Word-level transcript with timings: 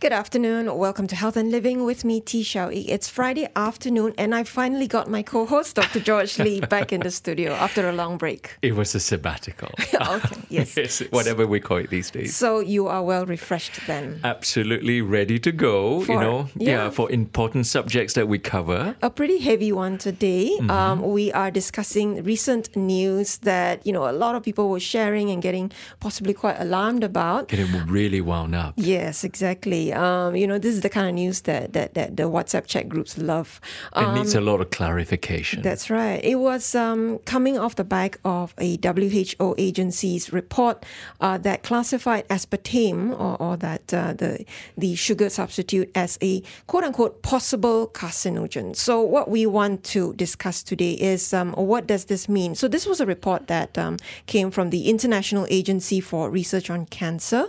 Good 0.00 0.12
afternoon. 0.12 0.76
Welcome 0.76 1.06
to 1.06 1.16
Health 1.16 1.36
and 1.36 1.50
Living 1.50 1.84
with 1.84 2.04
me, 2.04 2.20
Tee 2.20 2.42
Shiao 2.42 2.68
It's 2.68 3.08
Friday 3.08 3.48
afternoon, 3.56 4.12
and 4.18 4.34
I 4.34 4.44
finally 4.44 4.86
got 4.86 5.08
my 5.08 5.22
co 5.22 5.46
host, 5.46 5.76
Dr. 5.76 5.98
George 6.00 6.38
Lee, 6.38 6.60
back 6.60 6.92
in 6.92 7.00
the 7.00 7.10
studio 7.10 7.52
after 7.52 7.88
a 7.88 7.92
long 7.92 8.18
break. 8.18 8.58
It 8.60 8.74
was 8.74 8.94
a 8.94 9.00
sabbatical. 9.00 9.70
okay, 9.94 10.40
yes. 10.50 10.98
whatever 11.10 11.46
we 11.46 11.58
call 11.58 11.78
it 11.78 11.88
these 11.88 12.10
days. 12.10 12.36
So 12.36 12.60
you 12.60 12.86
are 12.86 13.02
well 13.02 13.24
refreshed 13.24 13.80
then? 13.86 14.20
Absolutely 14.24 15.00
ready 15.00 15.38
to 15.38 15.50
go, 15.52 16.02
For- 16.02 16.12
you 16.12 16.20
know, 16.20 16.48
yeah. 16.56 16.70
yeah. 16.70 16.90
for 16.90 17.10
important 17.10 17.66
subjects 17.66 18.12
that 18.12 18.28
we 18.28 18.38
cover. 18.38 18.96
A 19.00 19.08
pretty 19.08 19.38
heavy 19.38 19.72
one 19.72 19.96
today. 19.96 20.50
Mm-hmm. 20.58 20.70
Um, 20.70 21.00
we 21.00 21.32
are 21.32 21.50
discussing 21.50 22.22
recent 22.24 22.76
news 22.76 23.38
that, 23.38 23.86
you 23.86 23.92
know, 23.92 24.10
a 24.10 24.12
lot 24.12 24.34
of 24.34 24.42
people 24.42 24.68
were 24.68 24.80
sharing 24.80 25.30
and 25.30 25.40
getting 25.40 25.72
possibly 26.00 26.34
quite 26.34 26.60
alarmed 26.60 27.04
about. 27.04 27.48
Getting 27.48 27.72
really 27.86 28.20
wound 28.20 28.54
up. 28.54 28.74
Yes, 28.76 29.24
exactly. 29.24 29.83
Um, 29.92 30.36
you 30.36 30.46
know, 30.46 30.58
this 30.58 30.74
is 30.74 30.80
the 30.80 30.90
kind 30.90 31.08
of 31.08 31.14
news 31.14 31.42
that, 31.42 31.72
that, 31.72 31.94
that 31.94 32.16
the 32.16 32.24
WhatsApp 32.24 32.66
chat 32.66 32.88
groups 32.88 33.18
love. 33.18 33.60
it 33.96 34.14
needs 34.14 34.34
a 34.34 34.40
lot 34.40 34.60
of 34.60 34.70
clarification. 34.70 35.62
That's 35.62 35.90
right. 35.90 36.22
It 36.24 36.36
was 36.36 36.74
um, 36.74 37.18
coming 37.20 37.58
off 37.58 37.76
the 37.76 37.84
back 37.84 38.18
of 38.24 38.54
a 38.58 38.78
WHO 38.82 39.54
agency's 39.58 40.32
report 40.32 40.84
uh, 41.20 41.38
that 41.38 41.62
classified 41.62 42.26
aspartame, 42.28 43.18
or, 43.18 43.40
or 43.40 43.56
that 43.56 43.92
uh, 43.92 44.12
the 44.12 44.44
the 44.76 44.94
sugar 44.94 45.28
substitute, 45.30 45.90
as 45.94 46.18
a 46.22 46.42
quote 46.66 46.84
unquote 46.84 47.22
possible 47.22 47.88
carcinogen. 47.88 48.76
So, 48.76 49.00
what 49.00 49.30
we 49.30 49.46
want 49.46 49.84
to 49.84 50.14
discuss 50.14 50.62
today 50.62 50.92
is 50.92 51.32
um, 51.32 51.52
what 51.52 51.86
does 51.86 52.06
this 52.06 52.28
mean? 52.28 52.54
So, 52.54 52.68
this 52.68 52.86
was 52.86 53.00
a 53.00 53.06
report 53.06 53.46
that 53.48 53.76
um, 53.78 53.96
came 54.26 54.50
from 54.50 54.70
the 54.70 54.88
International 54.88 55.46
Agency 55.50 56.00
for 56.00 56.30
Research 56.30 56.70
on 56.70 56.86
Cancer, 56.86 57.48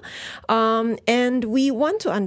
um, 0.50 0.98
and 1.08 1.46
we 1.46 1.72
want 1.72 2.00
to 2.02 2.12
understand, 2.12 2.25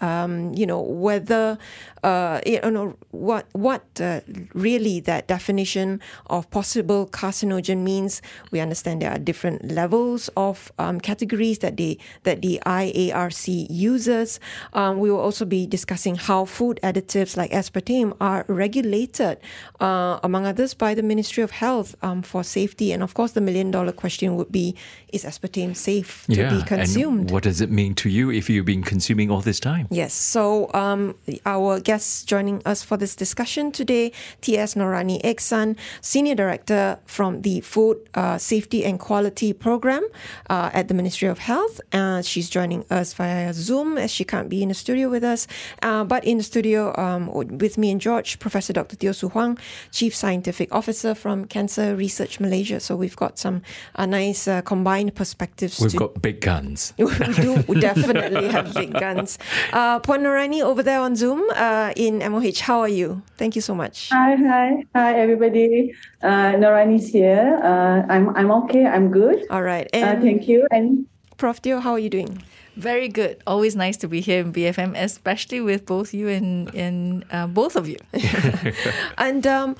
um, 0.00 0.52
you 0.54 0.66
know, 0.66 0.80
whether 0.80 1.58
uh, 2.02 2.40
you 2.46 2.60
know 2.70 2.96
what 3.10 3.46
what 3.52 3.84
uh, 4.00 4.20
really 4.54 5.00
that 5.00 5.26
definition 5.26 6.00
of 6.26 6.50
possible 6.50 7.06
carcinogen 7.06 7.78
means. 7.78 8.22
We 8.50 8.60
understand 8.60 9.02
there 9.02 9.10
are 9.10 9.18
different 9.18 9.70
levels 9.70 10.28
of 10.36 10.70
um, 10.78 11.00
categories 11.00 11.58
that 11.60 11.76
the 11.76 11.98
that 12.24 12.42
the 12.42 12.60
IARC 12.66 13.66
uses. 13.70 14.40
Um, 14.72 14.98
we 14.98 15.10
will 15.10 15.20
also 15.20 15.44
be 15.44 15.66
discussing 15.66 16.16
how 16.16 16.44
food 16.44 16.78
additives 16.82 17.36
like 17.36 17.50
aspartame 17.50 18.16
are 18.20 18.44
regulated, 18.48 19.38
uh, 19.80 20.20
among 20.22 20.46
others, 20.46 20.74
by 20.74 20.94
the 20.94 21.02
Ministry 21.02 21.42
of 21.42 21.50
Health 21.50 21.96
um, 22.02 22.22
for 22.22 22.44
safety. 22.44 22.92
And 22.92 23.02
of 23.02 23.14
course, 23.14 23.32
the 23.32 23.40
million 23.40 23.70
dollar 23.70 23.92
question 23.92 24.36
would 24.36 24.52
be: 24.52 24.74
Is 25.12 25.24
aspartame 25.24 25.76
safe 25.76 26.26
to 26.26 26.34
yeah. 26.34 26.54
be 26.54 26.62
consumed? 26.62 27.20
And 27.20 27.30
what 27.30 27.42
does 27.42 27.60
it 27.60 27.70
mean 27.70 27.94
to 27.96 28.08
you 28.08 28.30
if 28.30 28.48
you've 28.48 28.66
been 28.66 28.82
consuming 28.82 29.30
all 29.30 29.40
this 29.40 29.60
time? 29.60 29.86
Yes. 29.90 30.14
So, 30.14 30.70
um, 30.74 31.14
our 31.46 31.80
guests 31.88 32.22
joining 32.22 32.60
us 32.66 32.82
for 32.82 32.98
this 32.98 33.16
discussion 33.16 33.72
today, 33.72 34.12
T.S. 34.42 34.74
Norraini 34.74 35.22
Eksan, 35.22 35.74
Senior 36.02 36.34
Director 36.34 36.98
from 37.06 37.40
the 37.40 37.62
Food 37.62 37.96
uh, 38.12 38.36
Safety 38.36 38.84
and 38.84 39.00
Quality 39.00 39.54
Program 39.54 40.04
uh, 40.50 40.68
at 40.74 40.88
the 40.88 40.94
Ministry 40.94 41.28
of 41.28 41.38
Health. 41.38 41.80
Uh, 41.94 42.20
she's 42.20 42.50
joining 42.50 42.84
us 42.90 43.14
via 43.14 43.54
Zoom 43.54 43.96
as 43.96 44.10
she 44.12 44.22
can't 44.22 44.50
be 44.50 44.62
in 44.62 44.68
the 44.68 44.74
studio 44.74 45.08
with 45.08 45.24
us. 45.24 45.46
Uh, 45.80 46.04
but 46.04 46.22
in 46.26 46.36
the 46.36 46.44
studio 46.44 46.92
um, 47.00 47.32
with 47.56 47.78
me 47.78 47.90
and 47.90 48.02
George, 48.02 48.38
Professor 48.38 48.74
Dr. 48.74 48.96
Teo 48.96 49.12
Soo 49.12 49.30
Hwang, 49.30 49.56
Chief 49.90 50.14
Scientific 50.14 50.68
Officer 50.74 51.14
from 51.14 51.46
Cancer 51.46 51.96
Research 51.96 52.38
Malaysia. 52.38 52.80
So, 52.80 52.96
we've 52.96 53.16
got 53.16 53.38
some 53.38 53.62
uh, 53.94 54.04
nice 54.04 54.46
uh, 54.46 54.60
combined 54.60 55.14
perspectives. 55.14 55.80
We've 55.80 55.92
to 55.92 55.96
got 55.96 56.20
big 56.20 56.42
guns. 56.42 56.92
we 56.98 57.06
do 57.06 57.64
definitely 57.80 58.48
have 58.48 58.74
big 58.74 58.92
guns. 58.92 59.38
Uh, 59.72 60.00
Puan 60.00 60.20
Norraini 60.20 60.60
over 60.60 60.82
there 60.82 61.00
on 61.00 61.16
Zoom 61.16 61.48
uh, 61.56 61.77
in 61.96 62.18
MOH. 62.32 62.60
How 62.68 62.80
are 62.80 62.88
you? 63.00 63.22
Thank 63.36 63.54
you 63.56 63.62
so 63.62 63.74
much. 63.74 64.10
Hi, 64.10 64.34
hi, 64.36 64.68
hi, 64.94 65.10
everybody. 65.18 65.94
Uh, 66.22 66.52
Norraini's 66.60 67.08
here. 67.12 67.60
Uh, 67.62 68.02
I'm 68.12 68.24
I'm 68.38 68.50
okay. 68.64 68.84
I'm 68.86 69.10
good. 69.10 69.38
All 69.50 69.62
right. 69.62 69.86
Uh, 69.92 69.98
And 69.98 70.22
thank 70.22 70.48
you. 70.48 70.66
And 70.70 71.06
Prof. 71.36 71.60
Teo, 71.62 71.78
how 71.80 71.92
are 71.92 72.02
you 72.06 72.10
doing? 72.10 72.42
Very 72.78 73.08
good. 73.08 73.42
Always 73.46 73.74
nice 73.74 73.96
to 73.98 74.08
be 74.08 74.20
here 74.20 74.40
in 74.40 74.52
BFM, 74.52 74.94
especially 74.94 75.60
with 75.60 75.82
both 75.84 76.14
you 76.14 76.28
and, 76.28 76.72
and 76.74 77.24
uh, 77.34 77.46
both 77.46 77.74
of 77.74 77.88
you. 77.88 77.98
And 79.18 79.42
um, 79.46 79.74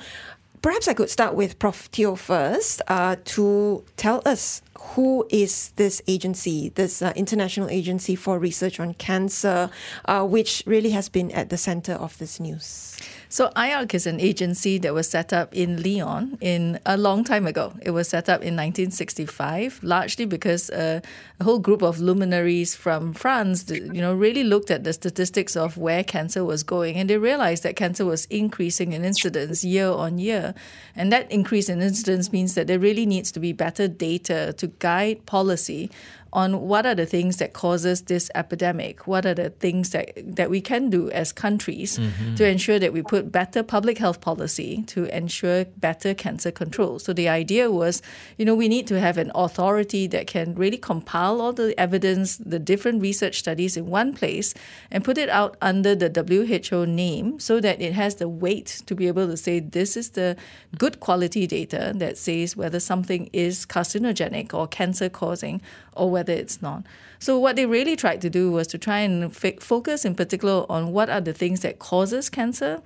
perhaps 0.61 0.87
I 0.87 0.93
could 0.93 1.09
start 1.09 1.33
with 1.33 1.59
Prof. 1.59 1.89
Teo 1.91 2.15
first 2.15 2.81
uh, 2.87 3.15
to 3.35 3.83
tell 3.95 4.21
us 4.25 4.61
who 4.79 5.25
is 5.29 5.71
this 5.75 6.01
agency, 6.07 6.69
this 6.69 7.01
uh, 7.01 7.11
International 7.15 7.69
Agency 7.69 8.15
for 8.15 8.39
Research 8.39 8.79
on 8.79 8.93
Cancer, 8.93 9.69
uh, 10.05 10.25
which 10.25 10.63
really 10.65 10.91
has 10.91 11.09
been 11.09 11.31
at 11.31 11.49
the 11.49 11.57
center 11.57 11.93
of 11.93 12.17
this 12.17 12.39
news. 12.39 12.97
So 13.31 13.49
IARC 13.55 13.93
is 13.93 14.07
an 14.07 14.19
agency 14.19 14.79
that 14.79 14.91
was 14.93 15.07
set 15.07 15.31
up 15.33 15.53
in 15.53 15.83
Lyon 15.83 16.37
in 16.41 16.79
a 16.85 16.97
long 16.97 17.23
time 17.23 17.45
ago. 17.45 17.73
It 17.79 17.91
was 17.91 18.09
set 18.09 18.27
up 18.27 18.41
in 18.41 18.55
1965, 18.55 19.81
largely 19.83 20.25
because 20.25 20.71
uh, 20.71 21.01
a 21.39 21.43
whole 21.43 21.59
group 21.59 21.83
of 21.83 21.99
luminaries 21.99 22.75
from 22.75 23.13
France, 23.13 23.69
you 23.69 24.01
know, 24.01 24.15
really 24.15 24.43
looked 24.43 24.71
at 24.71 24.83
the 24.83 24.93
statistics 24.93 25.55
of 25.55 25.77
where 25.77 26.03
cancer 26.03 26.43
was 26.43 26.63
going, 26.63 26.95
and 26.95 27.07
they 27.07 27.19
realized 27.19 27.61
that 27.61 27.75
cancer 27.75 28.03
was 28.03 28.25
increasing 28.25 28.93
in 28.93 29.05
incidence 29.05 29.63
year 29.63 29.89
on 29.89 30.17
year, 30.17 30.55
and 30.95 31.11
that 31.11 31.31
increase 31.31 31.69
in 31.69 31.83
incidence 31.83 32.31
means 32.31 32.55
that 32.55 32.65
there 32.65 32.79
really 32.79 33.05
needs 33.05 33.31
to 33.33 33.39
be 33.39 33.53
better 33.53 33.87
data 33.87 34.55
to 34.57 34.68
guide 34.79 35.25
policy 35.25 35.89
on 36.31 36.61
what 36.61 36.85
are 36.85 36.95
the 36.95 37.05
things 37.05 37.37
that 37.37 37.53
causes 37.53 38.03
this 38.03 38.29
epidemic? 38.35 39.07
What 39.07 39.25
are 39.25 39.33
the 39.33 39.49
things 39.49 39.89
that 39.91 40.11
that 40.35 40.49
we 40.49 40.61
can 40.61 40.89
do 40.89 41.09
as 41.11 41.31
countries 41.31 41.97
mm-hmm. 41.97 42.35
to 42.35 42.47
ensure 42.47 42.79
that 42.79 42.93
we 42.93 43.01
put 43.01 43.31
better 43.31 43.63
public 43.63 43.97
health 43.97 44.21
policy 44.21 44.83
to 44.87 45.05
ensure 45.15 45.65
better 45.65 46.13
cancer 46.13 46.51
control? 46.51 46.99
So 46.99 47.13
the 47.13 47.29
idea 47.29 47.71
was 47.71 48.01
you 48.37 48.45
know 48.45 48.55
we 48.55 48.67
need 48.67 48.87
to 48.87 48.99
have 48.99 49.17
an 49.17 49.31
authority 49.35 50.07
that 50.07 50.27
can 50.27 50.55
really 50.55 50.77
compile 50.77 51.41
all 51.41 51.53
the 51.53 51.77
evidence 51.79 52.37
the 52.37 52.59
different 52.59 53.01
research 53.01 53.39
studies 53.39 53.75
in 53.77 53.87
one 53.87 54.13
place 54.13 54.53
and 54.91 55.03
put 55.03 55.17
it 55.17 55.29
out 55.29 55.57
under 55.61 55.95
the 55.95 56.09
WHO 56.09 56.85
name 56.85 57.39
so 57.39 57.59
that 57.59 57.81
it 57.81 57.93
has 57.93 58.15
the 58.15 58.29
weight 58.29 58.81
to 58.85 58.95
be 58.95 59.07
able 59.07 59.27
to 59.27 59.37
say 59.37 59.59
this 59.59 59.97
is 59.97 60.11
the 60.11 60.35
good 60.77 60.99
quality 60.99 61.47
data 61.47 61.93
that 61.95 62.17
says 62.17 62.55
whether 62.55 62.79
something 62.79 63.29
is 63.33 63.65
carcinogenic 63.65 64.53
or 64.53 64.67
cancer 64.67 65.09
causing 65.09 65.61
or 65.99 66.09
whether 66.09 66.33
it's 66.33 66.61
not. 66.61 66.83
So 67.19 67.37
what 67.37 67.55
they 67.55 67.65
really 67.65 67.95
tried 67.95 68.21
to 68.21 68.29
do 68.29 68.51
was 68.51 68.67
to 68.67 68.77
try 68.77 68.99
and 68.99 69.25
f- 69.25 69.59
focus 69.59 70.05
in 70.05 70.15
particular 70.15 70.65
on 70.69 70.91
what 70.91 71.09
are 71.09 71.21
the 71.21 71.33
things 71.33 71.59
that 71.61 71.79
causes 71.79 72.29
cancer 72.29 72.81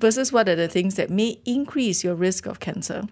versus 0.00 0.32
what 0.32 0.48
are 0.48 0.56
the 0.56 0.68
things 0.68 0.94
that 0.94 1.10
may 1.10 1.38
increase 1.44 2.02
your 2.02 2.14
risk 2.14 2.46
of 2.46 2.60
cancer. 2.60 3.04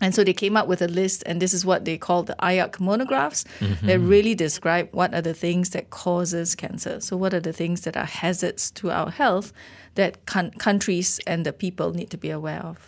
And 0.00 0.14
so 0.14 0.24
they 0.24 0.32
came 0.32 0.56
up 0.56 0.68
with 0.68 0.82
a 0.82 0.88
list, 0.88 1.22
and 1.26 1.42
this 1.42 1.52
is 1.52 1.64
what 1.64 1.84
they 1.84 1.98
call 1.98 2.22
the 2.22 2.36
IARC 2.40 2.80
monographs 2.80 3.44
that 3.82 3.98
really 3.98 4.34
describe 4.34 4.88
what 4.92 5.14
are 5.14 5.22
the 5.22 5.34
things 5.34 5.70
that 5.70 5.90
causes 5.90 6.54
cancer. 6.54 7.00
So 7.00 7.16
what 7.16 7.34
are 7.34 7.40
the 7.40 7.52
things 7.52 7.82
that 7.82 7.96
are 7.96 8.04
hazards 8.04 8.70
to 8.72 8.90
our 8.90 9.10
health 9.10 9.52
that 9.98 10.24
coun- 10.26 10.52
countries 10.52 11.18
and 11.26 11.44
the 11.44 11.52
people 11.52 11.92
need 11.92 12.08
to 12.08 12.16
be 12.16 12.30
aware 12.30 12.62
of. 12.62 12.78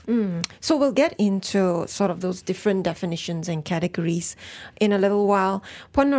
So 0.61 0.77
we'll 0.77 0.93
get 0.93 1.13
into 1.19 1.85
sort 1.89 2.11
of 2.11 2.21
those 2.21 2.41
different 2.41 2.85
definitions 2.85 3.49
and 3.49 3.65
categories 3.65 4.37
in 4.81 4.93
a 4.93 4.99
little 4.99 5.27
while. 5.27 5.63
Puan 5.93 6.11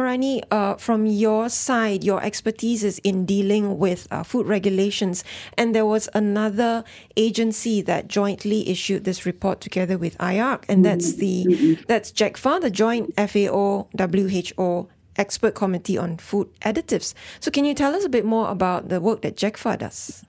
uh, 0.51 0.75
from 0.75 1.05
your 1.05 1.47
side, 1.47 2.03
your 2.03 2.21
expertise 2.21 2.83
is 2.83 2.99
in 3.05 3.25
dealing 3.25 3.79
with 3.79 4.05
uh, 4.11 4.23
food 4.23 4.47
regulations, 4.47 5.23
and 5.57 5.73
there 5.73 5.85
was 5.85 6.09
another 6.13 6.83
agency 7.15 7.81
that 7.81 8.09
jointly 8.09 8.67
issued 8.67 9.05
this 9.05 9.25
report 9.25 9.61
together 9.61 9.97
with 9.97 10.17
IARC, 10.17 10.65
and 10.67 10.80
that's 10.83 11.13
the 11.15 11.77
that's 11.87 12.11
JECFA, 12.11 12.61
the 12.61 12.69
Joint 12.69 13.13
FAO 13.17 13.87
WHO 13.97 14.89
Expert 15.17 15.55
Committee 15.55 15.97
on 15.97 16.17
Food 16.17 16.49
Additives. 16.61 17.13
So 17.39 17.51
can 17.51 17.65
you 17.65 17.73
tell 17.73 17.95
us 17.95 18.05
a 18.05 18.09
bit 18.09 18.25
more 18.25 18.49
about 18.49 18.89
the 18.89 18.99
work 19.01 19.21
that 19.21 19.35
JECFA 19.35 19.79
does? 19.79 20.25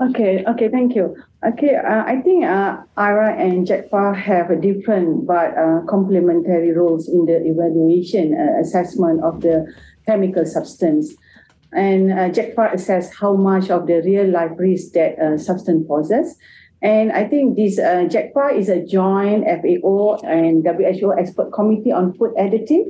Okay, 0.00 0.42
okay, 0.48 0.68
thank 0.68 0.94
you. 0.94 1.14
Okay, 1.46 1.76
uh, 1.76 2.04
I 2.04 2.22
think 2.22 2.44
uh, 2.44 2.78
IARC 2.96 3.38
and 3.38 3.66
JECFA 3.66 4.16
have 4.16 4.50
a 4.50 4.56
different 4.56 5.26
but 5.26 5.56
uh, 5.56 5.82
complementary 5.86 6.72
roles 6.72 7.06
in 7.06 7.26
the 7.26 7.36
evaluation 7.44 8.32
uh, 8.32 8.60
assessment 8.60 9.22
of 9.22 9.42
the 9.42 9.70
chemical 10.06 10.46
substance. 10.46 11.14
And 11.72 12.12
uh, 12.12 12.30
JECFA 12.30 12.74
assess 12.74 13.14
how 13.14 13.34
much 13.34 13.70
of 13.70 13.86
the 13.86 14.00
real 14.02 14.28
life 14.28 14.52
risk 14.56 14.92
that 14.92 15.18
uh, 15.18 15.36
substance 15.36 15.86
poses. 15.86 16.36
And 16.82 17.12
I 17.12 17.28
think 17.28 17.56
this 17.56 17.78
uh, 17.78 18.08
is 18.56 18.68
a 18.68 18.84
joint 18.84 19.44
FAO 19.44 20.16
and 20.24 20.64
WHO 20.64 21.12
expert 21.18 21.52
committee 21.52 21.92
on 21.92 22.14
food 22.14 22.32
additive 22.38 22.86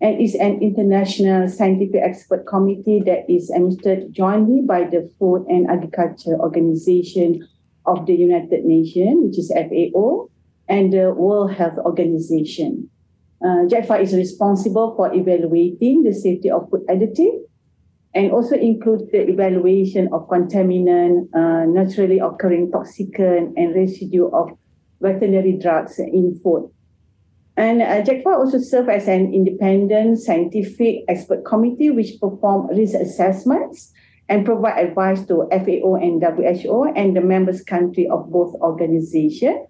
and 0.00 0.20
is 0.20 0.34
an 0.34 0.60
international 0.60 1.48
scientific 1.48 2.02
expert 2.02 2.46
committee 2.46 3.02
that 3.06 3.28
is 3.28 3.50
administered 3.50 4.12
jointly 4.12 4.62
by 4.62 4.84
the 4.84 5.10
Food 5.18 5.46
and 5.48 5.70
Agriculture 5.70 6.38
Organization 6.40 7.46
of 7.86 8.06
the 8.06 8.14
United 8.14 8.64
Nations, 8.64 9.24
which 9.24 9.38
is 9.38 9.52
FAO, 9.52 10.28
and 10.68 10.92
the 10.92 11.12
World 11.12 11.52
Health 11.52 11.78
Organization. 11.78 12.88
Uh, 13.42 13.64
is 13.64 14.14
responsible 14.14 14.94
for 14.96 15.12
evaluating 15.14 16.02
the 16.02 16.12
safety 16.12 16.50
of 16.50 16.68
food 16.70 16.82
additive 16.88 17.40
and 18.14 18.32
also 18.32 18.56
includes 18.56 19.04
the 19.12 19.28
evaluation 19.28 20.08
of 20.12 20.28
contaminant, 20.28 21.28
uh, 21.34 21.64
naturally 21.66 22.18
occurring 22.18 22.70
toxicant, 22.70 23.52
and 23.56 23.74
residue 23.74 24.28
of 24.30 24.50
veterinary 25.00 25.52
drugs 25.52 25.98
in 25.98 26.38
food. 26.42 26.70
And 27.56 27.82
uh, 27.82 28.30
also 28.30 28.58
serves 28.58 28.88
as 28.88 29.08
an 29.08 29.34
independent 29.34 30.18
scientific 30.18 31.04
expert 31.08 31.44
committee 31.44 31.90
which 31.90 32.18
perform 32.20 32.68
risk 32.68 32.94
assessments 32.94 33.92
and 34.28 34.46
provide 34.46 34.78
advice 34.78 35.24
to 35.26 35.46
FAO 35.50 35.96
and 35.96 36.22
WHO 36.22 36.92
and 36.96 37.16
the 37.16 37.20
members 37.20 37.62
country 37.62 38.08
of 38.08 38.30
both 38.30 38.54
organizations, 38.60 39.66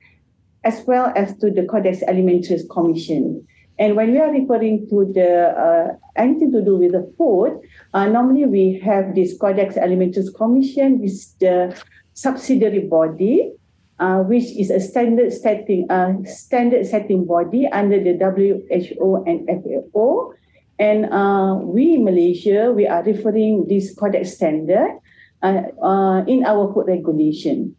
as 0.62 0.84
well 0.86 1.12
as 1.16 1.36
to 1.38 1.50
the 1.50 1.64
Codex 1.64 2.00
Alimentarius 2.06 2.68
Commission. 2.70 3.46
And 3.80 3.96
when 3.96 4.12
we 4.12 4.18
are 4.20 4.30
referring 4.30 4.86
to 4.90 5.10
the 5.10 5.56
uh, 5.56 5.96
anything 6.14 6.52
to 6.52 6.60
do 6.60 6.76
with 6.76 6.92
the 6.92 7.10
food, 7.16 7.58
uh, 7.94 8.06
normally 8.06 8.44
we 8.44 8.78
have 8.84 9.14
this 9.14 9.36
Codex 9.36 9.74
Alimentarius 9.74 10.34
Commission, 10.36 11.00
which 11.00 11.10
is 11.10 11.34
the 11.40 11.74
subsidiary 12.12 12.80
body 12.86 13.56
uh, 14.00 14.24
which 14.24 14.56
is 14.56 14.70
a 14.70 14.80
standard 14.80 15.32
setting 15.32 15.84
uh, 15.90 16.16
standard 16.24 16.86
setting 16.86 17.24
body 17.24 17.68
under 17.68 18.00
the 18.00 18.16
WHO 18.16 19.22
and 19.28 19.46
FAO. 19.46 20.32
And 20.80 21.12
uh, 21.12 21.60
we 21.60 22.00
in 22.00 22.04
Malaysia, 22.04 22.72
we 22.72 22.88
are 22.88 23.04
referring 23.04 23.68
this 23.68 23.94
codex 23.94 24.32
standard 24.32 24.96
uh, 25.42 26.24
in 26.26 26.44
our 26.48 26.72
food 26.72 26.88
regulation. 26.88 27.76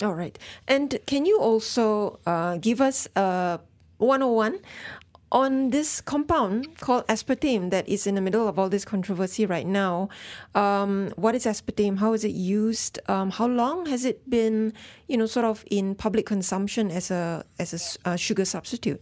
All 0.00 0.16
right. 0.16 0.38
And 0.66 0.96
can 1.04 1.26
you 1.26 1.38
also 1.38 2.18
uh, 2.24 2.56
give 2.56 2.80
us 2.80 3.06
a 3.14 3.60
101 4.00 4.58
on 5.32 5.70
this 5.70 6.00
compound 6.00 6.78
called 6.80 7.06
aspartame 7.06 7.70
that 7.70 7.88
is 7.88 8.06
in 8.06 8.16
the 8.16 8.20
middle 8.20 8.48
of 8.48 8.58
all 8.58 8.68
this 8.68 8.84
controversy 8.84 9.46
right 9.46 9.66
now. 9.66 10.08
Um, 10.54 11.12
what 11.16 11.34
is 11.34 11.46
aspartame? 11.46 11.98
How 11.98 12.12
is 12.14 12.24
it 12.24 12.32
used? 12.32 12.98
Um, 13.08 13.30
how 13.30 13.46
long 13.46 13.86
has 13.86 14.04
it 14.04 14.28
been, 14.28 14.72
you 15.06 15.16
know, 15.16 15.26
sort 15.26 15.46
of 15.46 15.64
in 15.70 15.94
public 15.94 16.26
consumption 16.26 16.90
as 16.90 17.10
a 17.10 17.44
as 17.58 17.98
a, 18.04 18.10
a 18.10 18.18
sugar 18.18 18.44
substitute? 18.44 19.00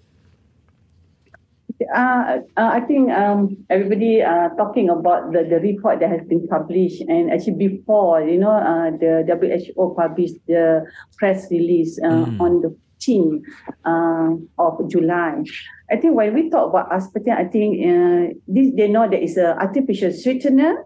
Uh, 1.94 2.40
uh, 2.56 2.70
I 2.72 2.80
think 2.80 3.10
um, 3.12 3.56
everybody 3.70 4.20
uh, 4.20 4.50
talking 4.56 4.90
about 4.90 5.32
the, 5.32 5.44
the 5.44 5.60
report 5.60 6.00
that 6.00 6.10
has 6.10 6.26
been 6.26 6.46
published, 6.48 7.00
and 7.02 7.30
actually 7.30 7.54
before, 7.54 8.20
you 8.20 8.38
know, 8.38 8.50
uh, 8.50 8.90
the 8.90 9.24
WHO 9.24 9.94
published 9.96 10.34
the 10.46 10.84
press 11.16 11.46
release 11.50 11.98
uh, 12.02 12.08
mm. 12.08 12.40
on 12.40 12.60
the 12.60 12.76
15th 12.98 13.42
uh, 13.84 14.34
of 14.58 14.90
July. 14.90 15.42
I 15.90 15.96
think 15.96 16.14
when 16.14 16.34
we 16.34 16.50
talk 16.50 16.70
about 16.70 16.90
aspartame, 16.90 17.36
I 17.36 17.44
think 17.44 17.80
uh, 17.80 18.34
this 18.46 18.74
they 18.74 18.88
know 18.88 19.08
that 19.08 19.22
it's 19.22 19.36
an 19.36 19.56
artificial 19.58 20.12
sweetener, 20.12 20.84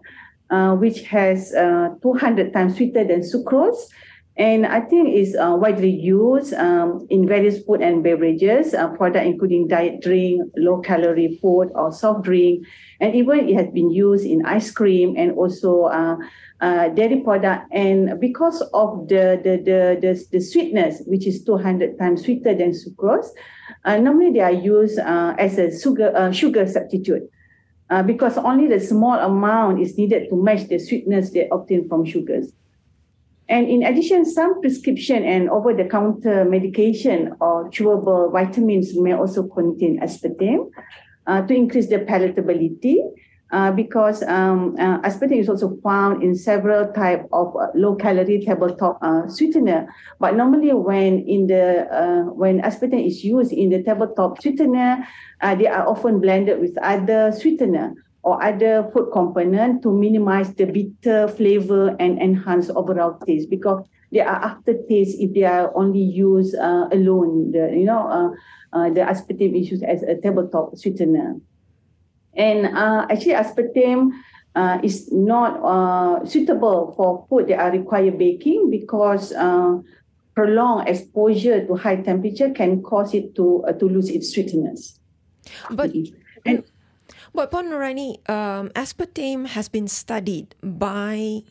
uh, 0.49 0.75
which 0.75 1.01
has 1.03 1.53
uh, 1.53 1.89
200 2.01 2.53
times 2.53 2.77
sweeter 2.77 3.03
than 3.03 3.21
sucrose. 3.21 3.89
And 4.35 4.65
I 4.65 4.81
think 4.81 5.09
it's 5.09 5.35
uh, 5.35 5.55
widely 5.55 5.91
used 5.91 6.55
um, 6.55 7.05
in 7.11 7.27
various 7.27 7.61
food 7.63 7.81
and 7.81 8.03
beverages, 8.03 8.73
uh, 8.73 8.87
product 8.89 9.27
including 9.27 9.67
diet 9.67 10.01
drink, 10.01 10.51
low 10.57 10.81
calorie 10.81 11.37
food 11.39 11.69
or 11.75 11.91
soft 11.91 12.23
drink. 12.23 12.65
And 12.99 13.13
even 13.13 13.47
it 13.47 13.55
has 13.55 13.67
been 13.71 13.91
used 13.91 14.25
in 14.25 14.43
ice 14.43 14.71
cream 14.71 15.13
and 15.15 15.33
also 15.33 15.83
uh, 15.83 16.17
uh, 16.61 16.89
dairy 16.89 17.21
product. 17.21 17.71
And 17.71 18.19
because 18.19 18.61
of 18.73 19.07
the, 19.07 19.39
the, 19.43 19.57
the, 19.57 19.99
the, 20.01 20.25
the 20.31 20.41
sweetness, 20.41 21.03
which 21.05 21.27
is 21.27 21.43
200 21.43 21.99
times 21.99 22.23
sweeter 22.23 22.55
than 22.55 22.71
sucrose, 22.71 23.27
uh, 23.85 23.97
normally 23.97 24.31
they 24.31 24.39
are 24.39 24.51
used 24.51 24.97
uh, 24.97 25.35
as 25.37 25.59
a 25.59 25.79
sugar, 25.79 26.31
sugar 26.33 26.67
substitute. 26.67 27.29
Because 28.07 28.39
only 28.39 28.67
the 28.67 28.79
small 28.79 29.19
amount 29.19 29.79
is 29.79 29.99
needed 29.99 30.27
to 30.29 30.35
match 30.35 30.67
the 30.67 30.79
sweetness 30.79 31.29
they 31.29 31.47
obtain 31.51 31.87
from 31.87 32.03
sugars. 32.03 32.51
And 33.49 33.67
in 33.67 33.83
addition, 33.83 34.25
some 34.25 34.61
prescription 34.61 35.23
and 35.23 35.49
over-the-counter 35.49 36.45
medication 36.45 37.35
or 37.41 37.69
chewable 37.69 38.31
vitamins 38.31 38.97
may 38.97 39.13
also 39.13 39.43
contain 39.43 39.99
aspartame 39.99 40.69
uh, 41.27 41.41
to 41.41 41.53
increase 41.53 41.89
the 41.89 41.99
palatability 41.99 42.97
uh, 43.51 43.71
because 43.71 44.23
um, 44.23 44.75
uh, 44.79 44.99
aspartame 45.01 45.39
is 45.39 45.49
also 45.49 45.77
found 45.83 46.23
in 46.23 46.35
several 46.35 46.91
type 46.93 47.27
of 47.31 47.55
uh, 47.55 47.67
low-calorie 47.75 48.43
tabletop 48.45 48.97
uh, 49.01 49.27
sweetener. 49.27 49.87
But 50.19 50.35
normally, 50.35 50.73
when 50.73 51.27
in 51.27 51.47
the 51.47 51.85
uh, 51.93 52.31
when 52.33 52.61
aspartame 52.61 53.05
is 53.05 53.23
used 53.23 53.51
in 53.51 53.69
the 53.69 53.83
tabletop 53.83 54.41
sweetener, 54.41 55.05
uh, 55.41 55.55
they 55.55 55.67
are 55.67 55.87
often 55.87 56.19
blended 56.19 56.59
with 56.59 56.77
other 56.81 57.31
sweetener 57.31 57.93
or 58.23 58.41
other 58.43 58.89
food 58.93 59.11
component 59.11 59.83
to 59.83 59.91
minimize 59.91 60.53
the 60.55 60.65
bitter 60.65 61.27
flavor 61.27 61.95
and 61.99 62.19
enhance 62.19 62.69
overall 62.71 63.19
taste 63.27 63.49
because 63.49 63.85
they 64.11 64.21
are 64.21 64.41
aftertaste 64.43 65.19
if 65.19 65.33
they 65.33 65.43
are 65.43 65.75
only 65.75 65.99
used 66.01 66.55
alone. 66.55 67.51
The 67.51 67.71
you 67.75 67.85
know 67.85 68.33
the 68.71 69.01
aspartame 69.01 69.59
is 69.59 69.71
used 69.71 69.83
as 69.83 70.03
a 70.03 70.15
tabletop 70.15 70.77
sweetener. 70.77 71.35
And 72.35 72.65
uh, 72.75 73.05
actually, 73.09 73.33
aspartame 73.33 74.11
uh, 74.55 74.79
is 74.83 75.11
not 75.11 75.59
uh, 75.63 76.25
suitable 76.25 76.93
for 76.95 77.25
food 77.29 77.47
that 77.47 77.59
are 77.59 77.71
require 77.71 78.11
baking 78.11 78.69
because 78.69 79.31
uh, 79.33 79.77
prolonged 80.35 80.89
exposure 80.89 81.65
to 81.65 81.75
high 81.75 81.97
temperature 81.97 82.49
can 82.49 82.81
cause 82.81 83.13
it 83.13 83.35
to 83.35 83.63
uh, 83.65 83.73
to 83.73 83.85
lose 83.85 84.09
its 84.09 84.33
sweetness. 84.33 84.99
But 85.69 85.91
and, 86.45 86.63
but 87.33 87.51
Puan 87.51 87.71
um, 88.29 88.69
aspartame 88.69 89.47
has 89.47 89.67
been 89.69 89.87
studied 89.87 90.55
by 90.61 91.43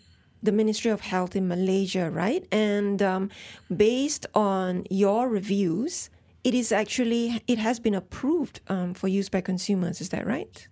the 0.43 0.53
Ministry 0.53 0.91
of 0.91 1.03
Health 1.03 1.37
in 1.37 1.47
Malaysia, 1.47 2.11
right? 2.11 2.47
And 2.51 3.01
um, 3.03 3.31
based 3.75 4.27
on 4.35 4.85
your 4.91 5.29
reviews, 5.29 6.11
it 6.45 6.55
is 6.55 6.73
actually 6.73 7.43
it 7.47 7.59
has 7.59 7.79
been 7.79 7.95
approved 7.95 8.61
um, 8.69 8.95
for 8.95 9.09
use 9.09 9.29
by 9.29 9.41
consumers. 9.41 10.01
Is 10.01 10.09
that 10.11 10.27
right? 10.27 10.67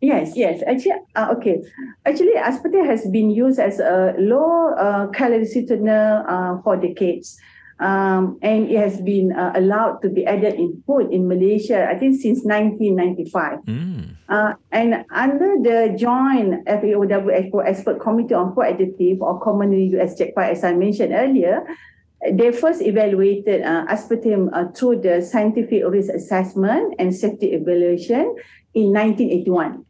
Yes, 0.00 0.36
yes. 0.36 0.62
Actually, 0.66 1.02
uh, 1.16 1.34
okay. 1.36 1.60
Actually, 2.06 2.34
aspartame 2.34 2.86
has 2.86 3.06
been 3.08 3.30
used 3.30 3.58
as 3.58 3.80
a 3.80 4.14
low 4.18 4.74
uh, 4.74 5.08
calorie 5.08 5.44
sweetener 5.44 6.24
uh, 6.28 6.62
for 6.62 6.76
decades. 6.76 7.36
Um, 7.80 8.38
and 8.42 8.70
it 8.70 8.76
has 8.76 9.00
been 9.00 9.30
uh, 9.32 9.52
allowed 9.54 10.02
to 10.02 10.08
be 10.08 10.26
added 10.26 10.54
in 10.54 10.82
food 10.84 11.12
in 11.12 11.28
Malaysia, 11.28 11.86
I 11.88 11.96
think 11.96 12.20
since 12.20 12.42
1995. 12.42 13.58
Mm. 13.66 14.16
Uh, 14.28 14.54
and 14.72 15.04
under 15.14 15.54
the 15.62 15.94
joint 15.96 16.66
FAO 16.66 17.06
WHO 17.06 17.62
Expert 17.62 18.00
Committee 18.00 18.34
on 18.34 18.52
Food 18.54 18.74
Additive, 18.74 19.20
or 19.20 19.38
commonly 19.40 19.94
US 19.98 20.18
JECFA, 20.18 20.50
as 20.50 20.64
I 20.64 20.74
mentioned 20.74 21.12
earlier, 21.14 21.62
they 22.32 22.50
first 22.50 22.82
evaluated 22.82 23.62
uh, 23.62 23.86
aspartame 23.86 24.50
uh, 24.52 24.72
through 24.72 25.00
the 25.00 25.22
scientific 25.22 25.84
risk 25.86 26.10
assessment 26.10 26.94
and 26.98 27.14
safety 27.14 27.52
evaluation 27.52 28.34
in 28.74 28.92
1981 28.92 29.84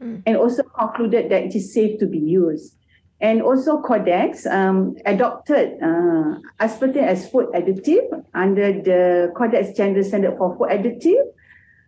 mm. 0.00 0.22
and 0.26 0.36
also 0.36 0.62
concluded 0.62 1.30
that 1.30 1.42
it 1.42 1.54
is 1.56 1.74
safe 1.74 1.98
to 1.98 2.06
be 2.06 2.18
used. 2.18 2.76
And 3.22 3.40
also 3.40 3.80
Codex 3.80 4.46
um, 4.46 4.96
adopted 5.06 5.78
uh, 5.78 6.42
aspartame 6.58 7.06
as 7.06 7.30
food 7.30 7.46
additive 7.54 8.10
under 8.34 8.72
the 8.72 9.32
Codex 9.38 9.76
General 9.76 10.02
Standard 10.02 10.36
for 10.36 10.58
Food 10.58 10.74
Additive, 10.74 11.22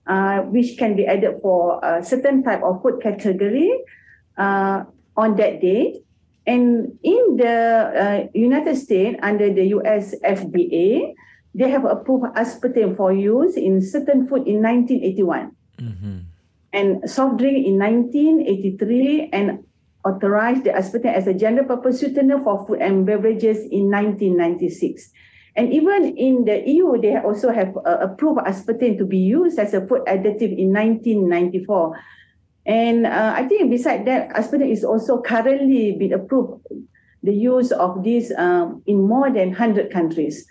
uh, 0.06 0.46
which 0.46 0.78
can 0.78 0.94
be 0.94 1.06
added 1.06 1.42
for 1.42 1.82
a 1.82 2.04
certain 2.04 2.44
type 2.44 2.62
of 2.62 2.80
food 2.82 3.02
category 3.02 3.66
uh, 4.38 4.84
on 5.16 5.34
that 5.34 5.60
date. 5.60 6.06
And 6.46 6.96
in 7.02 7.36
the 7.36 7.50
uh, 7.50 8.28
United 8.32 8.76
States, 8.76 9.18
under 9.20 9.52
the 9.52 9.74
US 9.82 10.14
FDA, 10.22 11.14
they 11.52 11.68
have 11.68 11.84
approved 11.84 12.30
aspartame 12.38 12.96
for 12.96 13.12
use 13.12 13.56
in 13.56 13.82
certain 13.82 14.28
food 14.28 14.46
in 14.46 14.62
1981. 14.62 15.50
Mm-hmm 15.82 16.18
and 16.74 17.08
soft 17.08 17.38
drink 17.38 17.64
in 17.64 17.78
1983 17.78 19.30
and 19.32 19.64
authorized 20.04 20.64
the 20.64 20.70
aspartame 20.70 21.14
as 21.14 21.26
a 21.26 21.34
general 21.34 21.66
purpose 21.66 22.00
sweetener 22.00 22.38
for 22.42 22.66
food 22.66 22.80
and 22.80 23.06
beverages 23.06 23.58
in 23.70 23.90
1996. 23.90 25.11
And 25.56 25.73
even 25.73 26.16
in 26.16 26.44
the 26.44 26.62
EU, 26.68 27.00
they 27.00 27.16
also 27.16 27.52
have 27.52 27.76
uh, 27.87 27.99
approved 28.00 28.40
aspartame 28.40 28.99
to 28.99 29.06
be 29.06 29.18
used 29.18 29.58
as 29.58 29.73
a 29.73 29.87
food 29.87 30.02
additive 30.06 30.52
in 30.56 30.73
1994. 30.73 31.99
And 32.66 33.06
uh, 33.06 33.34
I 33.37 33.46
think 33.46 33.70
beside 33.70 34.04
that, 34.06 34.30
aspartame 34.30 34.73
is 34.73 34.84
also 34.84 35.23
currently 35.23 35.92
been 35.92 36.12
approved 36.12 36.66
the 37.23 37.32
use 37.32 37.73
of 37.73 38.04
this 38.04 38.32
um, 38.37 38.82
in 38.87 39.00
more 39.00 39.30
than 39.32 39.49
100 39.49 39.90
countries. 39.90 40.46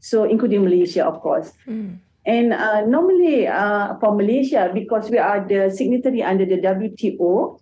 So 0.00 0.24
including 0.24 0.64
Malaysia, 0.64 1.06
of 1.06 1.20
course. 1.20 1.52
Mm. 1.68 1.98
And 2.26 2.52
uh, 2.52 2.84
normally 2.86 3.46
uh, 3.46 3.94
for 4.00 4.14
Malaysia, 4.14 4.70
because 4.74 5.08
we 5.08 5.18
are 5.18 5.46
the 5.46 5.70
signatory 5.70 6.22
under 6.22 6.44
the 6.44 6.58
WTO, 6.58 7.60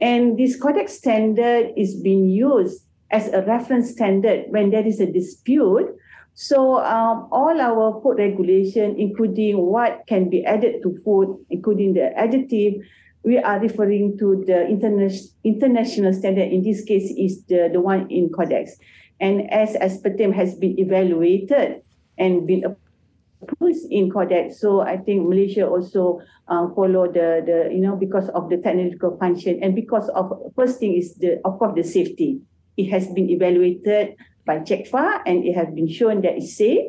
and 0.00 0.38
this 0.38 0.56
Codex 0.56 0.94
standard 0.94 1.72
is 1.76 1.94
being 1.94 2.28
used 2.28 2.84
as 3.10 3.28
a 3.28 3.42
reference 3.42 3.90
standard 3.90 4.44
when 4.48 4.70
there 4.70 4.86
is 4.86 5.00
a 5.00 5.10
dispute. 5.10 5.88
So 6.34 6.78
um, 6.84 7.26
all 7.32 7.60
our 7.60 8.00
food 8.00 8.18
regulation, 8.18 8.94
including 8.96 9.58
what 9.58 10.04
can 10.06 10.30
be 10.30 10.44
added 10.44 10.82
to 10.82 10.96
food, 11.04 11.44
including 11.50 11.94
the 11.94 12.12
additive, 12.16 12.80
we 13.24 13.38
are 13.38 13.58
referring 13.58 14.16
to 14.18 14.44
the 14.46 14.68
interna- 14.70 15.32
international 15.42 16.12
standard. 16.12 16.52
In 16.52 16.62
this 16.62 16.84
case, 16.84 17.10
is 17.18 17.42
the, 17.46 17.68
the 17.72 17.80
one 17.80 18.08
in 18.10 18.30
Codex. 18.30 18.76
And 19.20 19.50
as 19.52 19.74
aspartame 19.74 20.32
has 20.32 20.54
been 20.54 20.78
evaluated 20.78 21.82
and 22.16 22.46
been 22.46 22.76
approved 23.42 23.78
in 23.90 24.10
Codex, 24.10 24.60
so 24.60 24.80
I 24.80 24.96
think 24.96 25.28
Malaysia 25.28 25.66
also 25.66 26.20
uh, 26.48 26.68
follow 26.74 27.06
the, 27.06 27.42
the, 27.44 27.68
you 27.72 27.80
know, 27.80 27.96
because 27.96 28.28
of 28.30 28.48
the 28.50 28.58
technical 28.58 29.16
function 29.18 29.58
and 29.62 29.74
because 29.74 30.08
of, 30.10 30.32
first 30.56 30.78
thing 30.80 30.94
is 30.94 31.14
the, 31.14 31.40
of 31.44 31.58
course, 31.58 31.74
the 31.74 31.84
safety. 31.84 32.40
It 32.76 32.90
has 32.90 33.08
been 33.08 33.28
evaluated 33.30 34.16
by 34.44 34.60
JECFA 34.60 35.22
and 35.26 35.44
it 35.44 35.54
has 35.54 35.68
been 35.74 35.88
shown 35.88 36.22
that 36.22 36.36
it's 36.36 36.56
safe 36.56 36.86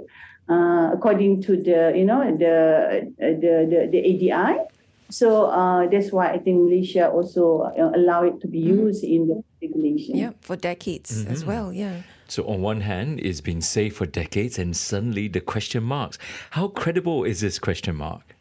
uh, 0.49 0.91
according 0.93 1.41
to 1.43 1.57
the, 1.57 1.93
you 1.95 2.05
know, 2.05 2.23
the, 2.37 3.11
the, 3.17 3.67
the, 3.69 3.89
the 3.91 4.31
ADI. 4.31 4.59
So 5.09 5.45
uh, 5.49 5.87
that's 5.87 6.11
why 6.11 6.31
I 6.31 6.37
think 6.37 6.61
Malaysia 6.61 7.09
also 7.09 7.61
uh, 7.61 7.91
allow 7.95 8.23
it 8.23 8.39
to 8.41 8.47
be 8.47 8.59
used 8.59 9.03
in 9.03 9.27
the 9.27 9.43
regulation. 9.61 10.15
Yeah, 10.15 10.31
for 10.41 10.55
decades 10.55 11.25
as 11.25 11.43
well. 11.43 11.73
Yeah. 11.73 12.01
So 12.29 12.43
on 12.47 12.61
one 12.61 12.81
hand, 12.81 13.19
it's 13.19 13.41
been 13.41 13.61
safe 13.61 13.97
for 13.97 14.05
decades, 14.05 14.59
and 14.59 14.77
suddenly 14.77 15.27
the 15.27 15.41
question 15.41 15.83
marks. 15.83 16.19
How 16.51 16.67
credible 16.67 17.23
is 17.23 17.41
this 17.41 17.57
question 17.57 17.95
mark? 17.95 18.35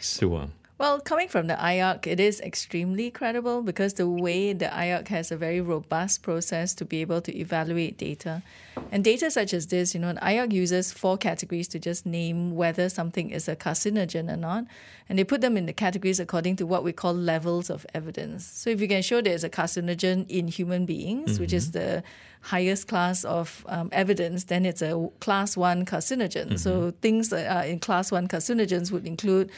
Soo 0.00 0.28
Hwang. 0.28 0.52
Well, 0.80 0.98
coming 0.98 1.28
from 1.28 1.46
the 1.46 1.56
IARC, 1.56 2.06
it 2.06 2.18
is 2.18 2.40
extremely 2.40 3.10
credible 3.10 3.60
because 3.60 3.92
the 3.92 4.08
way 4.08 4.54
the 4.54 4.64
IARC 4.64 5.08
has 5.08 5.30
a 5.30 5.36
very 5.36 5.60
robust 5.60 6.22
process 6.22 6.72
to 6.72 6.86
be 6.86 7.02
able 7.02 7.20
to 7.20 7.36
evaluate 7.36 7.98
data. 7.98 8.42
And 8.90 9.04
data 9.04 9.30
such 9.30 9.52
as 9.52 9.66
this, 9.66 9.92
you 9.92 10.00
know, 10.00 10.14
the 10.14 10.20
IARC 10.20 10.52
uses 10.52 10.90
four 10.90 11.18
categories 11.18 11.68
to 11.68 11.78
just 11.78 12.06
name 12.06 12.56
whether 12.56 12.88
something 12.88 13.28
is 13.28 13.46
a 13.46 13.56
carcinogen 13.56 14.32
or 14.32 14.38
not. 14.38 14.64
And 15.06 15.18
they 15.18 15.24
put 15.24 15.42
them 15.42 15.58
in 15.58 15.66
the 15.66 15.74
categories 15.74 16.18
according 16.18 16.56
to 16.56 16.66
what 16.66 16.82
we 16.82 16.94
call 16.94 17.12
levels 17.12 17.68
of 17.68 17.84
evidence. 17.92 18.46
So 18.46 18.70
if 18.70 18.80
you 18.80 18.88
can 18.88 19.02
show 19.02 19.20
there's 19.20 19.44
a 19.44 19.50
carcinogen 19.50 20.24
in 20.30 20.48
human 20.48 20.86
beings, 20.86 21.38
which 21.38 21.52
is 21.52 21.72
the 21.72 22.02
highest 22.40 22.88
class 22.88 23.22
of 23.24 23.66
um, 23.68 23.90
evidence, 23.92 24.44
then 24.44 24.64
it's 24.64 24.80
a 24.80 25.10
class 25.20 25.58
one 25.58 25.84
carcinogen. 25.84 26.58
So 26.58 26.94
things 27.02 27.28
that 27.28 27.54
are 27.54 27.66
in 27.66 27.80
class 27.80 28.10
one 28.10 28.28
carcinogens 28.28 28.90
would 28.90 29.06
include 29.06 29.50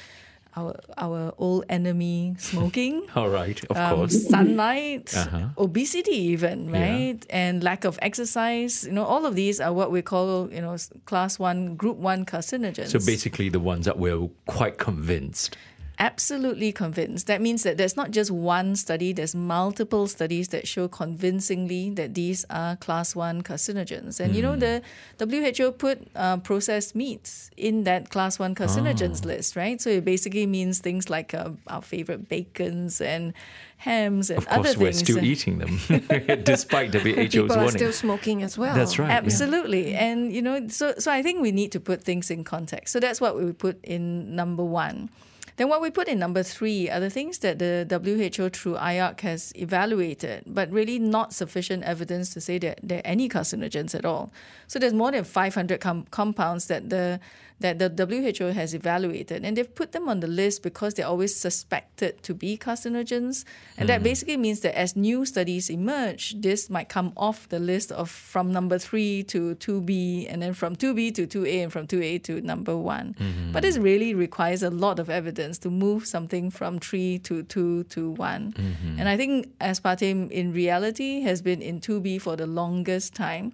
our 0.57 0.75
our 0.99 1.33
old 1.39 1.65
enemy 1.69 2.35
smoking. 2.39 3.03
All 3.17 3.29
right, 3.31 3.63
of 3.71 3.77
um, 3.77 3.97
course. 3.97 4.29
sunlight, 4.29 5.15
Uh-huh. 5.17 5.49
obesity, 5.59 6.17
even 6.37 6.69
Yeah. 6.69 6.81
right, 6.89 7.27
and 7.31 7.63
lack 7.65 7.85
of 7.85 7.99
exercise. 8.03 8.85
You 8.87 8.93
know, 8.93 9.05
all 9.05 9.25
of 9.27 9.35
these 9.35 9.61
are 9.61 9.73
what 9.73 9.91
we 9.91 10.03
call 10.03 10.53
you 10.53 10.61
know 10.61 10.77
class 11.07 11.39
one, 11.39 11.77
group 11.77 11.97
one 11.97 12.25
carcinogens. 12.27 12.89
So 12.89 12.99
basically, 12.99 13.49
the 13.49 13.61
ones 13.61 13.85
that 13.87 13.99
we're 13.99 14.29
quite 14.47 14.79
convinced. 14.79 15.57
Absolutely 15.99 16.73
convinced. 16.73 17.27
That 17.27 17.41
means 17.41 17.63
that 17.63 17.77
there's 17.77 17.97
not 17.97 18.11
just 18.11 18.31
one 18.31 18.77
study, 18.77 19.13
there's 19.13 19.35
multiple 19.35 20.07
studies 20.07 20.49
that 20.49 20.67
show 20.67 20.89
convincingly 20.89 21.91
that 21.91 22.15
these 22.15 22.45
are 22.51 22.77
class 22.77 23.15
one 23.15 23.43
carcinogens. 23.43 24.21
And 24.21 24.35
you 24.35 24.43
know, 24.43 24.57
the 24.57 24.83
WHO 25.19 25.73
put 25.73 26.09
uh, 26.15 26.39
processed 26.39 26.95
meats 26.95 27.51
in 27.57 27.85
that 27.85 28.11
class 28.11 28.39
one 28.39 28.55
carcinogens 28.55 29.25
list, 29.25 29.57
right? 29.57 29.81
So 29.81 29.91
it 29.91 30.05
basically 30.05 30.47
means 30.47 30.79
things 30.79 31.09
like 31.11 31.35
uh, 31.35 31.51
our 31.67 31.83
favorite 31.83 32.29
bacons 32.29 33.01
and 33.01 33.33
hams 33.79 34.31
and 34.31 34.47
other 34.47 34.47
things. 34.47 34.47
Of 34.47 34.59
other 34.59 34.63
course, 34.63 34.77
we're 34.77 34.93
things. 34.93 34.99
still 34.99 35.25
eating 35.25 35.59
them, 35.59 35.79
despite 36.45 36.93
the 36.93 36.99
WHO's 36.99 37.33
People 37.33 37.59
are 37.59 37.71
still 37.71 37.93
smoking 37.93 38.43
as 38.43 38.57
well. 38.57 38.75
That's 38.75 38.99
right. 38.99 39.09
yeah. 39.09 39.17
Absolutely. 39.17 39.95
And 39.95 40.33
you 40.33 40.43
know, 40.43 40.69
so 40.69 40.95
so 40.99 41.13
I 41.13 41.23
think 41.23 41.43
we 41.43 41.53
need 41.53 41.73
to 41.73 41.81
put 41.81 42.03
things 42.03 42.31
in 42.31 42.45
context. 42.45 42.93
So 42.93 43.01
that's 43.01 43.21
what 43.21 43.37
we 43.37 43.53
put 43.53 43.85
in 43.85 44.35
number 44.35 44.65
one. 44.65 45.11
Then 45.57 45.69
what 45.69 45.81
we 45.81 45.91
put 45.91 46.09
in 46.09 46.19
number 46.19 46.43
three 46.43 46.89
are 46.89 47.01
the 47.01 47.11
things 47.11 47.39
that 47.39 47.59
the 47.59 47.87
WHO 47.89 48.49
through 48.49 48.77
IARC 48.77 49.21
has 49.21 49.53
evaluated, 49.55 50.45
but 50.47 50.71
really 50.71 50.99
not 50.99 51.33
sufficient 51.33 51.85
evidence 51.85 52.33
to 52.35 52.41
say 52.41 52.59
that 52.59 52.81
there 52.83 52.99
are 52.99 53.07
any 53.07 53.29
carcinogens 53.29 53.95
at 53.95 54.05
all. 54.05 54.33
So 54.67 54.79
there's 54.79 54.95
more 54.95 55.11
than 55.11 55.25
500 55.25 55.81
com- 55.81 56.07
compounds 56.11 56.67
that 56.67 56.89
the 56.89 57.21
that 57.63 57.79
the 57.79 58.07
WHO 58.07 58.47
has 58.53 58.75
evaluated, 58.75 59.45
and 59.45 59.57
they've 59.57 59.75
put 59.75 59.93
them 59.93 60.09
on 60.09 60.21
the 60.21 60.27
list 60.27 60.63
because 60.63 60.95
they're 60.95 61.07
always 61.07 61.35
suspected 61.35 62.23
to 62.23 62.35
be 62.35 62.59
carcinogens, 62.59 63.45
and 63.77 63.89
that 63.89 63.99
hmm. 63.99 64.05
basically 64.05 64.37
means 64.37 64.61
that 64.61 64.77
as 64.77 64.95
new 64.95 65.25
studies 65.25 65.71
emerge, 65.71 66.35
this 66.41 66.69
might 66.69 66.89
come 66.89 67.13
off 67.17 67.49
the 67.49 67.59
list 67.59 67.91
of 67.93 68.11
from 68.11 68.53
number 68.53 68.79
three 68.79 69.23
to 69.25 69.55
two 69.57 69.81
B, 69.81 70.27
and 70.29 70.43
then 70.43 70.55
from 70.55 70.77
two 70.77 70.95
B 70.95 71.11
to 71.13 71.27
two 71.27 71.47
A, 71.47 71.63
and 71.63 71.73
from 71.73 71.87
two 71.87 72.03
A 72.03 72.19
to 72.19 72.41
number 72.41 72.77
one. 72.77 73.15
Hmm. 73.19 73.53
But 73.53 73.63
this 73.63 73.79
really 73.79 74.15
requires 74.15 74.63
a 74.63 74.71
lot 74.71 74.99
of 74.99 75.09
evidence 75.09 75.59
to 75.59 75.71
move 75.71 76.07
something 76.07 76.51
from 76.51 76.79
three 76.79 77.19
to 77.21 77.43
two 77.45 77.85
to 77.85 78.11
one, 78.11 78.53
hmm. 78.57 78.99
and 78.99 79.09
I 79.09 79.17
think 79.17 79.57
aspartame 79.59 80.31
in 80.31 80.53
reality 80.53 81.23
has 81.23 81.43
been 81.43 81.63
in 81.63 81.81
two 81.81 82.01
B 82.01 82.19
for 82.19 82.37
the 82.37 82.47
longest 82.47 83.15
time. 83.15 83.53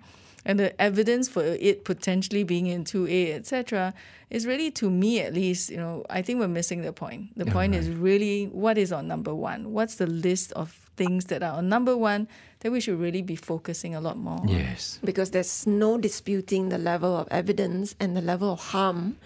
And 0.49 0.59
the 0.59 0.81
evidence 0.81 1.29
for 1.29 1.45
it 1.45 1.85
potentially 1.85 2.43
being 2.43 2.67
in 2.67 2.85
2A, 2.85 3.35
etc., 3.35 3.93
is 4.31 4.47
really, 4.47 4.71
to 4.73 4.89
me 4.89 5.21
at 5.21 5.35
least, 5.35 5.69
you 5.69 5.77
know, 5.77 6.05
I 6.09 6.23
think 6.23 6.41
we're 6.41 6.49
missing 6.49 6.81
the 6.83 6.93
point. 6.93 7.37
The 7.37 7.45
point 7.47 7.75
is 7.75 7.91
really 7.91 8.47
what 8.47 8.79
is 8.79 8.91
on 8.91 9.07
number 9.07 9.35
one? 9.35 9.73
What's 9.73 9.97
the 9.97 10.07
list 10.07 10.53
of 10.53 10.73
things 10.97 11.27
that 11.27 11.43
are 11.43 11.53
on 11.59 11.69
number 11.69 11.97
one 11.97 12.29
that 12.61 12.73
we 12.73 12.81
should 12.81 12.99
really 12.99 13.23
be 13.23 13.37
focusing 13.37 13.95
a 13.95 14.01
lot 14.01 14.17
more 14.17 14.41
on? 14.41 14.49
Yes. 14.49 14.99
because 15.05 15.31
there's 15.31 15.67
no 15.67 15.99
disputing 15.99 16.71
the 16.71 16.79
level 16.79 17.15
of 17.17 17.29
evidence 17.31 17.95
and 18.01 18.17
the 18.17 18.23
level 18.23 18.53
of 18.53 18.61
harm 18.73 19.17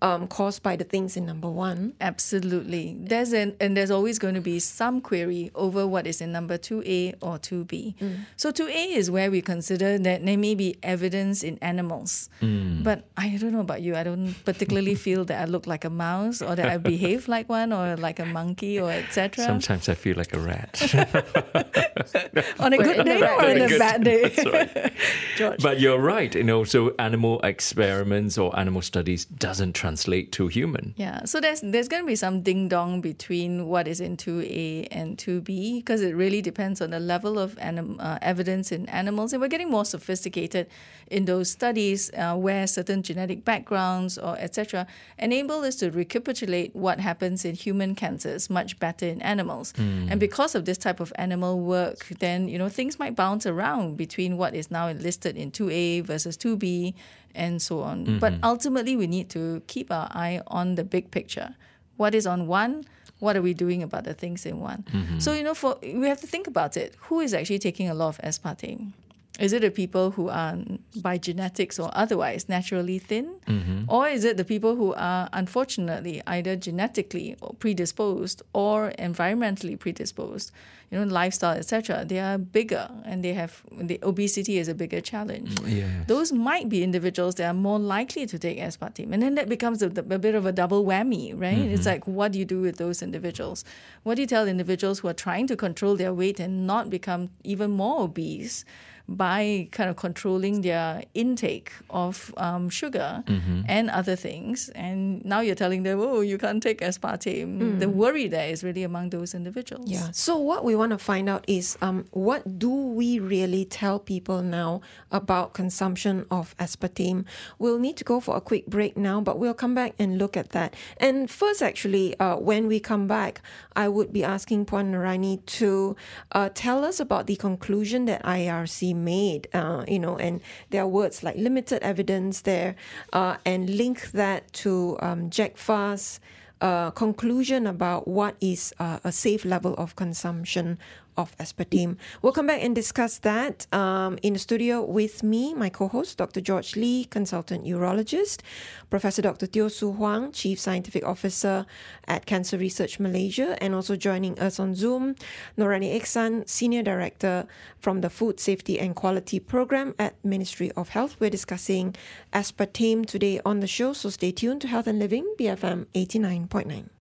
um, 0.00 0.28
caused 0.28 0.62
by 0.62 0.76
the 0.76 0.84
things 0.84 1.16
in 1.16 1.26
number 1.26 1.50
one. 1.50 1.94
Absolutely. 2.00 2.96
There's 3.00 3.32
an 3.32 3.56
and 3.60 3.76
there's 3.76 3.90
always 3.90 4.18
going 4.18 4.34
to 4.34 4.40
be 4.40 4.58
some 4.60 5.00
query 5.00 5.50
over 5.54 5.86
what 5.86 6.06
is 6.06 6.20
in 6.20 6.30
number 6.32 6.56
2A 6.58 7.14
or 7.20 7.38
2B. 7.38 7.94
So 8.36 8.52
2A 8.52 8.94
is 8.96 9.10
where 9.10 9.30
we 9.30 9.42
consider 9.42 9.98
that 9.98 10.24
there 10.24 10.38
may 10.38 10.54
be 10.54 10.76
evidence 10.82 11.42
in 11.42 11.58
animals. 11.62 12.28
But 12.40 13.08
I 13.16 13.36
don't 13.40 13.52
know 13.52 13.60
about 13.60 13.82
you. 13.82 13.96
I 13.96 14.04
don't 14.04 14.34
particularly 14.44 14.94
feel 15.06 15.24
that 15.24 15.40
I 15.42 15.44
look 15.46 15.66
like 15.66 15.84
a 15.84 15.90
mouse 15.90 16.40
or 16.42 16.54
that 16.54 16.68
I 16.68 16.76
behave 16.78 17.26
like 17.36 17.48
one 17.48 17.72
or 17.72 17.96
like 17.96 18.18
a 18.20 18.24
monkey 18.26 18.78
or 18.80 18.90
etc. 18.90 19.44
Sometimes 19.44 19.88
I 19.88 19.94
feel 19.94 20.16
like 20.16 20.32
a 20.32 20.38
rat. 20.38 20.80
On 22.60 22.72
a 22.72 22.78
good 22.78 23.04
day 23.04 23.20
or 23.22 23.44
on 23.44 23.60
a 23.60 23.68
Good. 23.68 23.78
bad 23.78 24.04
day. 24.04 24.22
Right. 24.52 24.92
George. 25.36 25.62
But 25.62 25.80
you're 25.80 25.98
right. 25.98 26.34
You 26.34 26.44
know, 26.44 26.64
so 26.64 26.94
animal 26.98 27.40
experiments 27.42 28.38
or 28.38 28.56
animal 28.58 28.82
studies 28.82 29.24
doesn't 29.24 29.74
translate 29.88 30.32
to 30.32 30.48
human. 30.48 30.94
Yeah, 30.96 31.24
so 31.24 31.40
there's 31.40 31.60
there's 31.62 31.88
going 31.88 32.02
to 32.02 32.06
be 32.06 32.16
some 32.16 32.42
ding 32.42 32.68
dong 32.68 33.00
between 33.00 33.66
what 33.66 33.88
is 33.88 34.00
in 34.00 34.16
2A 34.16 34.88
and 34.90 35.16
2B 35.16 35.78
because 35.80 36.02
it 36.02 36.14
really 36.14 36.42
depends 36.42 36.80
on 36.80 36.90
the 36.90 37.00
level 37.00 37.38
of 37.38 37.58
anim- 37.58 37.98
uh, 38.00 38.18
evidence 38.20 38.70
in 38.70 38.88
animals, 38.88 39.32
and 39.32 39.40
we're 39.40 39.54
getting 39.56 39.70
more 39.70 39.84
sophisticated 39.84 40.66
in 41.10 41.24
those 41.24 41.50
studies 41.50 42.10
uh, 42.14 42.36
where 42.36 42.66
certain 42.66 43.02
genetic 43.02 43.44
backgrounds 43.44 44.18
or 44.18 44.36
etc. 44.38 44.86
enable 45.18 45.60
us 45.64 45.76
to 45.76 45.90
recapitulate 45.90 46.70
what 46.76 47.00
happens 47.00 47.44
in 47.44 47.54
human 47.54 47.94
cancers 47.94 48.50
much 48.50 48.78
better 48.78 49.06
in 49.06 49.22
animals. 49.22 49.72
And 49.78 50.20
because 50.20 50.54
of 50.54 50.64
this 50.64 50.78
type 50.78 51.00
of 51.00 51.12
animal 51.16 51.60
work, 51.60 52.06
then 52.18 52.48
you 52.48 52.58
know 52.58 52.68
things 52.68 52.98
might 52.98 53.16
bounce 53.16 53.46
around 53.46 53.96
between 53.96 54.36
what 54.36 54.54
is 54.54 54.70
now 54.70 54.90
listed 54.92 55.36
in 55.36 55.50
2A 55.50 56.04
versus 56.04 56.36
2B 56.36 56.94
and 57.34 57.60
so 57.60 57.80
on. 57.80 58.04
Mm-hmm. 58.04 58.18
But 58.18 58.34
ultimately, 58.42 58.96
we 58.96 59.06
need 59.06 59.30
to 59.30 59.62
keep 59.66 59.90
our 59.90 60.08
eye 60.10 60.40
on 60.46 60.74
the 60.74 60.84
big 60.84 61.10
picture. 61.10 61.54
What 61.96 62.14
is 62.14 62.26
on 62.26 62.46
one? 62.46 62.84
What 63.18 63.36
are 63.36 63.42
we 63.42 63.54
doing 63.54 63.82
about 63.82 64.04
the 64.04 64.14
things 64.14 64.46
in 64.46 64.60
one? 64.60 64.84
Mm-hmm. 64.92 65.18
So 65.18 65.32
you 65.32 65.42
know, 65.42 65.54
for 65.54 65.78
we 65.82 66.06
have 66.08 66.20
to 66.20 66.26
think 66.26 66.46
about 66.46 66.76
it. 66.76 66.94
Who 67.08 67.20
is 67.20 67.34
actually 67.34 67.58
taking 67.58 67.88
a 67.88 67.94
lot 67.94 68.10
of 68.10 68.18
aspartame? 68.18 68.92
Is 69.38 69.52
it 69.52 69.62
the 69.62 69.70
people 69.70 70.10
who 70.10 70.28
are 70.28 70.58
by 70.96 71.16
genetics 71.16 71.78
or 71.78 71.90
otherwise 71.92 72.48
naturally 72.48 72.98
thin? 72.98 73.36
Mm-hmm. 73.46 73.84
Or 73.86 74.08
is 74.08 74.24
it 74.24 74.36
the 74.36 74.44
people 74.44 74.74
who 74.74 74.94
are 74.94 75.28
unfortunately 75.32 76.20
either 76.26 76.56
genetically 76.56 77.36
predisposed 77.60 78.42
or 78.52 78.92
environmentally 78.98 79.78
predisposed? 79.78 80.50
You 80.90 80.98
know, 80.98 81.04
lifestyle, 81.04 81.56
etc. 81.56 82.04
They 82.04 82.18
are 82.18 82.38
bigger 82.38 82.90
and 83.04 83.22
they 83.22 83.34
have 83.34 83.62
the 83.70 84.00
obesity 84.02 84.58
is 84.58 84.68
a 84.68 84.74
bigger 84.74 85.00
challenge. 85.00 85.54
Mm, 85.56 85.76
yes. 85.76 86.06
Those 86.08 86.32
might 86.32 86.68
be 86.68 86.82
individuals 86.82 87.34
that 87.36 87.46
are 87.46 87.54
more 87.54 87.78
likely 87.78 88.26
to 88.26 88.38
take 88.38 88.58
aspartame. 88.58 89.12
And 89.12 89.22
then 89.22 89.34
that 89.36 89.48
becomes 89.48 89.82
a, 89.82 89.86
a 89.86 90.18
bit 90.18 90.34
of 90.34 90.46
a 90.46 90.52
double 90.52 90.84
whammy, 90.84 91.38
right? 91.38 91.58
It's 91.58 91.82
mm-hmm. 91.82 91.90
like, 91.90 92.08
what 92.08 92.32
do 92.32 92.38
you 92.38 92.46
do 92.46 92.62
with 92.62 92.78
those 92.78 93.02
individuals? 93.02 93.64
What 94.02 94.14
do 94.14 94.22
you 94.22 94.26
tell 94.26 94.48
individuals 94.48 95.00
who 95.00 95.08
are 95.08 95.14
trying 95.14 95.46
to 95.48 95.56
control 95.56 95.94
their 95.94 96.14
weight 96.14 96.40
and 96.40 96.66
not 96.66 96.88
become 96.88 97.30
even 97.44 97.70
more 97.70 98.00
obese? 98.00 98.64
By 99.08 99.68
kind 99.72 99.88
of 99.88 99.96
controlling 99.96 100.60
their 100.60 101.02
intake 101.14 101.72
of 101.88 102.32
um, 102.36 102.68
sugar 102.68 103.24
Mm-hmm. 103.26 103.62
and 103.66 103.88
other 103.90 104.16
things. 104.16 104.68
And 104.74 105.24
now 105.24 105.40
you're 105.40 105.54
telling 105.54 105.82
them, 105.82 105.98
oh, 106.00 106.20
you 106.20 106.36
can't 106.38 106.62
take 106.62 106.80
aspartame. 106.80 107.78
The 107.80 107.88
worry 107.88 108.28
there 108.28 108.48
is 108.48 108.62
really 108.62 108.82
among 108.82 109.10
those 109.10 109.34
individuals. 109.34 109.88
Yeah. 109.88 110.10
So 110.12 110.36
what 110.36 110.64
we 110.64 110.76
want 110.76 110.92
to 110.92 110.98
find 110.98 111.28
out 111.28 111.44
is 111.48 111.78
um, 111.80 112.04
what 112.10 112.58
do 112.58 112.68
we 112.70 113.18
really 113.18 113.64
tell 113.64 113.98
people 113.98 114.42
now 114.42 114.82
about 115.10 115.54
consumption 115.54 116.26
of 116.30 116.56
aspartame? 116.58 117.24
We'll 117.58 117.78
need 117.78 117.96
to 117.96 118.04
go 118.04 118.20
for 118.20 118.36
a 118.36 118.40
quick 118.40 118.66
break 118.66 118.96
now, 118.96 119.20
but 119.20 119.38
we'll 119.38 119.54
come 119.54 119.74
back 119.74 119.94
and 119.98 120.18
look 120.18 120.36
at 120.36 120.50
that. 120.50 120.74
And 120.98 121.30
first, 121.30 121.62
actually, 121.62 122.18
uh, 122.20 122.36
when 122.36 122.66
we 122.66 122.78
come 122.80 123.06
back, 123.06 123.40
I 123.74 123.88
would 123.88 124.12
be 124.12 124.22
asking 124.24 124.66
Puan 124.66 124.90
Norraini 124.92 125.44
to 125.58 125.96
uh, 126.32 126.50
tell 126.54 126.84
us 126.84 127.00
about 127.00 127.26
the 127.26 127.36
conclusion 127.36 128.04
that 128.06 128.22
IARC 128.24 128.94
made. 129.04 129.48
Uh, 129.52 129.84
you 129.88 129.98
know, 129.98 130.16
and 130.16 130.40
there 130.70 130.82
are 130.82 130.88
words 130.88 131.22
like 131.22 131.36
limited 131.36 131.82
evidence 131.82 132.42
there, 132.42 132.76
uh, 133.12 133.36
and 133.44 133.70
link 133.70 134.10
that 134.12 134.52
to 134.52 134.96
um, 135.00 135.30
JECFA's 135.30 136.20
uh, 136.60 136.90
conclusion 136.90 137.66
about 137.66 138.08
what 138.08 138.36
is 138.40 138.74
uh, 138.78 138.98
a 139.04 139.12
safe 139.12 139.44
level 139.44 139.74
of 139.74 139.96
consumption 139.96 140.78
of 141.18 141.36
aspartame. 141.36 141.96
We'll 142.22 142.32
come 142.32 142.46
back 142.46 142.62
and 142.62 142.74
discuss 142.74 143.18
that 143.18 143.66
um, 143.74 144.18
in 144.22 144.32
the 144.32 144.38
studio 144.38 144.82
with 144.82 145.22
me, 145.22 145.52
my 145.52 145.68
co-host, 145.68 146.16
Dr. 146.16 146.40
George 146.40 146.76
Lee, 146.76 147.04
consultant 147.04 147.64
urologist, 147.66 148.40
Professor 148.88 149.20
Dr. 149.20 149.46
Teo 149.46 149.68
Soo 149.68 149.92
Hwang, 149.92 150.32
Chief 150.32 150.58
Scientific 150.58 151.04
Officer 151.04 151.66
at 152.06 152.24
Cancer 152.24 152.56
Research 152.56 153.00
Malaysia, 153.00 153.62
and 153.62 153.74
also 153.74 153.96
joining 153.96 154.38
us 154.38 154.58
on 154.60 154.74
Zoom, 154.74 155.16
Norraini 155.58 155.94
Eksan, 155.94 156.48
Senior 156.48 156.82
Director 156.82 157.46
from 157.78 158.00
the 158.00 158.08
Food 158.08 158.38
Safety 158.40 158.78
and 158.78 158.94
Quality 158.94 159.40
Program 159.40 159.94
at 159.98 160.14
Ministry 160.24 160.70
of 160.72 160.90
Health. 160.90 161.16
We're 161.18 161.30
discussing 161.30 161.96
aspartame 162.32 163.04
today 163.04 163.40
on 163.44 163.60
the 163.60 163.66
show, 163.66 163.92
so 163.92 164.08
stay 164.08 164.30
tuned 164.30 164.60
to 164.62 164.68
Health 164.68 164.86
and 164.86 165.00
Living, 165.00 165.34
BFM 165.38 165.86
89.9. 165.94 166.97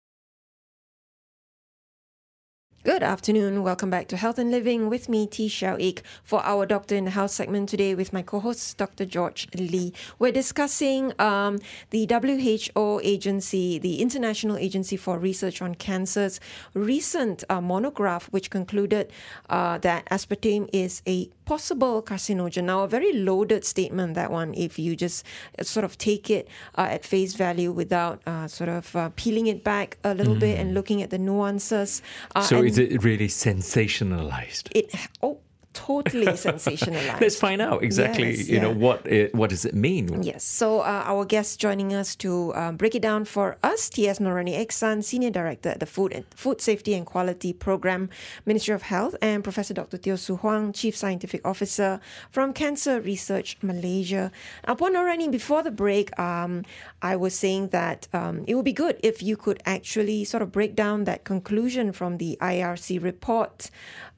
Good 2.88 3.03
afternoon. 3.03 3.63
Welcome 3.63 3.89
back 3.89 4.08
to 4.08 4.15
Health 4.15 4.39
and 4.39 4.50
Living 4.50 4.88
with 4.88 5.10
me, 5.10 5.27
Tee 5.27 5.50
Shiao 5.50 5.75
Eek, 5.77 6.03
for 6.24 6.41
our 6.46 6.65
Doctor 6.65 6.96
in 6.96 7.03
the 7.03 7.12
House 7.12 7.34
segment 7.34 7.67
today 7.67 7.94
with 7.94 8.13
my 8.13 8.22
co-host, 8.22 8.77
Dr. 8.77 9.03
George 9.03 9.46
Lee. 9.53 9.91
We're 10.20 10.32
discussing 10.32 11.12
um, 11.20 11.60
the 11.89 12.08
WHO 12.10 13.01
agency, 13.03 13.77
the 13.77 14.01
International 14.01 14.56
Agency 14.56 14.96
for 14.96 15.20
Research 15.20 15.62
on 15.62 15.75
Cancer's 15.75 16.39
recent 16.74 17.44
uh, 17.50 17.60
monograph, 17.60 18.27
which 18.27 18.50
concluded 18.50 19.12
uh, 19.50 19.79
that 19.79 20.06
aspartame 20.06 20.70
is 20.72 21.01
a 21.06 21.29
possible 21.44 22.01
carcinogen. 22.01 22.63
Now, 22.65 22.84
a 22.84 22.88
very 22.88 23.12
loaded 23.12 23.65
statement, 23.65 24.13
that 24.13 24.32
one, 24.32 24.53
if 24.53 24.79
you 24.79 24.96
just 24.96 25.25
uh, 25.60 25.63
sort 25.63 25.84
of 25.84 25.98
take 25.98 26.29
it 26.29 26.48
uh, 26.77 26.88
at 26.89 27.03
face 27.03 27.34
value 27.34 27.74
without 27.74 28.22
uh, 28.25 28.48
sort 28.48 28.70
of 28.70 28.96
uh, 28.96 29.10
peeling 29.17 29.48
it 29.48 29.65
back 29.65 29.98
a 30.06 30.13
little 30.13 30.36
bit 30.36 30.58
and 30.58 30.74
looking 30.74 31.01
at 31.01 31.10
the 31.10 31.17
nuances. 31.17 32.01
Uh, 32.34 32.44
So 32.44 32.58
and 32.60 32.77
is 32.78 32.94
it 32.94 33.04
really 33.04 33.28
sensationalized? 33.28 34.70
it 34.76 34.94
oh 35.22 35.40
totally 35.78 36.26
sensationalized. 36.48 37.22
Let's 37.22 37.36
find 37.36 37.62
out 37.62 37.84
exactly. 37.84 38.36
Yes, 38.36 38.50
you 38.50 38.60
know 38.60 38.72
what 38.72 39.06
it, 39.06 39.34
what 39.36 39.50
does 39.50 39.64
it 39.66 39.76
mean? 39.76 40.24
Yes. 40.24 40.44
So 40.44 40.82
uh, 40.82 41.04
our 41.06 41.24
guest 41.26 41.60
joining 41.60 41.94
us 41.94 42.16
to 42.18 42.54
um, 42.56 42.78
break 42.78 42.96
it 42.96 43.02
down 43.02 43.26
for 43.26 43.58
us, 43.64 43.90
T.S. 43.90 44.20
Norraini 44.20 44.58
Eksan, 44.58 45.04
Senior 45.04 45.30
Director 45.30 45.70
at 45.70 45.80
the 45.80 45.86
Food 45.86 46.14
and 46.14 46.26
Food 46.34 46.62
Safety 46.62 46.94
and 46.96 47.06
Quality 47.06 47.54
Program, 47.54 48.10
Ministry 48.46 48.74
of 48.74 48.84
Health, 48.84 49.16
and 49.22 49.44
Professor 49.44 49.74
Dr. 49.74 49.98
Teo 49.98 50.16
Soo 50.16 50.38
Hwang, 50.38 50.74
Chief 50.74 50.96
Scientific 50.96 51.42
Officer 51.46 52.00
from 52.32 52.54
Cancer 52.54 53.00
Research 53.00 53.58
Malaysia. 53.62 54.32
Upon 54.64 54.96
Norraini, 54.96 55.30
before 55.30 55.62
the 55.62 55.72
break, 55.72 56.18
um, 56.20 56.64
I 57.02 57.16
was 57.16 57.34
saying 57.38 57.70
that 57.70 58.08
um, 58.14 58.44
it 58.48 58.56
would 58.56 58.66
be 58.66 58.74
good 58.74 59.00
if 59.04 59.22
you 59.22 59.38
could 59.38 59.62
actually 59.66 60.24
sort 60.26 60.42
of 60.42 60.52
break 60.52 60.76
down 60.76 61.04
that 61.04 61.24
conclusion 61.24 61.92
from 61.92 62.18
the 62.18 62.38
IARC 62.42 63.04
report 63.04 63.70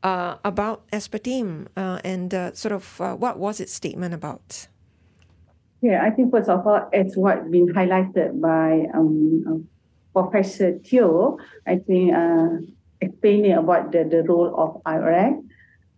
uh, 0.03 0.35
about 0.43 0.77
aspartame 0.91 1.48
uh, 1.75 1.99
and 2.03 2.33
uh, 2.33 2.53
sort 2.53 2.71
of 2.71 3.01
uh, 3.01 3.15
what 3.15 3.37
was 3.37 3.59
its 3.59 3.73
statement 3.73 4.13
about. 4.13 4.67
Yeah, 5.81 6.03
I 6.03 6.09
think 6.09 6.31
first 6.31 6.49
of 6.49 6.67
all, 6.67 6.89
it's 6.91 7.15
what 7.15 7.49
been 7.49 7.67
highlighted 7.67 8.41
by 8.41 8.87
um, 8.93 9.43
uh, 9.47 10.21
Professor 10.21 10.77
Teo. 10.79 11.37
I 11.65 11.77
think 11.77 12.13
explaining 13.01 13.53
about 13.53 13.91
the, 13.91 14.03
the 14.03 14.23
role 14.23 14.53
of 14.55 14.83
IARC. 14.83 15.43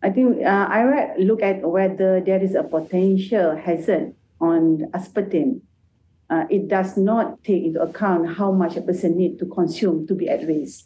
I 0.04 0.10
think 0.10 0.44
uh, 0.46 0.68
IARC 0.70 1.26
look 1.26 1.42
at 1.42 1.62
whether 1.62 2.22
there 2.22 2.42
is 2.42 2.56
a 2.56 2.64
potential 2.64 3.56
hazard 3.56 4.14
on 4.40 4.90
aspartame. 4.94 5.62
Uh, 6.30 6.46
it 6.50 6.68
does 6.68 6.98
not 6.98 7.44
take 7.44 7.64
into 7.64 7.82
account 7.82 8.38
how 8.38 8.52
much 8.52 8.78
a 8.78 8.82
person 8.82 9.18
need 9.18 9.38
to 9.40 9.46
consume 9.46 10.08
to 10.08 10.16
be 10.16 10.30
at 10.30 10.48
risk. 10.48 10.86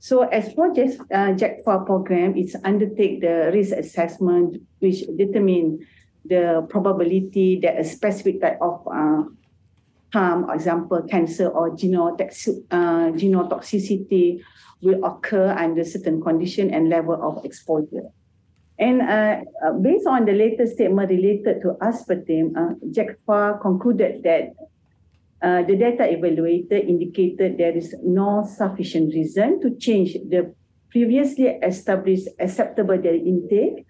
So 0.00 0.22
as 0.22 0.52
for 0.54 0.72
just 0.72 0.98
uh, 1.12 1.36
JECFA 1.36 1.84
program, 1.84 2.34
it's 2.34 2.56
undertake 2.64 3.20
the 3.20 3.52
risk 3.52 3.76
assessment, 3.76 4.56
which 4.80 5.04
determine 5.16 5.86
the 6.24 6.66
probability 6.70 7.60
that 7.60 7.78
a 7.78 7.84
specific 7.84 8.40
type 8.40 8.56
of 8.62 8.80
uh, 8.88 9.24
harm, 10.12 10.48
example, 10.48 11.02
cancer 11.02 11.48
or 11.48 11.76
genotox- 11.76 12.64
uh, 12.70 13.12
genotoxicity 13.12 14.40
will 14.80 15.04
occur 15.04 15.52
under 15.52 15.84
certain 15.84 16.20
condition 16.22 16.72
and 16.72 16.88
level 16.88 17.20
of 17.20 17.44
exposure. 17.44 18.08
And 18.78 19.02
uh, 19.02 19.44
uh, 19.62 19.72
based 19.84 20.06
on 20.06 20.24
the 20.24 20.32
latest 20.32 20.80
statement 20.80 21.10
related 21.10 21.60
to 21.60 21.76
aspartame, 21.84 22.56
uh, 22.56 22.74
JECFA 22.88 23.60
concluded 23.60 24.22
that 24.24 24.56
uh, 25.42 25.62
the 25.62 25.76
data 25.76 26.04
evaluator 26.04 26.76
indicated 26.76 27.56
there 27.56 27.76
is 27.76 27.94
no 28.02 28.44
sufficient 28.44 29.14
reason 29.14 29.60
to 29.60 29.74
change 29.76 30.12
the 30.28 30.54
previously 30.90 31.46
established 31.62 32.28
acceptable 32.38 32.98
daily 32.98 33.24
intake 33.26 33.86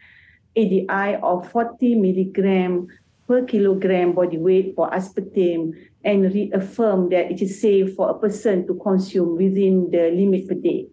ADI 0.56 1.16
of 1.22 1.50
40 1.50 1.94
milligram 1.96 2.86
per 3.26 3.44
kilogram 3.44 4.12
body 4.12 4.38
weight 4.38 4.74
for 4.74 4.90
aspartame 4.90 5.72
and 6.04 6.34
reaffirm 6.34 7.08
that 7.10 7.30
it 7.30 7.40
is 7.42 7.60
safe 7.60 7.94
for 7.94 8.10
a 8.10 8.18
person 8.18 8.66
to 8.66 8.74
consume 8.74 9.36
within 9.36 9.90
the 9.90 10.10
limit 10.10 10.48
per 10.48 10.54
day. 10.54 10.86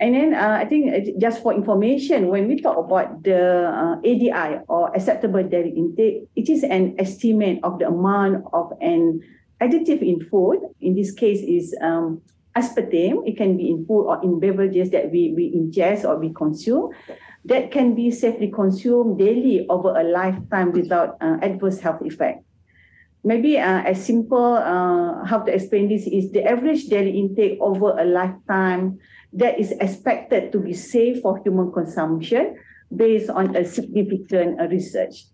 And 0.00 0.14
then 0.14 0.34
uh, 0.34 0.58
I 0.60 0.64
think 0.64 0.92
uh, 0.92 1.00
just 1.20 1.42
for 1.42 1.54
information, 1.54 2.28
when 2.28 2.48
we 2.48 2.60
talk 2.60 2.76
about 2.76 3.22
the 3.22 3.68
uh, 3.68 3.96
ADI 4.00 4.64
or 4.68 4.94
acceptable 4.94 5.42
daily 5.44 5.70
intake, 5.70 6.26
it 6.34 6.48
is 6.48 6.64
an 6.64 6.96
estimate 6.98 7.60
of 7.62 7.78
the 7.78 7.88
amount 7.88 8.44
of 8.52 8.72
an 8.80 9.20
additive 9.64 10.02
in 10.02 10.20
food. 10.28 10.60
In 10.80 10.94
this 10.94 11.12
case, 11.12 11.40
is 11.40 11.74
um, 11.80 12.20
aspartame. 12.56 13.26
It 13.26 13.36
can 13.36 13.56
be 13.56 13.70
in 13.70 13.86
food 13.86 14.06
or 14.06 14.22
in 14.22 14.38
beverages 14.40 14.90
that 14.90 15.10
we, 15.10 15.32
we 15.34 15.52
ingest 15.54 16.04
or 16.04 16.18
we 16.18 16.32
consume. 16.32 16.90
That 17.44 17.70
can 17.70 17.94
be 17.94 18.10
safely 18.10 18.50
consumed 18.50 19.18
daily 19.18 19.66
over 19.68 19.94
a 19.96 20.02
lifetime 20.02 20.72
without 20.72 21.16
uh, 21.20 21.36
adverse 21.42 21.80
health 21.80 22.00
effect. 22.02 22.44
Maybe 23.24 23.58
uh, 23.58 23.82
as 23.84 24.04
simple 24.04 24.60
uh, 24.60 25.24
how 25.24 25.40
to 25.40 25.52
explain 25.52 25.88
this 25.88 26.06
is 26.06 26.32
the 26.32 26.44
average 26.44 26.86
daily 26.88 27.18
intake 27.18 27.58
over 27.60 27.96
a 27.98 28.04
lifetime 28.04 28.98
that 29.32 29.58
is 29.58 29.72
expected 29.80 30.52
to 30.52 30.58
be 30.60 30.72
safe 30.72 31.22
for 31.22 31.40
human 31.42 31.72
consumption 31.72 32.56
based 32.94 33.30
on 33.30 33.56
a 33.56 33.64
significant 33.64 34.60
uh, 34.60 34.68
research. 34.68 35.24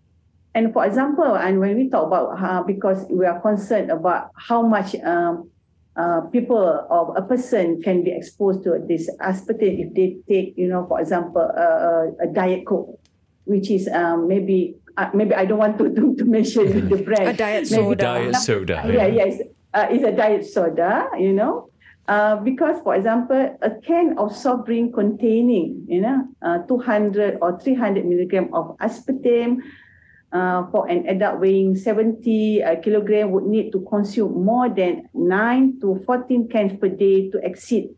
And 0.53 0.73
for 0.73 0.85
example, 0.85 1.35
and 1.35 1.59
when 1.59 1.75
we 1.77 1.89
talk 1.89 2.07
about 2.07 2.37
uh, 2.43 2.63
because 2.63 3.05
we 3.09 3.25
are 3.25 3.39
concerned 3.39 3.89
about 3.89 4.31
how 4.35 4.61
much 4.61 4.95
um, 4.95 5.49
uh, 5.95 6.21
people 6.31 6.57
or 6.89 7.15
a 7.17 7.21
person 7.21 7.81
can 7.81 8.03
be 8.03 8.11
exposed 8.11 8.63
to 8.63 8.83
this 8.87 9.09
aspartame 9.21 9.87
if 9.87 9.93
they 9.93 10.17
take, 10.27 10.53
you 10.57 10.67
know, 10.67 10.85
for 10.87 10.99
example, 10.99 11.41
uh, 11.57 12.11
a 12.23 12.27
diet 12.33 12.65
coke, 12.65 12.99
which 13.45 13.71
is 13.71 13.87
um, 13.89 14.27
maybe 14.27 14.75
uh, 14.97 15.09
maybe 15.13 15.33
I 15.33 15.45
don't 15.45 15.57
want 15.59 15.77
to 15.79 15.87
to, 15.95 16.15
to 16.17 16.25
mention 16.25 16.89
the 16.89 16.97
brand. 17.01 17.29
A 17.29 17.33
diet 17.33 17.71
Maybe- 17.71 17.83
soda. 17.83 18.03
Diet 18.03 18.35
soda. 18.35 18.83
yeah, 18.87 19.07
yes, 19.07 19.39
uh, 19.73 19.87
it's 19.89 20.03
a 20.03 20.11
diet 20.11 20.45
soda, 20.45 21.09
you 21.17 21.31
know. 21.33 21.69
Uh, 22.07 22.35
because, 22.37 22.81
for 22.83 22.93
example, 22.95 23.57
a 23.61 23.69
can 23.87 24.17
of 24.17 24.35
soft 24.35 24.65
drink 24.65 24.93
containing, 24.93 25.85
you 25.87 26.01
know, 26.01 26.27
uh, 26.41 26.57
200 26.67 27.37
or 27.41 27.57
300 27.61 28.03
milligram 28.05 28.49
of 28.53 28.75
aspartame 28.79 29.59
uh, 30.31 30.65
for 30.71 30.87
an 30.87 31.07
adult 31.07 31.39
weighing 31.39 31.75
70 31.75 32.63
uh, 32.63 32.75
kilogram 32.81 33.31
would 33.31 33.43
need 33.43 33.71
to 33.71 33.85
consume 33.89 34.45
more 34.45 34.69
than 34.69 35.09
9 35.13 35.79
to 35.81 36.01
14 36.05 36.47
cans 36.47 36.79
per 36.79 36.87
day 36.87 37.29
to 37.29 37.37
exceed 37.43 37.89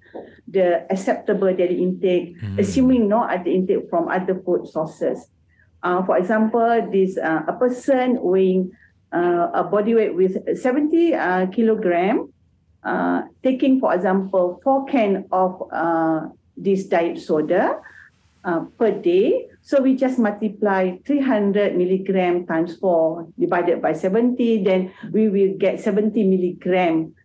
the 0.48 0.86
acceptable 0.92 1.54
daily 1.54 1.82
intake, 1.82 2.36
assuming 2.58 3.08
no 3.08 3.24
other 3.24 3.50
intake 3.50 3.90
from 3.90 4.08
other 4.08 4.42
food 4.46 4.68
sources. 4.68 5.30
Uh, 5.84 6.04
for 6.06 6.18
example, 6.18 6.90
this 6.92 7.18
uh, 7.18 7.44
a 7.48 7.54
person 7.54 8.18
weighing 8.22 8.72
uh, 9.12 9.52
a 9.54 9.64
body 9.64 9.94
weight 9.94 10.16
with 10.16 10.38
70 10.58 11.14
uh, 11.14 11.46
kilogram, 11.48 12.32
taking, 13.44 13.80
for 13.80 13.94
example, 13.94 14.60
four 14.64 14.86
can 14.86 15.26
of 15.32 15.62
uh, 15.72 16.22
this 16.58 16.86
diet 16.86 17.20
soda, 17.20 17.80
uh, 18.44 18.68
per 18.78 18.92
day. 18.92 19.48
So 19.62 19.82
we 19.82 19.96
just 19.96 20.20
multiply 20.20 21.00
300 21.06 21.76
milligram 21.76 22.46
times 22.46 22.76
4 22.78 23.28
divided 23.40 23.82
by 23.82 23.94
70, 23.94 24.64
then 24.64 24.92
we 25.12 25.30
will 25.30 25.56
get 25.58 25.80
70 25.80 26.24
milligram 26.28 27.16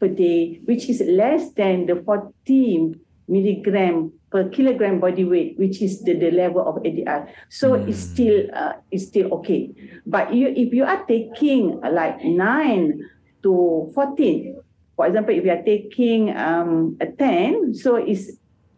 per 0.00 0.08
day, 0.08 0.60
which 0.64 0.90
is 0.90 1.00
less 1.06 1.52
than 1.52 1.86
the 1.86 2.02
14 2.02 2.98
milligram 3.28 4.12
per 4.30 4.48
kilogram 4.50 4.98
body 4.98 5.24
weight, 5.24 5.58
which 5.58 5.80
is 5.80 6.02
the, 6.02 6.14
the 6.14 6.30
level 6.30 6.66
of 6.66 6.78
ADI. 6.78 7.30
So 7.48 7.72
mm. 7.72 7.88
it's 7.88 7.98
still 7.98 8.50
uh, 8.52 8.74
it's 8.90 9.06
still 9.06 9.32
okay. 9.40 9.70
But 10.06 10.34
you 10.34 10.48
if 10.50 10.74
you 10.74 10.84
are 10.84 11.06
taking 11.06 11.78
uh, 11.84 11.90
like 11.90 12.22
9 12.24 13.00
to 13.42 13.90
14, 13.94 14.58
for 14.96 15.06
example, 15.06 15.34
if 15.34 15.44
you 15.44 15.52
are 15.52 15.62
taking 15.62 16.34
um, 16.36 16.96
a 17.00 17.06
10, 17.06 17.74
so 17.74 17.96
it's 17.96 18.32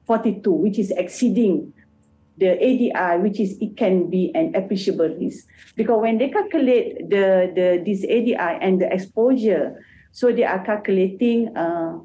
42, 0.06 0.50
which 0.50 0.78
is 0.78 0.90
exceeding 0.90 1.72
the 2.38 2.54
ADI, 2.54 3.22
which 3.22 3.40
is 3.40 3.58
it 3.60 3.76
can 3.76 4.08
be 4.08 4.32
an 4.34 4.54
appreciable 4.54 5.08
risk. 5.08 5.46
Because 5.76 6.00
when 6.00 6.18
they 6.18 6.28
calculate 6.30 7.10
the, 7.10 7.52
the 7.54 7.82
this 7.84 8.04
ADI 8.04 8.58
and 8.62 8.80
the 8.80 8.92
exposure, 8.92 9.84
so 10.12 10.32
they 10.32 10.44
are 10.44 10.64
calculating 10.64 11.56
uh, 11.56 11.98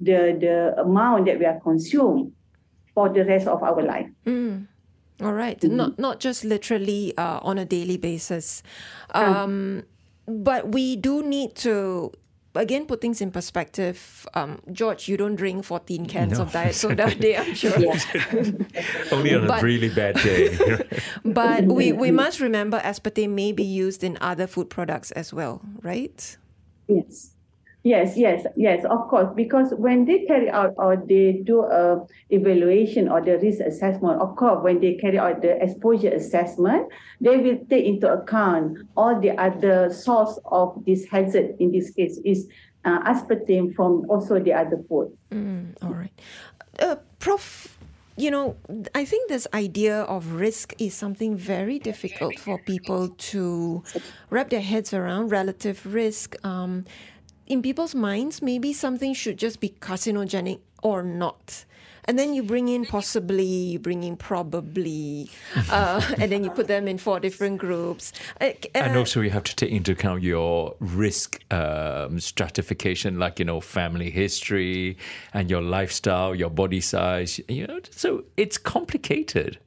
the, 0.00 0.36
the 0.38 0.80
amount 0.80 1.26
that 1.26 1.38
we 1.38 1.46
are 1.46 1.60
consumed 1.60 2.32
for 2.94 3.08
the 3.08 3.24
rest 3.24 3.46
of 3.46 3.62
our 3.62 3.82
life. 3.82 4.08
Mm. 4.26 4.66
All 5.22 5.32
right. 5.32 5.60
mm-hmm. 5.60 5.76
Not 5.76 5.98
not 5.98 6.20
just 6.20 6.44
literally 6.44 7.16
uh, 7.16 7.40
on 7.42 7.58
a 7.58 7.64
daily 7.64 7.96
basis. 7.96 8.62
Um, 9.12 9.84
but 10.26 10.72
we 10.72 10.96
do 10.96 11.22
need 11.22 11.54
to 11.56 12.12
again 12.54 12.86
put 12.86 13.00
things 13.00 13.20
in 13.20 13.30
perspective 13.30 14.26
um, 14.34 14.60
george 14.72 15.08
you 15.08 15.16
don't 15.16 15.36
drink 15.36 15.64
14 15.64 16.06
cans 16.06 16.38
no. 16.38 16.42
of 16.44 16.52
diet 16.52 16.74
soda 16.82 17.06
a 17.06 17.14
day 17.14 17.36
i'm 17.36 17.54
sure. 17.54 17.72
Only 19.12 19.34
on 19.34 19.46
but, 19.46 19.62
a 19.62 19.64
really 19.64 19.88
bad 19.88 20.16
day. 20.16 20.56
But 21.24 21.64
we, 21.64 21.92
we 21.92 22.10
must 22.10 22.40
remember 22.40 22.80
aspartame 22.80 23.30
may 23.30 23.52
be 23.52 23.64
used 23.64 24.02
in 24.02 24.18
other 24.20 24.46
food 24.46 24.70
products 24.70 25.10
as 25.12 25.32
well 25.32 25.62
right? 25.82 26.36
Yes 26.88 27.32
Yes, 27.82 28.16
yes, 28.16 28.46
yes, 28.56 28.84
of 28.84 29.08
course. 29.08 29.28
Because 29.34 29.72
when 29.72 30.04
they 30.04 30.26
carry 30.26 30.50
out 30.50 30.74
or 30.76 30.96
they 30.96 31.40
do 31.44 31.62
a 31.62 32.04
evaluation 32.28 33.08
or 33.08 33.22
the 33.22 33.38
risk 33.38 33.60
assessment, 33.60 34.20
of 34.20 34.36
course, 34.36 34.62
when 34.62 34.80
they 34.80 34.94
carry 34.94 35.18
out 35.18 35.40
the 35.40 35.62
exposure 35.62 36.10
assessment, 36.10 36.88
they 37.20 37.38
will 37.38 37.58
take 37.70 37.86
into 37.86 38.12
account 38.12 38.78
all 38.96 39.18
the 39.18 39.30
other 39.38 39.90
source 39.92 40.38
of 40.52 40.76
this 40.84 41.06
hazard. 41.06 41.56
In 41.58 41.72
this 41.72 41.90
case, 41.90 42.20
is 42.24 42.48
uh, 42.84 43.00
aspartame 43.10 43.74
from 43.74 44.04
also 44.10 44.38
the 44.38 44.52
other 44.52 44.82
food. 44.86 45.16
Mm, 45.30 45.74
all 45.82 45.94
right, 45.94 46.12
uh, 46.80 46.96
Prof 47.18 47.78
you 48.20 48.30
know, 48.30 48.56
I 48.94 49.06
think 49.06 49.30
this 49.30 49.46
idea 49.54 50.02
of 50.02 50.32
risk 50.32 50.74
is 50.78 50.92
something 50.92 51.36
very 51.36 51.78
difficult 51.78 52.38
for 52.38 52.58
people 52.58 53.08
to 53.08 53.82
wrap 54.28 54.50
their 54.50 54.60
heads 54.60 54.92
around 54.92 55.28
relative 55.30 55.86
risk. 55.86 56.36
Um, 56.44 56.84
in 57.50 57.62
people's 57.62 57.96
minds, 57.96 58.40
maybe 58.40 58.72
something 58.72 59.12
should 59.12 59.36
just 59.36 59.58
be 59.58 59.70
carcinogenic 59.80 60.60
or 60.84 61.02
not. 61.02 61.64
And 62.04 62.18
then 62.18 62.32
you 62.32 62.44
bring 62.44 62.68
in 62.68 62.86
possibly, 62.86 63.44
you 63.44 63.78
bring 63.78 64.04
in 64.04 64.16
probably, 64.16 65.28
uh, 65.68 66.00
and 66.18 66.30
then 66.30 66.44
you 66.44 66.50
put 66.50 66.68
them 66.68 66.86
in 66.88 66.96
four 66.96 67.18
different 67.18 67.58
groups. 67.58 68.12
Uh, 68.40 68.52
and 68.74 68.96
also, 68.96 69.20
you 69.20 69.30
have 69.30 69.44
to 69.44 69.56
take 69.56 69.70
into 69.70 69.92
account 69.92 70.22
your 70.22 70.76
risk 70.78 71.40
um, 71.52 72.20
stratification, 72.20 73.18
like 73.18 73.38
you 73.38 73.44
know, 73.44 73.60
family 73.60 74.10
history 74.10 74.96
and 75.34 75.50
your 75.50 75.60
lifestyle, 75.60 76.34
your 76.34 76.50
body 76.50 76.80
size. 76.80 77.40
You 77.48 77.66
know, 77.66 77.80
so 77.90 78.24
it's 78.36 78.58
complicated. 78.58 79.58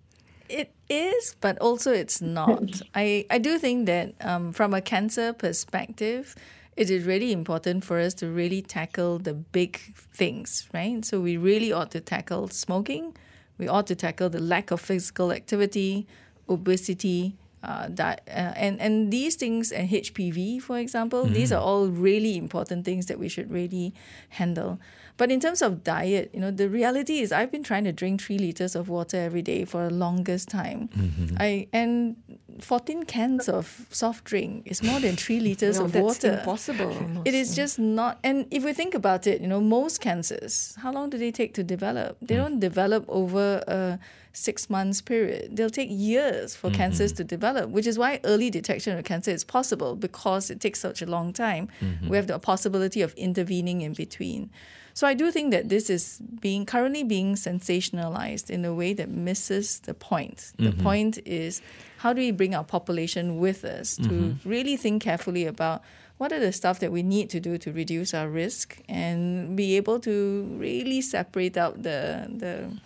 It 0.50 0.74
is, 0.89 1.36
but 1.39 1.58
also 1.60 1.91
it's 1.91 2.22
not. 2.22 2.82
I 2.96 3.26
I 3.30 3.38
do 3.38 3.60
think 3.60 3.86
that 3.86 4.15
um, 4.22 4.54
from 4.54 4.74
a 4.74 4.82
cancer 4.82 5.34
perspective 5.34 6.36
it 6.75 6.89
is 6.89 7.05
really 7.05 7.31
important 7.31 7.83
for 7.83 7.99
us 7.99 8.13
to 8.15 8.27
really 8.27 8.62
tackle 8.62 9.19
the 9.19 9.33
big 9.33 9.77
things, 9.95 10.67
right? 10.73 11.03
So 11.05 11.19
we 11.19 11.38
really 11.38 11.71
ought 11.71 11.91
to 11.91 12.01
tackle 12.01 12.47
smoking. 12.49 13.15
We 13.57 13.67
ought 13.67 13.88
to 13.88 13.95
tackle 13.95 14.29
the 14.29 14.39
lack 14.39 14.71
of 14.71 14.81
physical 14.81 15.31
activity, 15.31 16.07
obesity, 16.49 17.38
uh, 17.63 17.88
uh, 17.97 18.15
and 18.28 18.80
and 18.82 19.12
these 19.12 19.36
things 19.36 19.71
and 19.71 19.89
HPV, 19.89 20.62
for 20.62 20.78
example, 20.78 21.26
mm. 21.26 21.34
these 21.34 21.52
are 21.52 21.62
all 21.62 21.88
really 21.88 22.38
important 22.38 22.84
things 22.84 23.06
that 23.06 23.17
we 23.17 23.30
should 23.30 23.49
really 23.49 23.93
handle. 24.30 24.80
But 25.15 25.32
in 25.32 25.39
terms 25.39 25.62
of 25.62 25.84
diet, 25.84 26.32
you 26.34 26.39
know, 26.39 26.49
the 26.49 26.67
reality 26.67 27.19
is 27.19 27.32
I've 27.32 27.52
been 27.52 27.63
trying 27.63 27.84
to 27.84 27.91
drink 27.91 28.21
three 28.21 28.39
liters 28.39 28.76
of 28.76 28.89
water 28.89 29.17
every 29.17 29.43
day 29.43 29.63
for 29.63 29.88
the 29.88 29.93
longest 29.93 30.49
time. 30.49 30.89
Mm-hmm. 30.89 31.38
I 31.39 31.67
and 31.71 32.15
14 32.60 33.04
cans 33.04 33.47
of 33.47 33.86
soft 33.91 34.23
drink 34.26 34.63
is 34.65 34.82
more 34.82 34.99
than 34.99 35.15
three 35.15 35.39
liters 35.49 35.80
no, 35.80 35.86
of 35.86 35.91
that's 35.91 36.04
water. 36.04 36.39
impossible. 36.39 37.21
It 37.26 37.34
is 37.34 37.56
just 37.56 37.78
not. 37.78 38.19
And 38.23 38.47
if 38.52 38.65
we 38.65 38.73
think 38.73 38.95
about 38.95 39.28
it, 39.28 39.39
you 39.39 39.47
know, 39.47 39.62
most 39.62 40.02
cancers, 40.02 40.76
how 40.82 40.91
long 40.91 41.10
do 41.12 41.17
they 41.17 41.32
take 41.32 41.54
to 41.54 41.63
develop? 41.63 42.17
They 42.21 42.36
mm. 42.36 42.39
don't 42.39 42.60
develop 42.60 43.06
over 43.08 43.63
a 43.67 43.99
six 44.34 44.69
months 44.69 45.00
period. 45.00 45.56
They'll 45.56 45.69
take 45.69 45.89
years 45.91 46.56
for 46.56 46.67
mm-hmm. 46.67 46.78
cancers 46.78 47.13
to 47.13 47.24
develop, 47.24 47.69
which 47.69 47.88
is 47.88 47.98
why 47.98 48.19
early 48.24 48.50
detection 48.50 48.98
of 48.98 49.06
cancer 49.06 49.32
is 49.32 49.43
possible 49.43 49.96
because 49.96 50.50
it 50.50 50.60
takes 50.60 50.80
such 50.80 51.02
a 51.02 51.06
long 51.06 51.32
time. 51.32 51.69
Mm-hmm. 51.80 52.10
We 52.10 52.17
have 52.17 52.28
the 52.28 52.39
possibility 52.39 53.02
of 53.02 53.13
intervening 53.13 53.82
in 53.82 53.93
between. 53.93 54.50
So 54.96 55.08
I 55.08 55.13
do 55.13 55.32
think 55.32 55.52
that 55.52 55.69
this 55.69 55.89
is 55.89 56.19
being 56.39 56.65
currently 56.65 57.04
being 57.04 57.36
sensationalized 57.36 58.50
in 58.50 58.63
a 58.65 58.74
way 58.74 58.93
that 58.93 59.10
misses 59.10 59.80
the 59.80 59.93
point. 59.93 60.54
The 60.58 60.69
mm-hmm. 60.69 60.84
point 60.84 61.19
is 61.26 61.62
how 61.98 62.13
do 62.13 62.19
we 62.19 62.32
bring 62.32 62.54
our 62.54 62.63
population 62.63 63.38
with 63.38 63.65
us 63.65 63.96
to 63.96 64.02
mm-hmm. 64.04 64.50
really 64.50 64.78
think 64.78 65.02
carefully 65.02 65.46
about 65.46 65.84
what 66.17 66.32
are 66.32 66.39
the 66.39 66.52
stuff 66.52 66.80
that 66.80 66.91
we 66.91 67.04
need 67.04 67.30
to 67.32 67.39
do 67.39 67.58
to 67.58 67.71
reduce 67.71 68.13
our 68.13 68.30
risk 68.30 68.80
and 68.88 69.56
be 69.58 69.76
able 69.76 69.99
to 69.99 70.47
really 70.58 71.02
separate 71.02 71.58
out 71.58 71.84
the 71.84 72.28
the, 72.30 72.78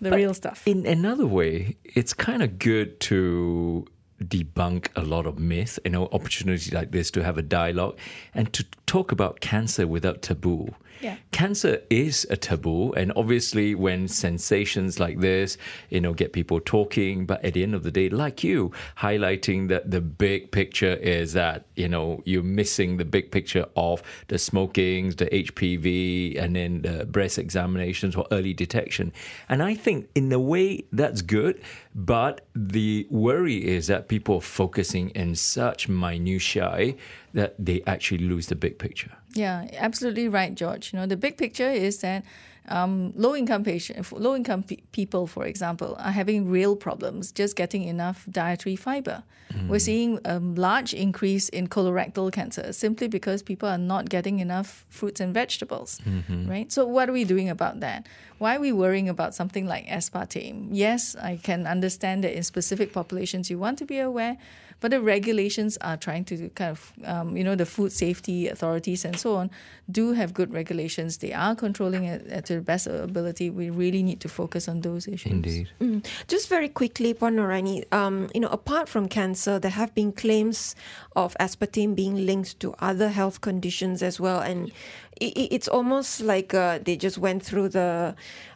the 0.00 0.10
real 0.10 0.34
stuff. 0.34 0.62
In 0.66 0.86
another 0.86 1.26
way, 1.26 1.76
it's 1.84 2.12
kind 2.12 2.42
of 2.42 2.58
good 2.58 3.00
to 3.00 3.86
debunk 4.22 4.88
a 4.96 5.02
lot 5.02 5.26
of 5.26 5.38
myth, 5.38 5.78
you 5.84 5.90
know, 5.90 6.08
opportunity 6.12 6.74
like 6.74 6.90
this 6.90 7.10
to 7.10 7.22
have 7.22 7.36
a 7.36 7.42
dialogue 7.42 7.98
and 8.34 8.52
to 8.52 8.64
talk 8.86 9.12
about 9.12 9.40
cancer 9.40 9.86
without 9.86 10.22
taboo. 10.22 10.74
Yeah. 11.00 11.16
Cancer 11.32 11.82
is 11.90 12.26
a 12.30 12.36
taboo, 12.36 12.92
and 12.92 13.12
obviously, 13.16 13.74
when 13.74 14.08
sensations 14.08 14.98
like 14.98 15.20
this, 15.20 15.58
you 15.90 16.00
know, 16.00 16.14
get 16.14 16.32
people 16.32 16.60
talking, 16.60 17.26
but 17.26 17.44
at 17.44 17.54
the 17.54 17.62
end 17.62 17.74
of 17.74 17.82
the 17.82 17.90
day, 17.90 18.08
like 18.08 18.42
you, 18.42 18.72
highlighting 18.98 19.68
that 19.68 19.90
the 19.90 20.00
big 20.00 20.50
picture 20.50 20.94
is 20.94 21.32
that, 21.34 21.66
you 21.76 21.88
know, 21.88 22.22
you're 22.24 22.42
missing 22.42 22.96
the 22.96 23.04
big 23.04 23.30
picture 23.30 23.66
of 23.76 24.02
the 24.28 24.38
smokings, 24.38 25.16
the 25.16 25.26
HPV, 25.26 26.40
and 26.40 26.56
then 26.56 26.82
the 26.82 27.06
breast 27.06 27.38
examinations 27.38 28.14
for 28.14 28.26
early 28.30 28.54
detection. 28.54 29.12
And 29.48 29.62
I 29.62 29.74
think, 29.74 30.08
in 30.14 30.32
a 30.32 30.40
way, 30.40 30.84
that's 30.92 31.22
good, 31.22 31.60
but 31.94 32.46
the 32.54 33.06
worry 33.10 33.66
is 33.66 33.86
that 33.88 34.08
people 34.08 34.36
are 34.36 34.40
focusing 34.40 35.10
in 35.10 35.34
such 35.34 35.88
minutiae 35.88 36.94
that 37.34 37.54
they 37.58 37.82
actually 37.86 38.24
lose 38.24 38.46
the 38.46 38.54
big 38.54 38.78
picture. 38.78 39.12
Yeah, 39.36 39.68
absolutely 39.76 40.28
right, 40.28 40.54
George. 40.54 40.92
You 40.92 40.98
know, 40.98 41.06
the 41.06 41.16
big 41.16 41.36
picture 41.36 41.68
is 41.68 41.98
that 41.98 42.24
um, 42.68 43.12
low 43.14 43.36
income 43.36 43.62
patient, 43.64 44.10
low 44.12 44.34
income 44.34 44.62
pe- 44.62 44.78
people, 44.92 45.26
for 45.26 45.46
example, 45.46 45.96
are 45.98 46.10
having 46.10 46.50
real 46.50 46.74
problems 46.74 47.30
just 47.30 47.54
getting 47.54 47.84
enough 47.84 48.26
dietary 48.30 48.76
fiber. 48.76 49.22
Mm. 49.52 49.68
We're 49.68 49.78
seeing 49.78 50.18
a 50.24 50.40
large 50.40 50.92
increase 50.92 51.48
in 51.48 51.68
colorectal 51.68 52.32
cancer 52.32 52.72
simply 52.72 53.06
because 53.06 53.42
people 53.42 53.68
are 53.68 53.78
not 53.78 54.08
getting 54.08 54.40
enough 54.40 54.84
fruits 54.88 55.20
and 55.20 55.32
vegetables, 55.32 56.00
mm-hmm. 56.04 56.48
right? 56.48 56.72
So 56.72 56.84
what 56.86 57.08
are 57.08 57.12
we 57.12 57.24
doing 57.24 57.48
about 57.48 57.80
that? 57.80 58.06
Why 58.38 58.56
are 58.56 58.60
we 58.60 58.72
worrying 58.72 59.08
about 59.08 59.34
something 59.34 59.66
like 59.66 59.86
aspartame? 59.86 60.68
Yes, 60.72 61.14
I 61.14 61.36
can 61.36 61.66
understand 61.66 62.24
that 62.24 62.36
in 62.36 62.42
specific 62.42 62.92
populations 62.92 63.48
you 63.48 63.58
want 63.58 63.78
to 63.78 63.84
be 63.86 63.98
aware, 63.98 64.36
but 64.80 64.90
the 64.90 65.00
regulations 65.00 65.76
are 65.80 65.96
trying 65.96 66.24
to 66.26 66.48
kind 66.50 66.70
of, 66.70 66.92
um, 67.04 67.36
you 67.36 67.44
know, 67.44 67.54
the 67.54 67.66
food 67.66 67.92
safety 67.92 68.48
authorities 68.48 69.04
and 69.04 69.18
so 69.18 69.36
on 69.36 69.50
do 69.90 70.12
have 70.12 70.34
good 70.34 70.52
regulations. 70.52 71.18
They 71.18 71.32
are 71.32 71.54
controlling 71.54 72.04
it 72.04 72.26
at 72.28 72.46
their 72.46 72.60
best 72.60 72.86
ability. 72.86 73.50
We 73.50 73.70
really 73.70 74.02
need 74.02 74.20
to 74.20 74.28
focus 74.28 74.68
on 74.68 74.80
those 74.82 75.08
issues. 75.08 75.32
Indeed. 75.32 75.68
Mm. 75.80 76.06
Just 76.28 76.48
very 76.48 76.68
quickly, 76.68 77.14
Puan 77.14 77.36
Norraini, 77.36 77.90
um, 77.92 78.28
you 78.34 78.40
know, 78.40 78.48
apart 78.48 78.88
from 78.88 79.08
cancer, 79.08 79.58
there 79.58 79.70
have 79.70 79.94
been 79.94 80.12
claims 80.12 80.74
of 81.14 81.36
aspartame 81.40 81.94
being 81.94 82.26
linked 82.26 82.60
to 82.60 82.74
other 82.78 83.08
health 83.08 83.40
conditions 83.40 84.02
as 84.02 84.20
well. 84.20 84.40
And 84.40 84.72
it's 85.18 85.68
almost 85.68 86.20
like 86.20 86.52
uh, 86.52 86.78
they 86.82 86.96
just 86.96 87.16
went 87.16 87.42
through 87.42 87.70
the 87.70 88.14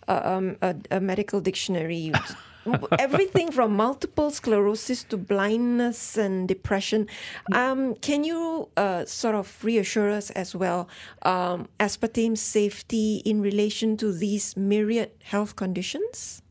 uh, 0.09 0.21
um, 0.25 0.57
a, 0.61 0.77
a 0.91 1.01
medical 1.01 1.41
dictionary 1.41 2.13
everything 2.99 3.51
from 3.51 3.75
multiple 3.77 4.31
sclerosis 4.31 5.05
to 5.05 5.17
blindness 5.17 6.17
and 6.17 6.47
depression. 6.47 7.09
Um, 7.53 7.95
can 7.97 8.25
you 8.25 8.69
uh, 8.77 9.05
sort 9.05 9.35
of 9.35 9.65
reassure 9.65 10.11
us 10.11 10.31
as 10.31 10.55
well, 10.55 10.89
um, 11.23 11.69
aspartame 11.79 12.37
safety 12.37 13.23
in 13.25 13.41
relation 13.41 13.97
to 13.99 14.13
these 14.13 14.57
myriad 14.57 15.11
health 15.23 15.57
conditions? 15.57 16.43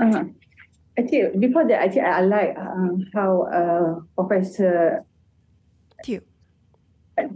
Uh-huh. 0.00 0.24
Actually, 0.98 1.38
before 1.38 1.66
that, 1.68 1.82
actually, 1.82 2.02
I 2.02 2.20
like 2.20 2.56
uh, 2.58 2.88
how 3.14 3.42
uh, 3.48 4.00
Professor 4.14 5.04
Teo. 6.04 6.20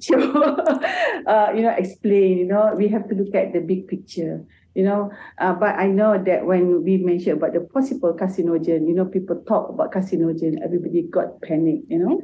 Teo, 0.00 0.18
uh, 1.26 1.52
you 1.54 1.62
know, 1.62 1.74
explain. 1.76 2.38
You 2.38 2.46
know, 2.46 2.74
we 2.76 2.88
have 2.88 3.08
to 3.08 3.14
look 3.14 3.34
at 3.34 3.52
the 3.52 3.60
big 3.60 3.88
picture. 3.88 4.44
You 4.76 4.84
know, 4.84 5.10
uh, 5.40 5.54
but 5.54 5.80
I 5.80 5.88
know 5.88 6.22
that 6.22 6.44
when 6.44 6.84
we 6.84 6.98
mention 6.98 7.40
about 7.40 7.54
the 7.54 7.60
possible 7.60 8.12
carcinogen, 8.12 8.86
you 8.86 8.92
know, 8.92 9.06
people 9.06 9.42
talk 9.48 9.70
about 9.70 9.90
carcinogen, 9.90 10.60
everybody 10.62 11.08
got 11.08 11.40
panic. 11.40 11.80
You 11.88 11.98
know, 11.98 12.20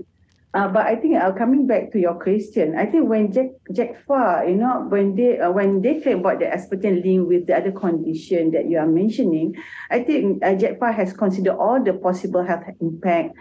uh, 0.53 0.69
but 0.69 0.85
I 0.85 0.97
think 0.97 1.17
uh, 1.17 1.33
coming 1.33 1.67
back 1.67 1.93
to 1.93 1.99
your 1.99 2.13
question, 2.21 2.77
I 2.77 2.85
think 2.85 3.09
when 3.09 3.33
Jack 3.33 3.57
Jack 3.73 4.05
Far, 4.05 4.45
you 4.47 4.57
know, 4.57 4.85
when 4.91 5.17
they 5.17 5.41
uh, 5.41 5.51
when 5.51 5.81
they 5.81 6.01
claim 6.01 6.21
about 6.21 6.41
the 6.41 6.53
aspartame 6.53 7.03
link 7.03 7.27
with 7.27 7.47
the 7.47 7.57
other 7.57 7.73
condition 7.73 8.51
that 8.51 8.69
you 8.69 8.77
are 8.77 8.87
mentioning, 8.87 9.57
I 9.89 10.05
think 10.05 10.45
uh, 10.45 10.53
Jack 10.55 10.79
Far 10.79 10.93
has 10.93 11.15
considered 11.15 11.57
all 11.57 11.83
the 11.83 11.95
possible 11.95 12.45
health 12.45 12.69
impact 12.83 13.33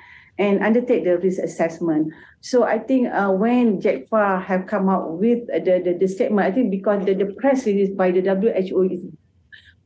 and 0.41 0.63
undertake 0.63 1.05
the 1.05 1.19
risk 1.19 1.37
assessment. 1.37 2.11
So 2.41 2.63
I 2.63 2.79
think 2.79 3.13
uh, 3.13 3.29
when 3.29 3.79
JECFA 3.79 4.43
have 4.43 4.65
come 4.65 4.89
out 4.89 5.19
with 5.21 5.45
the, 5.45 5.77
the, 5.85 5.93
the 6.01 6.07
statement, 6.07 6.47
I 6.47 6.51
think 6.51 6.71
because 6.71 7.05
the, 7.05 7.13
the 7.13 7.29
press 7.37 7.67
release 7.67 7.93
by 7.93 8.09
the 8.09 8.21
WHO 8.21 8.81
is 8.89 9.05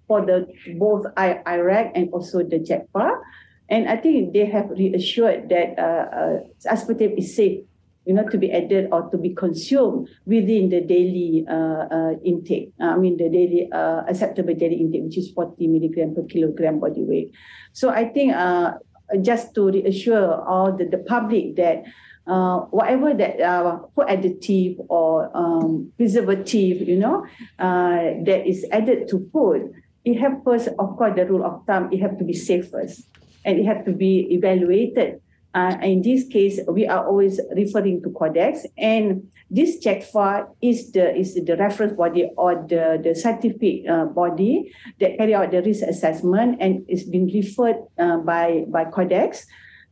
for 0.08 0.26
the 0.26 0.48
both 0.80 1.04
IARC 1.18 1.92
and 1.94 2.10
also 2.14 2.40
the 2.40 2.60
JECFA. 2.60 3.20
And 3.68 3.90
I 3.90 3.98
think 3.98 4.32
they 4.32 4.46
have 4.46 4.70
reassured 4.70 5.50
that 5.50 5.76
uh, 5.78 6.08
uh, 6.16 6.72
aspartame 6.72 7.18
is 7.18 7.36
safe, 7.36 7.60
you 8.06 8.14
know, 8.14 8.24
to 8.30 8.38
be 8.38 8.50
added 8.54 8.88
or 8.94 9.10
to 9.10 9.18
be 9.18 9.34
consumed 9.34 10.08
within 10.26 10.70
the 10.70 10.80
daily 10.80 11.44
uh, 11.50 11.84
uh, 11.92 12.14
intake. 12.24 12.72
I 12.80 12.96
mean, 12.96 13.18
the 13.18 13.28
daily 13.28 13.68
uh, 13.74 14.04
acceptable 14.08 14.54
daily 14.54 14.76
intake, 14.76 15.04
which 15.04 15.18
is 15.18 15.32
40 15.32 15.68
milligram 15.68 16.16
per 16.16 16.24
kilogram 16.24 16.80
body 16.80 17.04
weight. 17.04 17.34
So 17.74 17.90
I 17.90 18.08
think 18.08 18.34
uh, 18.36 18.74
just 19.22 19.54
to 19.56 19.72
reassure 19.72 20.42
all 20.44 20.72
the, 20.72 20.86
the 20.86 20.98
public 20.98 21.56
that 21.56 21.84
uh, 22.28 22.60
whatever 22.74 23.14
that 23.14 23.40
uh, 23.40 23.78
food 23.96 24.08
additive 24.08 24.78
or 24.90 25.30
um, 25.38 25.92
preservative, 25.98 26.82
you 26.88 26.98
know, 26.98 27.26
uh, 27.60 28.18
that 28.26 28.48
is 28.48 28.66
added 28.72 29.08
to 29.08 29.30
food, 29.32 29.72
it 30.04 30.20
first, 30.44 30.70
of 30.80 30.98
course, 30.98 31.14
the 31.16 31.26
rule 31.26 31.46
of 31.46 31.66
thumb, 31.66 31.90
it 31.92 32.00
have 32.00 32.18
to 32.18 32.24
be 32.24 32.34
safe 32.34 32.70
first 32.70 33.08
and 33.44 33.60
it 33.60 33.66
have 33.66 33.86
to 33.86 33.92
be 33.92 34.28
evaluated. 34.34 35.22
Uh, 35.54 35.78
in 35.82 36.02
this 36.02 36.28
case, 36.28 36.60
we 36.68 36.88
are 36.88 37.08
always 37.08 37.40
referring 37.56 38.02
to 38.04 38.10
Codex, 38.10 38.66
and 38.78 39.26
this 39.56 39.80
JECFA 39.80 40.52
is 40.62 40.92
the 40.92 41.16
is 41.16 41.34
the 41.34 41.56
reference 41.56 41.94
body 41.94 42.30
or 42.36 42.56
the 42.68 43.00
the 43.02 43.16
scientific 43.16 43.88
uh, 43.88 44.06
body 44.06 44.70
that 45.00 45.18
carry 45.18 45.34
out 45.34 45.52
the 45.52 45.64
risk 45.64 45.82
assessment, 45.88 46.60
and 46.60 46.84
it's 46.88 47.08
been 47.08 47.32
referred 47.32 47.80
uh, 47.98 48.18
by 48.18 48.66
by 48.68 48.84
Codex. 48.84 49.48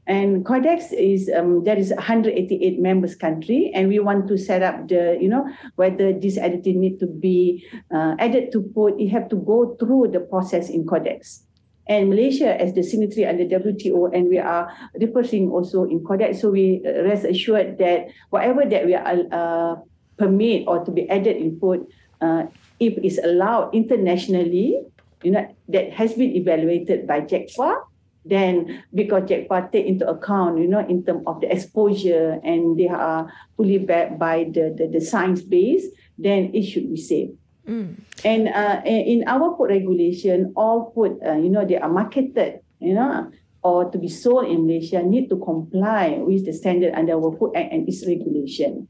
And 0.06 0.46
Codex 0.46 0.92
is 0.92 1.32
um, 1.32 1.64
there 1.64 1.80
is 1.80 1.96
188 1.96 2.82
members 2.82 3.16
country, 3.16 3.72
and 3.74 3.88
we 3.88 4.00
want 4.00 4.28
to 4.28 4.38
set 4.38 4.62
up 4.62 4.90
the 4.90 5.16
you 5.16 5.30
know 5.30 5.48
whether 5.80 6.12
this 6.12 6.38
additive 6.38 6.76
need 6.76 7.00
to 7.00 7.08
be 7.08 7.64
uh, 7.88 8.20
added 8.20 8.52
to 8.52 8.68
food. 8.76 9.00
You 9.00 9.10
have 9.16 9.30
to 9.30 9.38
go 9.38 9.80
through 9.80 10.12
the 10.12 10.20
process 10.20 10.70
in 10.70 10.84
Codex 10.86 11.48
and 11.88 12.10
Malaysia 12.10 12.56
as 12.56 12.74
the 12.74 12.84
signatory 12.84 13.26
under 13.26 13.44
WTO, 13.44 14.16
and 14.16 14.30
we 14.30 14.40
are 14.40 14.72
reporting 14.96 15.52
also 15.52 15.84
in 15.84 16.04
Codex. 16.04 16.40
So 16.40 16.50
we 16.50 16.82
rest 16.84 17.26
assured 17.26 17.78
that 17.80 18.08
whatever 18.30 18.64
that 18.64 18.86
we 18.86 18.96
are 18.96 19.20
uh, 19.32 19.76
permit 20.18 20.64
or 20.68 20.86
to 20.86 20.92
be 20.92 21.10
added 21.10 21.36
in 21.36 21.60
food, 21.60 21.86
uh, 22.22 22.48
if 22.80 22.96
it's 23.04 23.20
allowed 23.20 23.76
internationally, 23.76 24.80
you 25.24 25.32
know, 25.32 25.44
that 25.68 25.92
has 25.92 26.14
been 26.14 26.36
evaluated 26.36 27.06
by 27.06 27.22
JECFA, 27.22 27.84
then 28.24 28.84
because 28.94 29.24
JECFA 29.24 29.72
take 29.72 29.86
into 29.86 30.08
account, 30.08 30.60
you 30.60 30.68
know, 30.68 30.86
in 30.88 31.04
terms 31.04 31.24
of 31.28 31.42
the 31.42 31.52
exposure 31.52 32.40
and 32.44 32.80
they 32.80 32.88
are 32.88 33.28
fully 33.58 33.78
backed 33.78 34.18
by 34.18 34.46
the, 34.46 34.74
the, 34.78 34.88
the 34.88 35.02
science 35.04 35.42
base, 35.42 35.84
then 36.18 36.52
it 36.54 36.64
should 36.64 36.90
be 36.90 36.98
safe. 36.98 37.30
Mm. 37.68 37.96
And 38.26 38.48
uh, 38.50 38.82
in 38.86 39.24
our 39.28 39.56
food 39.56 39.70
regulation, 39.70 40.54
all 40.56 40.92
food, 40.94 41.20
uh, 41.26 41.36
you 41.36 41.50
know, 41.50 41.66
they 41.66 41.78
are 41.78 41.90
marketed, 41.90 42.60
you 42.80 42.94
know, 42.94 43.32
or 43.64 43.90
to 43.90 43.98
be 43.98 44.10
sold 44.10 44.52
in 44.52 44.68
Malaysia 44.68 45.02
need 45.02 45.30
to 45.30 45.38
comply 45.38 46.20
with 46.20 46.46
the 46.46 46.52
standard 46.52 46.94
under 46.94 47.14
our 47.14 47.32
Food 47.38 47.56
Act 47.56 47.72
and 47.72 47.88
its 47.88 48.06
regulation. 48.06 48.88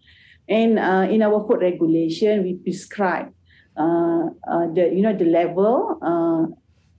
And 0.49 0.79
uh, 0.79 1.07
in 1.09 1.21
our 1.21 1.45
food 1.47 1.62
regulation, 1.62 2.43
we 2.43 2.55
prescribe 2.55 3.31
uh, 3.77 4.33
uh, 4.49 4.67
the, 4.73 4.91
you 4.91 5.01
know, 5.01 5.15
the 5.15 5.25
level 5.25 5.97
uh, 6.01 6.49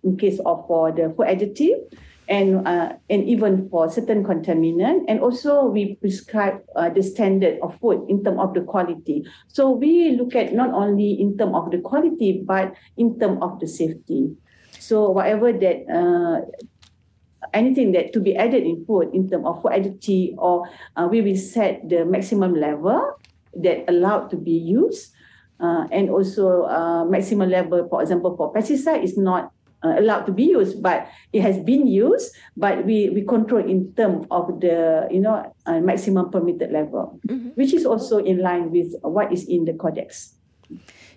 in 0.07 0.17
case 0.17 0.39
of 0.47 0.67
for 0.67 0.93
the 0.93 1.13
food 1.17 1.27
additive 1.27 1.83
and 2.29 2.67
uh, 2.67 2.97
and 3.11 3.25
even 3.29 3.69
for 3.69 3.91
certain 3.91 4.25
contaminant. 4.25 5.05
And 5.09 5.21
also 5.21 5.67
we 5.67 5.97
prescribe 5.97 6.65
uh, 6.77 6.89
the 6.89 7.03
standard 7.03 7.59
of 7.63 7.79
food 7.81 8.05
in 8.09 8.25
terms 8.25 8.41
of 8.41 8.55
the 8.55 8.63
quality. 8.63 9.25
So 9.49 9.71
we 9.71 10.17
look 10.17 10.35
at 10.35 10.55
not 10.55 10.73
only 10.73 11.21
in 11.21 11.37
terms 11.37 11.55
of 11.55 11.71
the 11.71 11.79
quality 11.79 12.43
but 12.45 12.75
in 12.97 13.19
terms 13.19 13.39
of 13.43 13.61
the 13.61 13.69
safety. 13.69 14.37
So 14.81 15.11
whatever 15.11 15.53
that 15.53 15.77
uh, 15.89 16.45
anything 17.53 17.93
that 17.93 18.13
to 18.13 18.21
be 18.21 18.37
added 18.37 18.65
in 18.65 18.85
food 18.87 19.13
in 19.13 19.29
terms 19.29 19.45
of 19.45 19.61
food 19.61 19.73
additive 19.73 20.35
or 20.39 20.69
uh, 20.97 21.09
we 21.11 21.21
will 21.21 21.37
set 21.37 21.89
the 21.89 22.05
maximum 22.05 22.55
level 22.55 23.21
that 23.55 23.85
allowed 23.89 24.29
to 24.31 24.37
be 24.37 24.53
used. 24.53 25.13
Uh, 25.61 25.87
and 25.93 26.11
also 26.11 26.67
uh, 26.67 27.05
maximum 27.05 27.49
level 27.49 27.87
for 27.89 28.03
example 28.03 28.37
for 28.37 28.53
pesticide 28.53 29.05
is 29.05 29.17
not 29.17 29.55
uh, 29.85 29.99
allowed 29.99 30.25
to 30.25 30.33
be 30.33 30.45
used, 30.45 30.83
but 30.83 31.07
it 31.33 31.43
has 31.43 31.59
been 31.59 31.87
used, 31.87 32.35
but 32.57 32.85
we, 32.85 33.11
we 33.11 33.23
control 33.23 33.63
in 33.63 33.93
terms 33.95 34.27
of 34.31 34.61
the, 34.61 35.07
you 35.11 35.21
know, 35.21 35.55
uh, 35.67 35.81
maximum 35.81 36.31
permitted 36.31 36.73
level, 36.73 37.21
mm-hmm. 37.29 37.49
which 37.51 37.75
is 37.75 37.85
also 37.85 38.19
in 38.19 38.39
line 38.41 38.71
with 38.71 38.95
what 39.03 39.33
is 39.33 39.47
in 39.49 39.65
the 39.65 39.75
codex. 39.75 40.35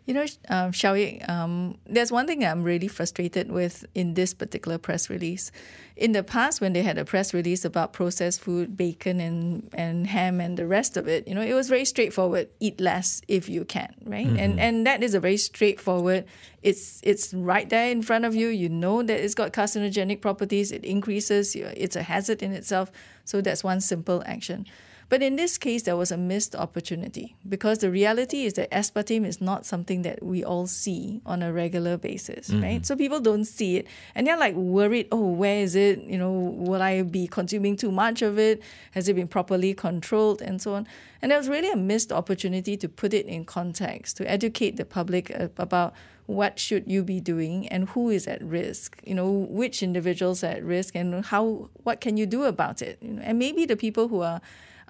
You 0.08 0.14
know, 0.14 0.26
um, 0.48 0.72
Shiao 0.72 0.96
um, 1.28 1.78
there's 1.86 2.14
one 2.14 2.28
thing 2.28 2.46
I'm 2.46 2.64
really 2.64 2.88
frustrated 2.88 3.52
with 3.52 3.86
in 3.94 4.14
this 4.14 4.34
particular 4.34 4.78
press 4.78 5.10
release. 5.10 5.52
In 5.98 6.14
the 6.14 6.24
past, 6.24 6.62
when 6.62 6.72
they 6.72 6.82
had 6.82 6.98
a 6.98 7.04
press 7.04 7.34
release 7.34 7.66
about 7.66 7.92
processed 7.92 8.40
food, 8.40 8.78
bacon 8.78 9.20
and, 9.20 9.70
and 9.74 10.08
ham 10.08 10.40
and 10.40 10.58
the 10.58 10.66
rest 10.66 10.96
of 10.96 11.10
it, 11.10 11.28
you 11.28 11.36
know, 11.36 11.42
it 11.42 11.54
was 11.54 11.68
very 11.68 11.84
straightforward. 11.84 12.48
Eat 12.62 12.80
less 12.80 13.22
if 13.28 13.50
you 13.50 13.66
can, 13.66 13.94
right? 14.06 14.28
Mm-hmm. 14.28 14.40
And 14.40 14.60
and 14.62 14.88
that 14.88 15.04
is 15.04 15.14
a 15.14 15.20
very 15.20 15.36
straightforward. 15.36 16.24
It's 16.64 17.02
it's 17.04 17.34
right 17.34 17.70
there 17.70 17.92
in 17.92 18.02
front 18.02 18.24
of 18.24 18.34
you. 18.34 18.48
You 18.48 18.70
know 18.70 19.04
that 19.04 19.20
it's 19.20 19.36
got 19.36 19.52
carcinogenic 19.52 20.22
properties. 20.22 20.72
It 20.72 20.86
increases. 20.86 21.54
It's 21.54 21.98
a 21.98 22.04
hazard 22.04 22.42
in 22.42 22.54
itself. 22.54 22.94
So 23.26 23.42
that's 23.42 23.62
one 23.62 23.82
simple 23.82 24.24
action. 24.26 24.68
But 25.10 25.24
in 25.24 25.38
this 25.38 25.58
case, 25.58 25.84
there 25.84 25.96
was 25.96 26.12
a 26.12 26.18
missed 26.18 26.56
opportunity 26.56 27.38
because 27.48 27.80
the 27.80 27.90
reality 27.90 28.44
is 28.44 28.54
that 28.54 28.70
aspartame 28.72 29.26
is 29.26 29.40
not 29.40 29.66
something 29.66 30.02
that 30.02 30.22
we 30.22 30.44
all 30.44 30.68
see 30.68 31.22
on 31.26 31.42
a 31.42 31.54
regular 31.54 31.98
basis, 31.98 32.50
mm-hmm. 32.50 32.62
right? 32.62 32.86
So 32.86 32.96
people 32.96 33.22
don't 33.22 33.46
see 33.46 33.78
it 33.78 33.88
and 34.16 34.28
they're 34.28 34.38
like 34.38 34.56
worried, 34.56 35.08
oh, 35.12 35.30
where 35.30 35.60
is 35.62 35.76
it? 35.76 36.02
You 36.02 36.18
know, 36.18 36.32
will 36.32 36.82
I 36.82 37.04
be 37.04 37.28
consuming 37.28 37.78
too 37.78 37.92
much 37.92 38.22
of 38.22 38.38
it? 38.38 38.62
Has 38.92 39.08
it 39.08 39.16
been 39.16 39.30
properly 39.30 39.74
controlled? 39.74 40.42
And 40.42 40.62
so 40.62 40.74
on. 40.74 40.88
And 41.22 41.32
there 41.32 41.38
was 41.38 41.48
really 41.48 41.72
a 41.72 41.78
missed 41.78 42.12
opportunity 42.12 42.76
to 42.78 42.90
put 42.90 43.14
it 43.14 43.26
in 43.28 43.46
context, 43.46 44.18
to 44.18 44.30
educate 44.30 44.76
the 44.76 44.86
public 44.86 45.30
about 45.58 45.94
what 46.26 46.60
should 46.60 46.84
you 46.86 47.04
be 47.04 47.22
doing 47.22 47.66
and 47.70 47.88
who 47.90 48.10
is 48.10 48.28
at 48.28 48.42
risk 48.44 49.02
you 49.06 49.16
know 49.16 49.32
which 49.32 49.82
individuals 49.82 50.44
are 50.44 50.48
at 50.48 50.64
risk 50.64 50.94
and 50.94 51.26
how 51.28 51.70
what 51.84 52.02
can 52.02 52.18
you 52.18 52.26
do 52.26 52.44
about 52.44 52.82
it 52.82 52.98
you 53.02 53.14
know, 53.14 53.22
and 53.24 53.40
maybe 53.40 53.66
the 53.66 53.78
people 53.78 54.10
who 54.10 54.20
are 54.20 54.42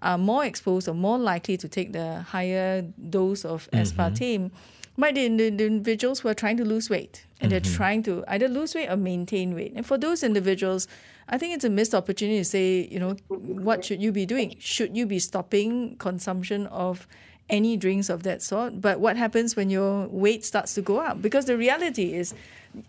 are 0.01 0.17
more 0.17 0.45
exposed 0.45 0.87
or 0.87 0.93
more 0.93 1.17
likely 1.17 1.57
to 1.57 1.67
take 1.67 1.93
the 1.93 2.21
higher 2.21 2.81
dose 3.09 3.43
of 3.45 3.69
mm-hmm. 3.71 3.81
aspartame 3.81 4.51
might 4.97 5.13
be 5.13 5.27
the 5.27 5.47
individuals 5.47 6.19
who 6.19 6.27
are 6.27 6.33
trying 6.33 6.57
to 6.57 6.65
lose 6.65 6.89
weight 6.89 7.25
and 7.39 7.51
mm-hmm. 7.51 7.63
they're 7.63 7.75
trying 7.75 8.01
to 8.03 8.23
either 8.27 8.47
lose 8.47 8.73
weight 8.73 8.89
or 8.89 8.97
maintain 8.97 9.53
weight. 9.53 9.73
And 9.75 9.85
for 9.85 9.97
those 9.97 10.23
individuals, 10.23 10.87
I 11.29 11.37
think 11.37 11.53
it's 11.53 11.65
a 11.65 11.69
missed 11.69 11.93
opportunity 11.93 12.39
to 12.39 12.45
say, 12.45 12.87
you 12.89 12.99
know, 12.99 13.15
what 13.27 13.85
should 13.85 14.01
you 14.01 14.11
be 14.11 14.25
doing? 14.25 14.55
Should 14.59 14.97
you 14.97 15.05
be 15.05 15.19
stopping 15.19 15.97
consumption 15.97 16.65
of 16.67 17.07
any 17.49 17.77
drinks 17.77 18.09
of 18.09 18.23
that 18.23 18.41
sort? 18.41 18.81
But 18.81 18.99
what 18.99 19.17
happens 19.17 19.55
when 19.55 19.69
your 19.69 20.07
weight 20.07 20.43
starts 20.43 20.73
to 20.75 20.81
go 20.81 20.99
up? 20.99 21.21
Because 21.21 21.45
the 21.45 21.57
reality 21.57 22.13
is 22.13 22.33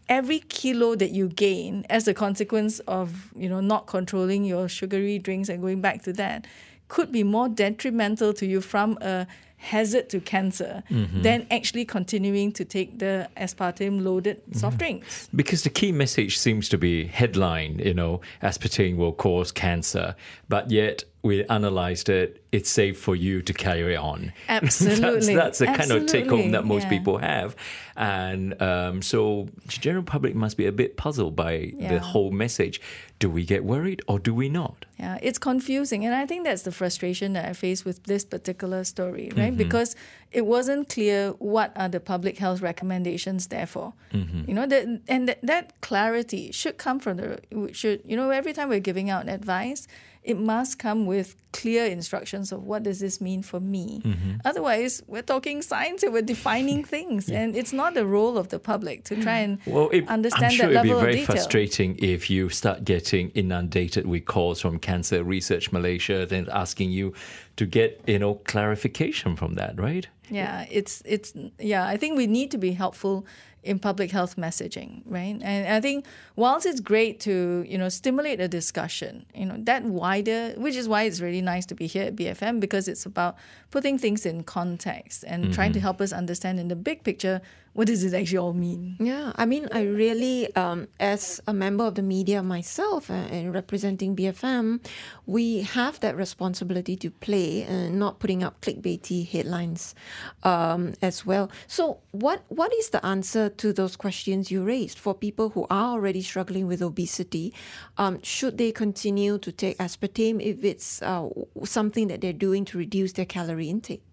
every 0.08 0.40
kilo 0.40 0.94
that 0.94 1.10
you 1.10 1.28
gain 1.28 1.84
as 1.90 2.08
a 2.08 2.14
consequence 2.14 2.78
of, 2.80 3.32
you 3.36 3.48
know, 3.48 3.60
not 3.60 3.86
controlling 3.86 4.44
your 4.44 4.68
sugary 4.68 5.18
drinks 5.18 5.48
and 5.48 5.60
going 5.60 5.80
back 5.80 6.02
to 6.02 6.12
that 6.14 6.46
could 6.88 7.12
be 7.12 7.22
more 7.22 7.48
detrimental 7.48 8.32
to 8.34 8.46
you 8.46 8.60
from 8.60 8.98
a 9.00 9.26
hazard 9.58 10.08
to 10.08 10.20
cancer 10.20 10.82
mm-hmm. 10.88 11.22
than 11.22 11.46
actually 11.50 11.84
continuing 11.84 12.52
to 12.52 12.64
take 12.64 12.98
the 12.98 13.28
aspartame 13.36 14.02
loaded 14.02 14.40
mm-hmm. 14.42 14.58
soft 14.58 14.78
drinks. 14.78 15.28
Because 15.34 15.64
the 15.64 15.70
key 15.70 15.92
message 15.92 16.38
seems 16.38 16.68
to 16.68 16.78
be 16.78 17.06
headline, 17.06 17.78
you 17.80 17.94
know, 17.94 18.20
aspartame 18.42 18.96
will 18.96 19.12
cause 19.12 19.52
cancer, 19.52 20.14
but 20.48 20.70
yet 20.70 21.04
we 21.22 21.44
analyzed 21.46 22.08
it, 22.08 22.42
it's 22.50 22.70
safe 22.70 22.98
for 22.98 23.14
you 23.14 23.42
to 23.42 23.52
carry 23.52 23.96
on. 23.96 24.32
Absolutely. 24.48 25.34
that's, 25.34 25.58
that's 25.58 25.58
the 25.58 25.66
kind 25.66 25.90
of 25.90 26.06
take 26.06 26.28
home 26.28 26.52
that 26.52 26.64
most 26.64 26.84
yeah. 26.84 26.88
people 26.88 27.18
have. 27.18 27.54
And 27.96 28.60
um, 28.62 29.02
so 29.02 29.48
the 29.66 29.72
general 29.72 30.04
public 30.04 30.34
must 30.34 30.56
be 30.56 30.66
a 30.66 30.72
bit 30.72 30.96
puzzled 30.96 31.36
by 31.36 31.72
the 31.78 31.98
whole 31.98 32.30
message. 32.30 32.80
Do 33.18 33.28
we 33.28 33.44
get 33.44 33.64
worried 33.64 34.00
or 34.06 34.18
do 34.18 34.32
we 34.32 34.48
not? 34.48 34.86
Yeah, 34.98 35.18
it's 35.20 35.38
confusing. 35.38 36.06
And 36.06 36.14
I 36.14 36.24
think 36.24 36.44
that's 36.44 36.62
the 36.62 36.72
frustration 36.72 37.32
that 37.32 37.44
I 37.44 37.52
face 37.52 37.84
with 37.84 38.04
this 38.04 38.24
particular 38.24 38.84
story, 38.84 39.30
right? 39.36 39.56
Because 39.56 39.96
it 40.30 40.46
wasn't 40.46 40.88
clear 40.88 41.30
what 41.38 41.72
are 41.76 41.88
the 41.88 42.00
public 42.00 42.38
health 42.38 42.62
recommendations 42.62 43.48
there 43.48 43.66
for. 43.66 43.92
You 44.12 44.54
know, 44.54 44.66
that, 44.66 45.00
and 45.08 45.28
that, 45.28 45.40
that 45.42 45.80
clarity 45.80 46.52
should 46.52 46.78
come 46.78 47.00
from 47.00 47.16
the, 47.16 47.40
should, 47.72 48.02
you 48.06 48.16
know, 48.16 48.30
every 48.30 48.52
time 48.52 48.68
we're 48.68 48.80
giving 48.80 49.10
out 49.10 49.28
advice, 49.28 49.88
it 50.22 50.38
must 50.38 50.78
come 50.78 51.06
with 51.06 51.36
clear 51.52 51.86
instructions 51.86 52.37
of 52.52 52.64
what 52.64 52.82
does 52.82 53.00
this 53.00 53.20
mean 53.20 53.42
for 53.42 53.60
me. 53.60 54.00
Mm-hmm. 54.04 54.32
Otherwise, 54.44 55.02
we're 55.06 55.22
talking 55.22 55.62
science 55.62 56.02
and 56.02 56.12
we're 56.12 56.22
defining 56.22 56.84
things. 56.94 57.28
And 57.30 57.56
it's 57.56 57.72
not 57.72 57.94
the 57.94 58.06
role 58.06 58.38
of 58.38 58.48
the 58.48 58.58
public 58.58 59.04
to 59.04 59.20
try 59.20 59.38
and 59.38 59.58
Well, 59.66 59.88
it, 59.90 60.08
understand 60.08 60.44
I'm 60.44 60.50
sure 60.50 60.72
that 60.72 60.84
it'd 60.84 60.96
be 60.96 61.00
very 61.00 61.24
frustrating 61.24 61.96
if 62.00 62.30
you 62.30 62.48
start 62.48 62.84
getting 62.84 63.30
inundated 63.30 64.06
with 64.06 64.24
calls 64.24 64.60
from 64.60 64.78
Cancer 64.78 65.24
Research 65.24 65.72
Malaysia, 65.72 66.26
then 66.26 66.48
asking 66.52 66.90
you 66.90 67.14
to 67.56 67.66
get 67.66 68.00
you 68.06 68.18
know 68.18 68.34
clarification 68.44 69.36
from 69.36 69.54
that, 69.54 69.78
right? 69.80 70.06
Yeah, 70.30 70.66
it's 70.70 71.02
it's 71.04 71.32
yeah. 71.58 71.86
I 71.86 71.96
think 71.96 72.16
we 72.16 72.26
need 72.26 72.50
to 72.52 72.58
be 72.58 72.72
helpful 72.72 73.26
in 73.62 73.78
public 73.78 74.10
health 74.10 74.36
messaging, 74.36 75.02
right? 75.04 75.38
And 75.42 75.68
I 75.68 75.80
think 75.80 76.06
whilst 76.36 76.64
it's 76.64 76.80
great 76.80 77.20
to 77.20 77.64
you 77.66 77.76
know 77.76 77.88
stimulate 77.88 78.40
a 78.40 78.48
discussion, 78.48 79.26
you 79.34 79.46
know 79.46 79.56
that 79.58 79.84
wider, 79.84 80.54
which 80.56 80.76
is 80.76 80.88
why 80.88 81.02
it's 81.02 81.20
really 81.20 81.42
nice 81.42 81.66
to 81.66 81.74
be 81.74 81.86
here 81.86 82.04
at 82.04 82.16
BFM 82.16 82.60
because 82.60 82.88
it's 82.88 83.04
about 83.04 83.36
putting 83.70 83.98
things 83.98 84.24
in 84.24 84.44
context 84.44 85.24
and 85.26 85.52
trying 85.52 85.72
to 85.72 85.78
mm-hmm. 85.78 85.84
help 85.84 86.00
us 86.00 86.12
understand 86.12 86.60
in 86.60 86.68
the 86.68 86.76
big 86.76 87.04
picture 87.04 87.40
what 87.72 87.86
does 87.86 88.02
it 88.04 88.14
actually 88.14 88.38
all 88.38 88.52
mean. 88.52 88.96
Yeah, 88.98 89.32
I 89.36 89.46
mean, 89.46 89.68
I 89.72 89.82
really, 89.82 90.54
um, 90.56 90.88
as 90.98 91.40
a 91.46 91.52
member 91.52 91.84
of 91.84 91.94
the 91.94 92.02
media 92.02 92.42
myself 92.42 93.10
uh, 93.10 93.14
and 93.14 93.54
representing 93.54 94.16
BFM, 94.16 94.84
we 95.26 95.62
have 95.62 96.00
that 96.00 96.16
responsibility 96.16 96.96
to 96.96 97.10
play 97.10 97.62
and 97.62 97.98
not 97.98 98.18
putting 98.18 98.42
up 98.42 98.60
clickbaity 98.60 99.28
headlines 99.28 99.94
um, 100.42 100.94
as 101.02 101.24
well. 101.24 101.50
So, 101.66 102.00
what 102.10 102.42
what 102.48 102.72
is 102.74 102.90
the 102.90 103.04
answer 103.04 103.48
to 103.48 103.72
those 103.72 103.96
questions 103.96 104.50
you 104.50 104.64
raised 104.64 104.98
for 104.98 105.14
people 105.14 105.50
who 105.50 105.66
are 105.70 105.92
already 105.92 106.22
struggling 106.22 106.66
with 106.66 106.82
obesity? 106.82 107.54
Um, 107.96 108.22
should 108.22 108.58
they 108.58 108.72
continue 108.72 109.38
to 109.38 109.52
take 109.52 109.78
aspartame 109.78 110.42
if 110.42 110.64
it's 110.64 111.02
uh, 111.02 111.28
something 111.64 112.08
that 112.08 112.20
they're 112.20 112.32
doing 112.32 112.64
to 112.66 112.78
reduce 112.78 113.12
their 113.12 113.26
calorie 113.26 113.68
intake? 113.68 114.07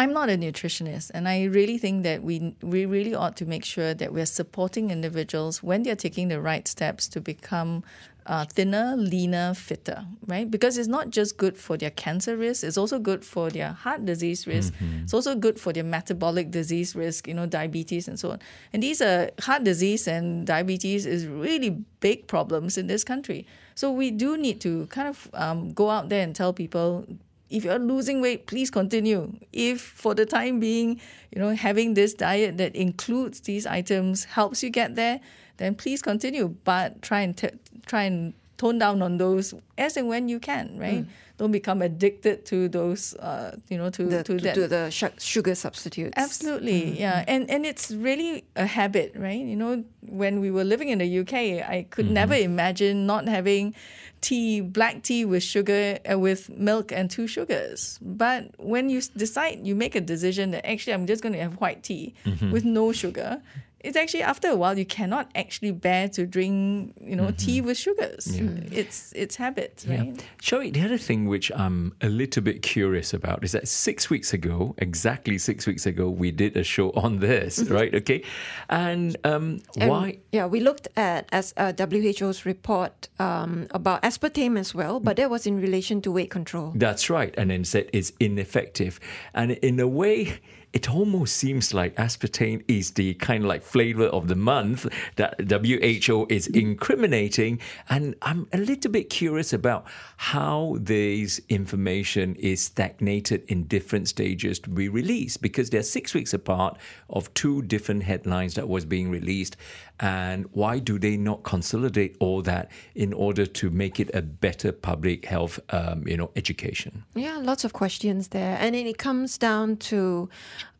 I'm 0.00 0.14
not 0.14 0.30
a 0.30 0.38
nutritionist, 0.38 1.10
and 1.12 1.28
I 1.28 1.44
really 1.44 1.76
think 1.76 2.04
that 2.04 2.22
we 2.22 2.54
we 2.62 2.86
really 2.86 3.14
ought 3.14 3.36
to 3.36 3.44
make 3.44 3.66
sure 3.66 3.92
that 3.92 4.14
we're 4.14 4.24
supporting 4.24 4.90
individuals 4.90 5.62
when 5.62 5.82
they're 5.82 5.94
taking 5.94 6.28
the 6.28 6.40
right 6.40 6.66
steps 6.66 7.06
to 7.08 7.20
become 7.20 7.84
uh, 8.24 8.46
thinner, 8.46 8.96
leaner, 8.96 9.52
fitter, 9.52 10.06
right? 10.26 10.50
Because 10.50 10.78
it's 10.78 10.88
not 10.88 11.10
just 11.10 11.36
good 11.36 11.58
for 11.58 11.76
their 11.76 11.90
cancer 11.90 12.34
risk; 12.34 12.64
it's 12.64 12.78
also 12.78 12.98
good 12.98 13.26
for 13.26 13.50
their 13.50 13.72
heart 13.72 14.06
disease 14.06 14.46
risk. 14.46 14.72
It's 15.02 15.12
also 15.12 15.34
good 15.34 15.60
for 15.60 15.70
their 15.74 15.84
metabolic 15.84 16.50
disease 16.50 16.96
risk, 16.96 17.28
you 17.28 17.34
know, 17.34 17.44
diabetes 17.44 18.08
and 18.08 18.18
so 18.18 18.30
on. 18.30 18.38
And 18.72 18.82
these 18.82 19.02
are 19.02 19.30
heart 19.42 19.64
disease 19.64 20.08
and 20.08 20.46
diabetes 20.46 21.04
is 21.04 21.26
really 21.26 21.76
big 22.00 22.26
problems 22.26 22.78
in 22.78 22.86
this 22.86 23.04
country. 23.04 23.46
So 23.74 23.92
we 23.92 24.10
do 24.10 24.38
need 24.38 24.62
to 24.62 24.86
kind 24.86 25.08
of 25.08 25.28
um, 25.34 25.74
go 25.74 25.90
out 25.90 26.08
there 26.08 26.22
and 26.22 26.34
tell 26.34 26.54
people 26.54 27.04
if 27.50 27.64
you're 27.64 27.78
losing 27.78 28.20
weight, 28.20 28.46
please 28.46 28.70
continue. 28.70 29.32
If 29.52 29.80
for 29.80 30.14
the 30.14 30.24
time 30.24 30.60
being, 30.60 31.00
you 31.34 31.40
know, 31.40 31.50
having 31.54 31.94
this 31.94 32.14
diet 32.14 32.56
that 32.58 32.74
includes 32.76 33.40
these 33.40 33.66
items 33.66 34.24
helps 34.24 34.62
you 34.62 34.70
get 34.70 34.94
there, 34.94 35.20
then 35.58 35.74
please 35.74 36.00
continue. 36.00 36.48
But 36.64 37.02
try 37.02 37.20
and 37.20 37.36
t- 37.36 37.50
try 37.86 38.04
and 38.04 38.32
tone 38.56 38.78
down 38.78 39.02
on 39.02 39.18
those 39.18 39.54
as 39.76 39.96
and 39.96 40.08
when 40.08 40.28
you 40.28 40.38
can, 40.38 40.78
right? 40.78 41.04
Hmm. 41.04 41.10
Don't 41.38 41.52
become 41.52 41.80
addicted 41.80 42.44
to 42.52 42.68
those, 42.68 43.14
uh, 43.14 43.56
you 43.70 43.78
know, 43.78 43.88
to 43.88 44.04
The, 44.04 44.22
to 44.24 44.36
to, 44.36 44.44
that. 44.44 44.54
to 44.54 44.68
the 44.68 44.90
su- 44.90 45.08
sugar 45.18 45.54
substitutes. 45.54 46.12
Absolutely, 46.16 46.90
hmm. 46.90 46.96
yeah, 46.96 47.24
hmm. 47.24 47.30
and 47.32 47.50
and 47.50 47.66
it's 47.66 47.90
really 47.90 48.44
a 48.56 48.66
habit, 48.66 49.12
right? 49.16 49.40
You 49.40 49.56
know, 49.56 49.84
when 50.06 50.40
we 50.40 50.50
were 50.50 50.64
living 50.64 50.90
in 50.90 50.98
the 50.98 51.18
UK, 51.20 51.34
I 51.66 51.86
could 51.90 52.10
never 52.10 52.34
imagine 52.34 53.06
not 53.06 53.26
having 53.26 53.74
tea, 54.20 54.60
black 54.60 55.02
tea 55.02 55.24
with 55.24 55.42
sugar, 55.42 55.98
uh, 56.10 56.18
with 56.18 56.48
milk 56.50 56.92
and 56.92 57.10
two 57.10 57.26
sugars. 57.26 57.98
But 58.02 58.50
when 58.58 58.90
you 58.90 59.00
decide, 59.16 59.66
you 59.66 59.74
make 59.74 59.94
a 59.94 60.00
decision 60.00 60.50
that 60.52 60.66
actually 60.66 60.94
I'm 60.94 61.06
just 61.06 61.22
going 61.22 61.32
to 61.32 61.40
have 61.40 61.54
white 61.60 61.82
tea 61.82 62.14
with 62.52 62.64
no 62.64 62.92
sugar. 62.92 63.40
It's 63.80 63.96
actually 63.96 64.22
after 64.22 64.48
a 64.48 64.56
while 64.56 64.78
you 64.78 64.84
cannot 64.84 65.30
actually 65.34 65.72
bear 65.72 66.08
to 66.10 66.26
drink, 66.26 66.94
you 67.00 67.16
know, 67.16 67.30
tea 67.36 67.60
with 67.60 67.78
sugars. 67.78 68.26
It's 68.72 69.12
it's 69.16 69.36
habit, 69.36 69.84
right? 69.88 70.22
Shiao, 70.42 70.70
the 70.70 70.82
other 70.82 70.98
thing 70.98 71.26
which 71.26 71.50
I'm 71.54 71.94
a 72.00 72.08
little 72.08 72.42
bit 72.42 72.62
curious 72.62 73.14
about 73.14 73.42
is 73.44 73.52
that 73.52 73.68
six 73.68 74.10
weeks 74.10 74.32
ago, 74.32 74.74
exactly 74.78 75.38
six 75.38 75.66
weeks 75.66 75.86
ago, 75.86 76.08
we 76.10 76.30
did 76.30 76.56
a 76.56 76.64
show 76.64 76.90
on 76.92 77.20
this, 77.20 77.60
right? 77.70 77.94
Okay. 77.94 78.22
And, 78.68 79.16
um, 79.24 79.62
And, 79.78 79.90
why? 79.90 80.18
Yeah, 80.32 80.46
we 80.46 80.60
looked 80.60 80.88
at 80.96 81.28
as 81.32 81.54
uh, 81.56 81.72
WHO's 81.78 82.44
report 82.44 83.08
um, 83.18 83.66
about 83.70 84.02
aspartame 84.02 84.58
as 84.58 84.74
well, 84.74 85.00
but 85.00 85.16
that 85.16 85.30
was 85.30 85.46
in 85.46 85.60
relation 85.60 86.00
to 86.02 86.12
weight 86.12 86.30
control. 86.30 86.72
That's 86.74 87.08
right. 87.10 87.34
And 87.38 87.50
then 87.50 87.64
said 87.64 87.88
it's 87.92 88.12
ineffective. 88.20 89.00
And 89.34 89.52
in 89.52 89.80
a 89.80 89.88
way, 89.88 90.40
it 90.72 90.88
almost 90.88 91.36
seems 91.36 91.74
like 91.74 91.96
aspartame 91.96 92.62
is 92.68 92.92
the 92.92 93.14
kind 93.14 93.42
of 93.42 93.48
like 93.48 93.62
flavor 93.62 94.04
of 94.04 94.28
the 94.28 94.36
month 94.36 94.86
that 95.16 95.50
WHO 95.50 96.26
is 96.28 96.46
incriminating. 96.46 97.60
And 97.88 98.14
I'm 98.22 98.46
a 98.52 98.58
little 98.58 98.90
bit 98.90 99.10
curious 99.10 99.52
about 99.52 99.86
how 100.16 100.76
this 100.80 101.40
information 101.48 102.36
is 102.36 102.60
stagnated 102.60 103.44
in 103.48 103.64
different 103.64 104.08
stages 104.08 104.60
to 104.60 104.70
be 104.70 104.88
released 104.88 105.42
because 105.42 105.70
they're 105.70 105.82
six 105.82 106.14
weeks 106.14 106.32
apart 106.32 106.78
of 107.08 107.32
two 107.34 107.62
different 107.62 108.04
headlines 108.04 108.54
that 108.54 108.68
was 108.68 108.84
being 108.84 109.10
released. 109.10 109.56
And 110.00 110.46
why 110.52 110.78
do 110.78 110.98
they 110.98 111.18
not 111.18 111.42
consolidate 111.42 112.16
all 112.20 112.40
that 112.42 112.70
in 112.94 113.12
order 113.12 113.44
to 113.44 113.70
make 113.70 114.00
it 114.00 114.10
a 114.14 114.22
better 114.22 114.72
public 114.72 115.26
health, 115.26 115.60
um, 115.68 116.08
you 116.08 116.16
know, 116.16 116.30
education? 116.36 117.04
Yeah, 117.14 117.36
lots 117.36 117.64
of 117.64 117.74
questions 117.74 118.28
there, 118.28 118.56
and 118.58 118.74
then 118.74 118.86
it 118.86 118.96
comes 118.96 119.36
down 119.36 119.76
to 119.76 120.30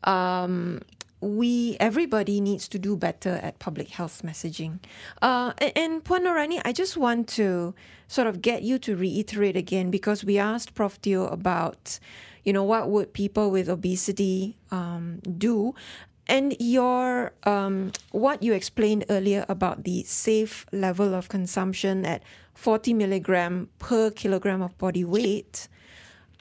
um, 0.03 0.81
we 1.21 1.77
everybody 1.79 2.41
needs 2.41 2.67
to 2.67 2.79
do 2.79 2.97
better 2.97 3.39
at 3.43 3.59
public 3.59 3.89
health 3.89 4.23
messaging. 4.25 4.79
Uh, 5.21 5.53
and, 5.75 6.03
Puan 6.03 6.21
Norraini, 6.21 6.59
I 6.65 6.73
just 6.73 6.97
want 6.97 7.27
to 7.29 7.75
sort 8.07 8.27
of 8.27 8.41
get 8.41 8.63
you 8.63 8.79
to 8.79 8.95
reiterate 8.95 9.55
again 9.55 9.91
because 9.91 10.25
we 10.25 10.37
asked 10.39 10.73
Prof 10.73 10.99
Teo 11.01 11.27
about, 11.27 11.99
you 12.43 12.51
know, 12.51 12.63
what 12.63 12.89
would 12.89 13.13
people 13.13 13.51
with 13.51 13.69
obesity 13.69 14.57
um, 14.71 15.19
do. 15.37 15.75
And 16.31 16.55
your 16.59 17.33
um, 17.43 17.91
what 18.11 18.41
you 18.41 18.53
explained 18.53 19.03
earlier 19.09 19.45
about 19.49 19.83
the 19.83 20.03
safe 20.03 20.65
level 20.71 21.13
of 21.13 21.27
consumption 21.27 22.05
at 22.05 22.23
40 22.53 22.93
milligram 22.93 23.67
per 23.79 24.11
kilogram 24.11 24.61
of 24.61 24.77
body 24.77 25.03
weight 25.03 25.67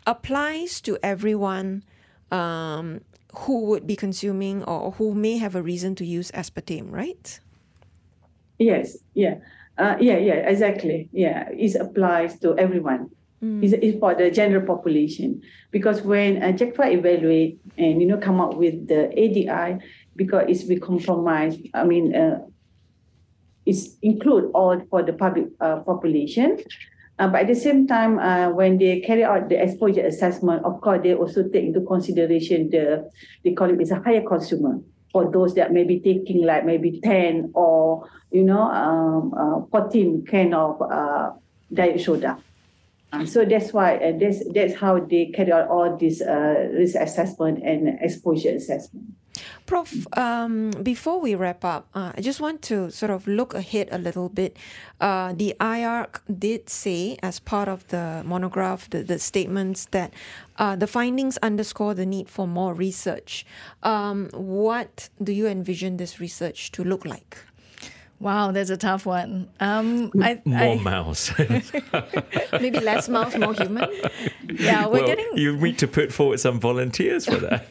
applies 0.06 0.80
to 0.82 0.96
everyone 1.02 1.82
um, 2.30 3.00
who 3.34 3.64
would 3.66 3.84
be 3.84 3.96
consuming 3.96 4.62
or 4.62 4.92
who 4.92 5.12
may 5.12 5.38
have 5.38 5.56
a 5.56 5.62
reason 5.62 5.96
to 5.96 6.04
use 6.04 6.30
aspartame, 6.30 6.92
right? 6.92 7.40
Yes, 8.60 8.96
yeah, 9.14 9.38
uh, 9.76 9.96
yeah, 9.98 10.18
yeah, 10.18 10.46
exactly. 10.46 11.08
Yeah, 11.12 11.48
it 11.50 11.74
applies 11.74 12.38
to 12.40 12.56
everyone. 12.56 13.10
It's, 13.42 13.72
it's 13.72 13.98
for 13.98 14.14
the 14.14 14.30
general 14.30 14.66
population 14.66 15.40
because 15.70 16.02
when 16.02 16.42
uh, 16.42 16.48
JECFA 16.48 16.92
evaluate 16.92 17.58
and 17.78 18.00
you 18.00 18.06
know 18.06 18.18
come 18.18 18.38
up 18.40 18.54
with 18.54 18.88
the 18.88 19.08
ADI 19.16 19.78
because 20.14 20.44
it's 20.48 20.64
be 20.64 20.78
compromised. 20.78 21.60
I 21.72 21.84
mean, 21.84 22.14
uh, 22.14 22.40
it's 23.64 23.96
include 24.02 24.50
all 24.52 24.78
for 24.90 25.02
the 25.02 25.14
public 25.14 25.46
uh, 25.60 25.80
population. 25.80 26.58
Uh, 27.18 27.28
but 27.28 27.42
at 27.42 27.48
the 27.48 27.54
same 27.54 27.86
time, 27.86 28.18
uh, 28.18 28.50
when 28.50 28.78
they 28.78 29.00
carry 29.00 29.24
out 29.24 29.48
the 29.48 29.62
exposure 29.62 30.06
assessment, 30.06 30.64
of 30.64 30.80
course, 30.80 31.00
they 31.02 31.14
also 31.14 31.42
take 31.48 31.64
into 31.64 31.80
consideration 31.82 32.68
the 32.70 33.08
they 33.44 33.52
call 33.52 33.70
it 33.70 33.80
is 33.80 33.90
a 33.90 34.00
higher 34.00 34.22
consumer 34.26 34.80
for 35.12 35.30
those 35.30 35.54
that 35.54 35.72
may 35.72 35.84
be 35.84 36.00
taking 36.00 36.44
like 36.44 36.64
maybe 36.64 37.00
10 37.02 37.50
or 37.54 38.08
you 38.30 38.44
know 38.44 38.62
um, 38.62 39.34
uh, 39.34 39.66
14 39.70 40.24
kind 40.26 40.54
of 40.54 40.80
uh, 40.82 41.30
diet 41.72 42.00
soda. 42.00 42.38
Uh, 43.12 43.26
so 43.26 43.44
that's 43.44 43.72
why 43.72 43.96
uh, 43.96 44.12
that's 44.18 44.42
that's 44.52 44.74
how 44.74 45.00
they 45.00 45.26
carry 45.26 45.52
out 45.52 45.68
all 45.68 45.96
this 45.96 46.20
uh, 46.20 46.70
risk 46.72 46.94
assessment 46.96 47.62
and 47.64 47.98
exposure 48.00 48.50
assessment. 48.50 49.14
Prof, 49.66 50.06
um, 50.18 50.70
before 50.82 51.20
we 51.20 51.34
wrap 51.34 51.64
up, 51.64 51.88
uh, 51.94 52.12
I 52.16 52.20
just 52.20 52.40
want 52.40 52.62
to 52.62 52.90
sort 52.90 53.10
of 53.10 53.26
look 53.26 53.54
ahead 53.54 53.88
a 53.92 53.98
little 53.98 54.28
bit. 54.28 54.56
Uh, 55.00 55.32
the 55.32 55.54
IARC 55.60 56.20
did 56.38 56.68
say, 56.68 57.16
as 57.22 57.38
part 57.38 57.68
of 57.68 57.86
the 57.88 58.22
monograph, 58.26 58.90
the, 58.90 59.02
the 59.02 59.18
statements 59.18 59.86
that 59.92 60.12
uh, 60.58 60.74
the 60.76 60.86
findings 60.86 61.38
underscore 61.38 61.94
the 61.94 62.04
need 62.04 62.28
for 62.28 62.46
more 62.48 62.74
research. 62.74 63.46
Um, 63.82 64.28
what 64.32 65.08
do 65.22 65.32
you 65.32 65.46
envision 65.46 65.96
this 65.96 66.20
research 66.20 66.72
to 66.72 66.82
look 66.82 67.04
like? 67.04 67.38
Wow, 68.20 68.52
that's 68.52 68.68
a 68.68 68.76
tough 68.76 69.06
one. 69.06 69.48
Um, 69.60 70.12
I, 70.20 70.42
More 70.44 70.74
I, 70.74 70.76
mouse. 70.76 71.32
Maybe 72.52 72.78
less 72.78 73.08
mouse, 73.08 73.34
more 73.34 73.54
human. 73.54 73.90
yeah, 74.52 74.84
we're 74.86 74.92
well, 74.92 75.06
getting 75.06 75.30
you 75.36 75.56
need 75.56 75.78
to 75.78 75.88
put 75.88 76.12
forward 76.12 76.38
some 76.38 76.60
volunteers 76.60 77.24
for 77.24 77.36
that. 77.36 77.66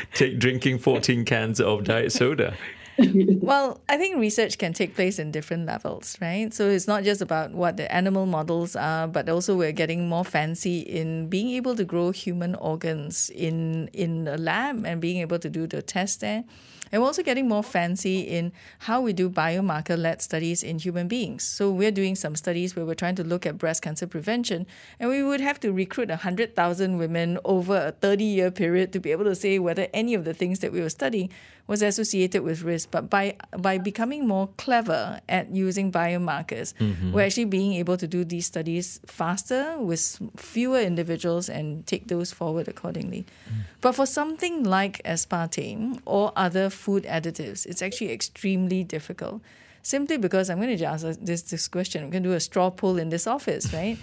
Take 0.14 0.38
drinking 0.38 0.78
14 0.78 1.24
cans 1.24 1.60
of 1.60 1.82
diet 1.82 2.12
soda. 2.12 2.56
Well, 2.98 3.80
I 3.88 3.96
think 3.96 4.18
research 4.18 4.58
can 4.58 4.74
take 4.74 4.94
place 4.94 5.18
in 5.18 5.30
different 5.30 5.64
levels, 5.64 6.18
right? 6.20 6.52
So 6.52 6.68
it's 6.68 6.86
not 6.86 7.02
just 7.02 7.22
about 7.22 7.52
what 7.52 7.78
the 7.78 7.90
animal 7.90 8.26
models 8.26 8.76
are, 8.76 9.08
but 9.08 9.28
also 9.28 9.56
we're 9.56 9.72
getting 9.72 10.06
more 10.06 10.24
fancy 10.24 10.80
in 10.80 11.28
being 11.28 11.48
able 11.50 11.74
to 11.76 11.84
grow 11.84 12.10
human 12.10 12.54
organs 12.56 13.30
in 13.30 13.88
in 13.94 14.28
a 14.28 14.36
lab 14.36 14.84
and 14.84 15.00
being 15.00 15.22
able 15.22 15.38
to 15.38 15.48
do 15.48 15.66
the 15.66 15.80
test 15.80 16.20
there. 16.20 16.44
And 16.92 17.02
we're 17.02 17.06
also 17.06 17.22
getting 17.22 17.48
more 17.48 17.62
fancy 17.62 18.20
in 18.20 18.52
how 18.80 19.00
we 19.00 19.12
do 19.12 19.30
biomarker 19.30 19.96
led 19.96 20.20
studies 20.22 20.62
in 20.62 20.78
human 20.78 21.08
beings. 21.08 21.44
So 21.44 21.70
we're 21.70 21.90
doing 21.90 22.16
some 22.16 22.34
studies 22.36 22.74
where 22.74 22.84
we're 22.84 22.94
trying 22.94 23.14
to 23.16 23.24
look 23.24 23.46
at 23.46 23.58
breast 23.58 23.82
cancer 23.82 24.06
prevention, 24.06 24.66
and 24.98 25.08
we 25.08 25.22
would 25.22 25.40
have 25.40 25.60
to 25.60 25.72
recruit 25.72 26.08
100,000 26.08 26.98
women 26.98 27.38
over 27.44 27.76
a 27.76 27.92
30 27.92 28.24
year 28.24 28.50
period 28.50 28.92
to 28.92 29.00
be 29.00 29.12
able 29.12 29.24
to 29.24 29.34
say 29.34 29.58
whether 29.58 29.88
any 29.92 30.14
of 30.14 30.24
the 30.24 30.34
things 30.34 30.60
that 30.60 30.72
we 30.72 30.80
were 30.80 30.90
studying 30.90 31.30
was 31.70 31.82
associated 31.82 32.42
with 32.42 32.62
risk. 32.62 32.90
But 32.90 33.08
by, 33.08 33.36
by 33.56 33.78
becoming 33.78 34.26
more 34.26 34.48
clever 34.56 35.20
at 35.28 35.54
using 35.54 35.92
biomarkers, 35.92 36.74
mm-hmm. 36.74 37.12
we're 37.12 37.22
actually 37.22 37.44
being 37.44 37.74
able 37.74 37.96
to 37.96 38.08
do 38.08 38.24
these 38.24 38.46
studies 38.46 38.98
faster 39.06 39.78
with 39.78 40.18
fewer 40.36 40.80
individuals 40.80 41.48
and 41.48 41.86
take 41.86 42.08
those 42.08 42.32
forward 42.32 42.66
accordingly. 42.66 43.24
Mm. 43.48 43.54
But 43.80 43.92
for 43.92 44.04
something 44.04 44.64
like 44.64 45.00
aspartame 45.04 46.00
or 46.04 46.32
other 46.34 46.70
food 46.80 47.04
additives, 47.04 47.66
it's 47.66 47.82
actually 47.82 48.12
extremely 48.12 48.82
difficult. 48.84 49.42
Simply 49.82 50.18
because 50.18 50.50
I'm 50.50 50.58
going 50.58 50.70
to 50.70 50.76
just 50.76 51.04
ask 51.04 51.20
this, 51.20 51.42
this 51.42 51.68
question. 51.68 52.02
I'm 52.02 52.10
going 52.10 52.22
to 52.22 52.30
do 52.30 52.34
a 52.34 52.40
straw 52.40 52.70
poll 52.70 52.98
in 52.98 53.08
this 53.08 53.26
office, 53.26 53.72
right? 53.78 53.98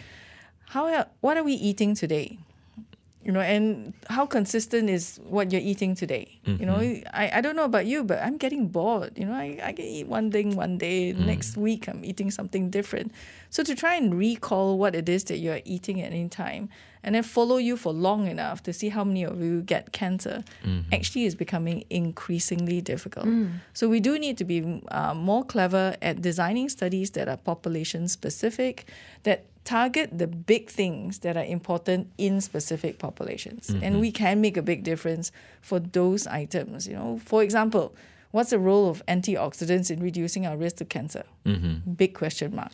How 0.70 1.06
what 1.22 1.38
are 1.38 1.44
we 1.44 1.54
eating 1.54 1.96
today? 1.96 2.40
You 3.24 3.34
know, 3.34 3.42
and 3.42 3.94
how 4.10 4.26
consistent 4.26 4.90
is 4.90 5.20
what 5.24 5.52
you're 5.52 5.62
eating 5.62 5.96
today? 5.96 6.40
You 6.46 6.66
know, 6.66 6.76
mm-hmm. 6.76 7.08
I, 7.14 7.40
I 7.40 7.42
don't 7.42 7.58
know 7.58 7.66
about 7.66 7.86
you, 7.86 8.06
but 8.06 8.22
I'm 8.24 8.38
getting 8.38 8.70
bored. 8.70 9.18
You 9.18 9.26
know, 9.26 9.34
I, 9.34 9.60
I 9.62 9.74
can 9.74 9.84
eat 9.84 10.08
one 10.08 10.32
thing 10.32 10.56
one 10.56 10.78
day, 10.78 11.14
mm. 11.14 11.26
next 11.26 11.58
week 11.58 11.90
I'm 11.90 12.06
eating 12.06 12.32
something 12.32 12.70
different. 12.70 13.12
So 13.50 13.64
to 13.64 13.76
try 13.76 13.96
and 13.96 14.18
recall 14.18 14.78
what 14.78 14.96
it 14.96 15.10
is 15.10 15.26
that 15.26 15.40
you're 15.40 15.60
eating 15.66 16.02
at 16.02 16.14
any 16.14 16.30
time 16.30 16.70
and 17.08 17.16
then 17.16 17.24
follow 17.24 17.56
you 17.56 17.78
for 17.78 17.94
long 17.94 18.28
enough 18.28 18.62
to 18.64 18.74
see 18.74 18.90
how 18.90 19.02
many 19.02 19.24
of 19.24 19.42
you 19.42 19.62
get 19.62 19.94
cancer 19.94 20.44
mm-hmm. 20.62 20.94
actually 20.94 21.24
is 21.24 21.36
becoming 21.36 21.86
increasingly 21.90 22.82
difficult. 22.82 23.28
Mm. 23.28 23.62
So 23.74 23.88
we 23.88 24.02
do 24.02 24.20
need 24.20 24.38
to 24.40 24.44
be 24.44 24.82
uh, 24.92 25.14
more 25.14 25.46
clever 25.46 25.96
at 26.02 26.22
designing 26.22 26.68
studies 26.68 27.12
that 27.12 27.30
are 27.30 27.38
population 27.38 28.10
specific, 28.10 28.90
that 29.24 29.46
target 29.64 30.18
the 30.18 30.28
big 30.28 30.70
things 30.70 31.20
that 31.20 31.38
are 31.38 31.46
important 31.46 32.12
in 32.18 32.42
specific 32.42 33.00
populations. 33.00 33.70
And 33.70 33.82
mm-hmm. 33.82 34.00
we 34.00 34.12
can 34.12 34.42
make 34.42 34.58
a 34.58 34.62
big 34.62 34.84
difference 34.84 35.32
for 35.62 35.80
those 35.80 36.28
items. 36.28 36.90
You 36.90 36.96
know, 36.96 37.22
for 37.24 37.42
example, 37.42 37.96
what's 38.32 38.50
the 38.50 38.60
role 38.60 38.90
of 38.90 39.02
antioxidants 39.08 39.90
in 39.90 40.02
reducing 40.02 40.46
our 40.46 40.58
risk 40.58 40.76
to 40.78 40.86
cancer? 40.86 41.24
Mm-hmm. 41.46 41.94
Big 41.94 42.14
question 42.14 42.54
mark. 42.54 42.74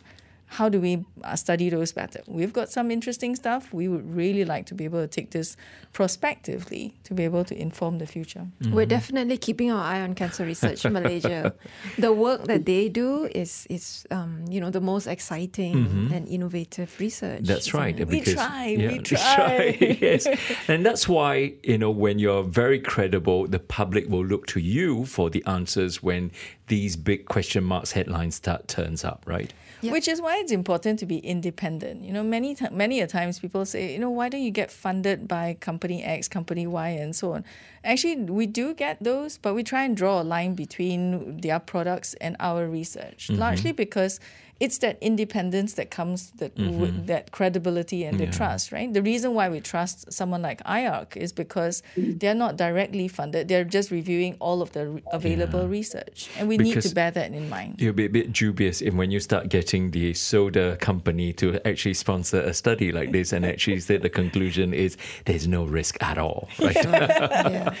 How 0.54 0.68
do 0.68 0.80
we 0.80 1.04
uh, 1.22 1.36
study 1.36 1.68
those 1.68 1.92
better? 1.92 2.20
We've 2.26 2.52
got 2.52 2.70
some 2.70 2.90
interesting 2.90 3.34
stuff. 3.36 3.72
We 3.72 3.88
would 3.88 4.06
really 4.14 4.44
like 4.44 4.66
to 4.66 4.74
be 4.74 4.84
able 4.84 5.00
to 5.00 5.08
take 5.08 5.30
this 5.32 5.56
prospectively 5.92 6.94
to 7.04 7.14
be 7.14 7.24
able 7.24 7.44
to 7.44 7.54
inform 7.60 7.98
the 7.98 8.06
future. 8.06 8.46
We're 8.70 8.86
definitely 8.86 9.38
keeping 9.38 9.72
our 9.72 9.82
eye 9.82 10.00
on 10.00 10.14
cancer 10.14 10.44
research 10.44 10.84
Malaysia. 10.98 11.54
The 11.98 12.12
work 12.12 12.44
that 12.44 12.66
they 12.66 12.88
do 12.88 13.28
is 13.34 13.66
is 13.68 14.06
um, 14.10 14.44
you 14.48 14.60
know 14.60 14.70
the 14.70 14.80
most 14.80 15.06
exciting 15.06 16.10
and 16.12 16.28
innovative 16.28 16.94
research. 17.00 17.42
That's 17.42 17.68
isn't 17.68 17.80
right. 17.80 17.98
it? 17.98 18.08
We 18.08 18.20
try, 18.20 18.74
we 18.78 18.88
we 18.94 18.98
try. 19.00 19.76
yes. 20.00 20.26
And 20.68 20.84
that's 20.84 21.08
why, 21.08 21.54
you 21.62 21.78
know, 21.78 21.90
when 21.90 22.18
you're 22.18 22.42
very 22.42 22.78
credible, 22.78 23.46
the 23.46 23.58
public 23.58 24.08
will 24.08 24.24
look 24.24 24.46
to 24.48 24.60
you 24.60 25.04
for 25.04 25.30
the 25.30 25.44
answers 25.46 26.02
when 26.02 26.30
these 26.68 26.96
big 26.96 27.26
question 27.26 27.64
marks 27.64 27.92
headlines 27.92 28.36
start 28.36 28.68
turns 28.68 29.04
up, 29.04 29.22
right? 29.26 29.52
Yeah. 29.84 29.92
Which 29.92 30.08
is 30.08 30.20
why 30.20 30.38
it's 30.38 30.50
important 30.50 30.98
to 31.00 31.06
be 31.06 31.18
independent. 31.18 32.02
You 32.02 32.12
know, 32.12 32.22
many 32.22 32.54
ti 32.54 32.66
many 32.72 33.00
a 33.00 33.06
times 33.06 33.38
people 33.38 33.66
say, 33.66 33.92
you 33.92 33.98
know, 33.98 34.10
why 34.10 34.30
don't 34.30 34.40
you 34.40 34.50
get 34.50 34.70
funded 34.70 35.28
by 35.28 35.58
company 35.60 36.02
X, 36.02 36.26
company 36.26 36.66
Y, 36.66 36.88
and 36.88 37.14
so 37.14 37.32
on. 37.32 37.44
Actually, 37.84 38.16
we 38.16 38.46
do 38.46 38.72
get 38.72 39.02
those, 39.02 39.36
but 39.36 39.52
we 39.54 39.62
try 39.62 39.84
and 39.84 39.94
draw 39.94 40.22
a 40.22 40.24
line 40.24 40.54
between 40.54 41.38
their 41.42 41.60
products 41.60 42.14
and 42.14 42.34
our 42.40 42.66
research, 42.66 43.28
mm-hmm. 43.28 43.40
largely 43.40 43.72
because 43.72 44.20
it's 44.60 44.78
that 44.78 44.98
independence 45.00 45.74
that 45.74 45.90
comes 45.90 46.30
that 46.32 46.56
with 46.56 47.06
that 47.06 47.32
credibility 47.32 48.04
and 48.04 48.18
the 48.18 48.26
trust, 48.26 48.72
right? 48.72 48.92
The 48.92 49.02
reason 49.02 49.34
why 49.34 49.48
we 49.48 49.60
trust 49.60 50.12
someone 50.12 50.42
like 50.42 50.62
IARC 50.64 51.16
is 51.16 51.32
because 51.32 51.82
they're 51.96 52.34
not 52.34 52.56
directly 52.56 53.08
funded; 53.08 53.48
they're 53.48 53.64
just 53.64 53.90
reviewing 53.90 54.36
all 54.40 54.62
of 54.62 54.72
the 54.72 54.88
re- 54.88 55.02
available 55.12 55.66
research, 55.66 56.30
and 56.38 56.48
we 56.48 56.56
need 56.56 56.80
to 56.82 56.94
bear 56.94 57.10
that 57.10 57.32
in 57.32 57.48
mind. 57.48 57.80
You'll 57.80 57.94
be 57.94 58.06
a 58.06 58.10
bit 58.10 58.32
dubious 58.32 58.80
if 58.80 58.94
when 58.94 59.10
you 59.10 59.20
start 59.20 59.48
getting 59.48 59.90
the 59.90 60.14
soda 60.14 60.76
company 60.76 61.32
to 61.34 61.60
actually 61.66 61.94
sponsor 61.94 62.40
a 62.40 62.54
study 62.54 62.92
like 62.92 63.12
this 63.12 63.32
and 63.32 63.44
actually 63.44 63.80
say 63.80 63.96
the 63.96 64.08
conclusion 64.08 64.72
is 64.72 64.96
there's 65.24 65.48
no 65.48 65.64
risk 65.64 66.00
at 66.02 66.18
all, 66.18 66.48
right? 66.60 66.76
yeah. 66.84 67.74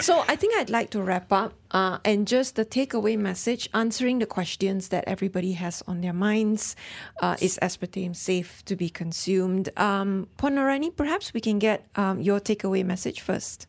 So 0.00 0.24
I 0.26 0.36
think 0.36 0.56
I'd 0.56 0.70
like 0.70 0.90
to 0.90 1.02
wrap 1.02 1.30
up 1.32 1.52
uh, 1.70 1.98
and 2.04 2.26
just 2.26 2.56
the 2.56 2.64
takeaway 2.64 3.18
message, 3.18 3.68
answering 3.74 4.20
the 4.20 4.26
questions 4.26 4.88
that 4.88 5.04
everybody 5.06 5.52
has 5.52 5.82
on 5.86 6.00
their 6.00 6.13
minds. 6.14 6.76
Uh, 7.20 7.36
is 7.40 7.58
aspartame 7.60 8.14
safe 8.16 8.64
to 8.64 8.76
be 8.76 8.88
consumed? 8.88 9.68
Um, 9.76 10.28
Puan 10.38 10.54
Norraini, 10.54 10.94
perhaps 10.94 11.34
we 11.34 11.40
can 11.40 11.58
get 11.58 11.86
um, 11.96 12.20
your 12.20 12.40
takeaway 12.40 12.84
message 12.84 13.20
first. 13.20 13.66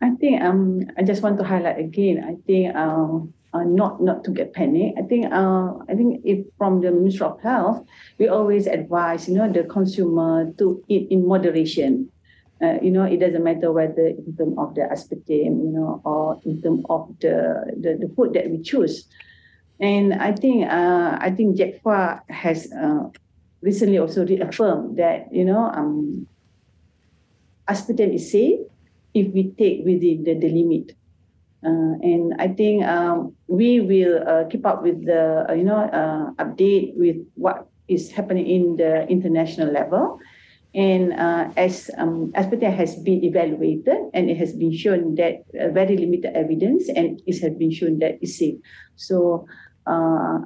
I 0.00 0.10
think 0.16 0.40
um 0.42 0.88
I 0.96 1.02
just 1.02 1.22
want 1.22 1.38
to 1.38 1.44
highlight 1.44 1.78
again. 1.78 2.24
I 2.24 2.34
think 2.46 2.74
um 2.74 3.34
uh, 3.52 3.64
not 3.64 4.00
not 4.00 4.24
to 4.24 4.30
get 4.30 4.54
panic. 4.54 4.94
I 4.96 5.02
think 5.02 5.26
uh 5.32 5.76
I 5.88 5.94
think 5.94 6.22
if 6.24 6.46
from 6.56 6.80
the 6.80 6.90
Ministry 6.90 7.26
of 7.26 7.40
Health, 7.42 7.84
we 8.18 8.28
always 8.28 8.66
advise 8.66 9.28
you 9.28 9.36
know 9.36 9.52
the 9.52 9.64
consumer 9.64 10.52
to 10.56 10.82
eat 10.88 11.10
in 11.10 11.26
moderation. 11.26 12.10
Uh, 12.62 12.76
you 12.82 12.90
know, 12.90 13.04
it 13.04 13.16
doesn't 13.20 13.42
matter 13.42 13.72
whether 13.72 14.06
in 14.06 14.36
terms 14.36 14.54
of 14.58 14.74
the 14.74 14.82
aspartame, 14.82 15.64
you 15.64 15.72
know, 15.72 16.02
or 16.04 16.38
in 16.44 16.60
terms 16.60 16.84
of 16.90 17.08
the, 17.20 17.64
the, 17.80 17.96
the 17.96 18.12
food 18.14 18.34
that 18.34 18.50
we 18.50 18.60
choose. 18.60 19.08
And 19.80 20.14
I 20.14 20.32
think 20.32 20.68
uh, 20.68 21.16
I 21.20 21.32
think 21.32 21.56
Jack 21.56 21.80
JECFA 21.80 22.20
has 22.28 22.68
uh, 22.70 23.08
recently 23.62 23.98
also 23.98 24.26
reaffirmed 24.26 24.98
that 25.00 25.32
you 25.32 25.44
know 25.44 25.72
um, 25.72 26.28
aspartame 27.64 28.14
is 28.14 28.30
safe 28.30 28.60
if 29.14 29.32
we 29.32 29.50
take 29.56 29.84
within 29.84 30.24
the, 30.24 30.34
the 30.36 30.48
limit. 30.52 30.92
Uh, 31.64 31.96
and 32.00 32.34
I 32.38 32.48
think 32.48 32.84
um, 32.84 33.36
we 33.48 33.80
will 33.80 34.20
uh, 34.26 34.44
keep 34.48 34.64
up 34.64 34.82
with 34.82 35.04
the 35.04 35.48
uh, 35.48 35.52
you 35.52 35.64
know 35.64 35.88
uh, 35.88 36.32
update 36.36 36.96
with 36.96 37.16
what 37.34 37.68
is 37.88 38.12
happening 38.12 38.46
in 38.46 38.76
the 38.76 39.08
international 39.08 39.72
level. 39.72 40.20
And 40.72 41.12
uh, 41.18 41.50
as 41.56 41.90
um, 41.98 42.30
aspartame 42.38 42.72
has 42.76 42.94
been 42.94 43.24
evaluated 43.24 43.98
and 44.14 44.30
it 44.30 44.36
has 44.36 44.54
been 44.54 44.70
shown 44.70 45.16
that 45.16 45.42
uh, 45.58 45.74
very 45.74 45.96
limited 45.96 46.30
evidence 46.36 46.88
and 46.88 47.20
it 47.26 47.42
has 47.42 47.58
been 47.58 47.72
shown 47.72 47.98
that 47.98 48.22
it's 48.22 48.38
safe. 48.38 48.54
So 48.94 49.46
uh, 49.86 50.40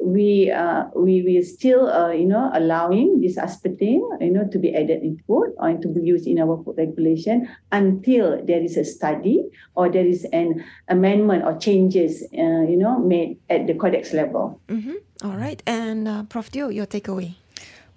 we 0.00 0.50
uh, 0.50 0.84
we 0.96 1.20
will 1.22 1.42
still 1.42 1.88
uh, 1.88 2.10
you 2.10 2.24
know 2.24 2.50
allowing 2.54 3.20
this 3.20 3.36
aspartame 3.36 4.00
you 4.20 4.30
know 4.30 4.48
to 4.48 4.58
be 4.58 4.74
added 4.74 5.02
in 5.02 5.20
food 5.26 5.52
or 5.58 5.76
to 5.76 5.88
be 5.88 6.00
used 6.00 6.26
in 6.26 6.38
our 6.40 6.56
food 6.64 6.76
regulation 6.78 7.48
until 7.70 8.40
there 8.46 8.62
is 8.62 8.76
a 8.76 8.84
study 8.84 9.44
or 9.74 9.90
there 9.90 10.06
is 10.06 10.24
an 10.32 10.64
amendment 10.88 11.44
or 11.44 11.56
changes 11.58 12.24
you 12.32 12.76
know 12.76 12.98
made 12.98 13.36
at 13.50 13.66
the 13.66 13.74
codex 13.74 14.12
level. 14.12 14.60
Mm-hmm. 14.68 14.96
All 15.22 15.36
right. 15.36 15.62
And 15.66 16.28
Prof. 16.30 16.50
Teo, 16.50 16.68
your 16.68 16.86
takeaway. 16.86 17.36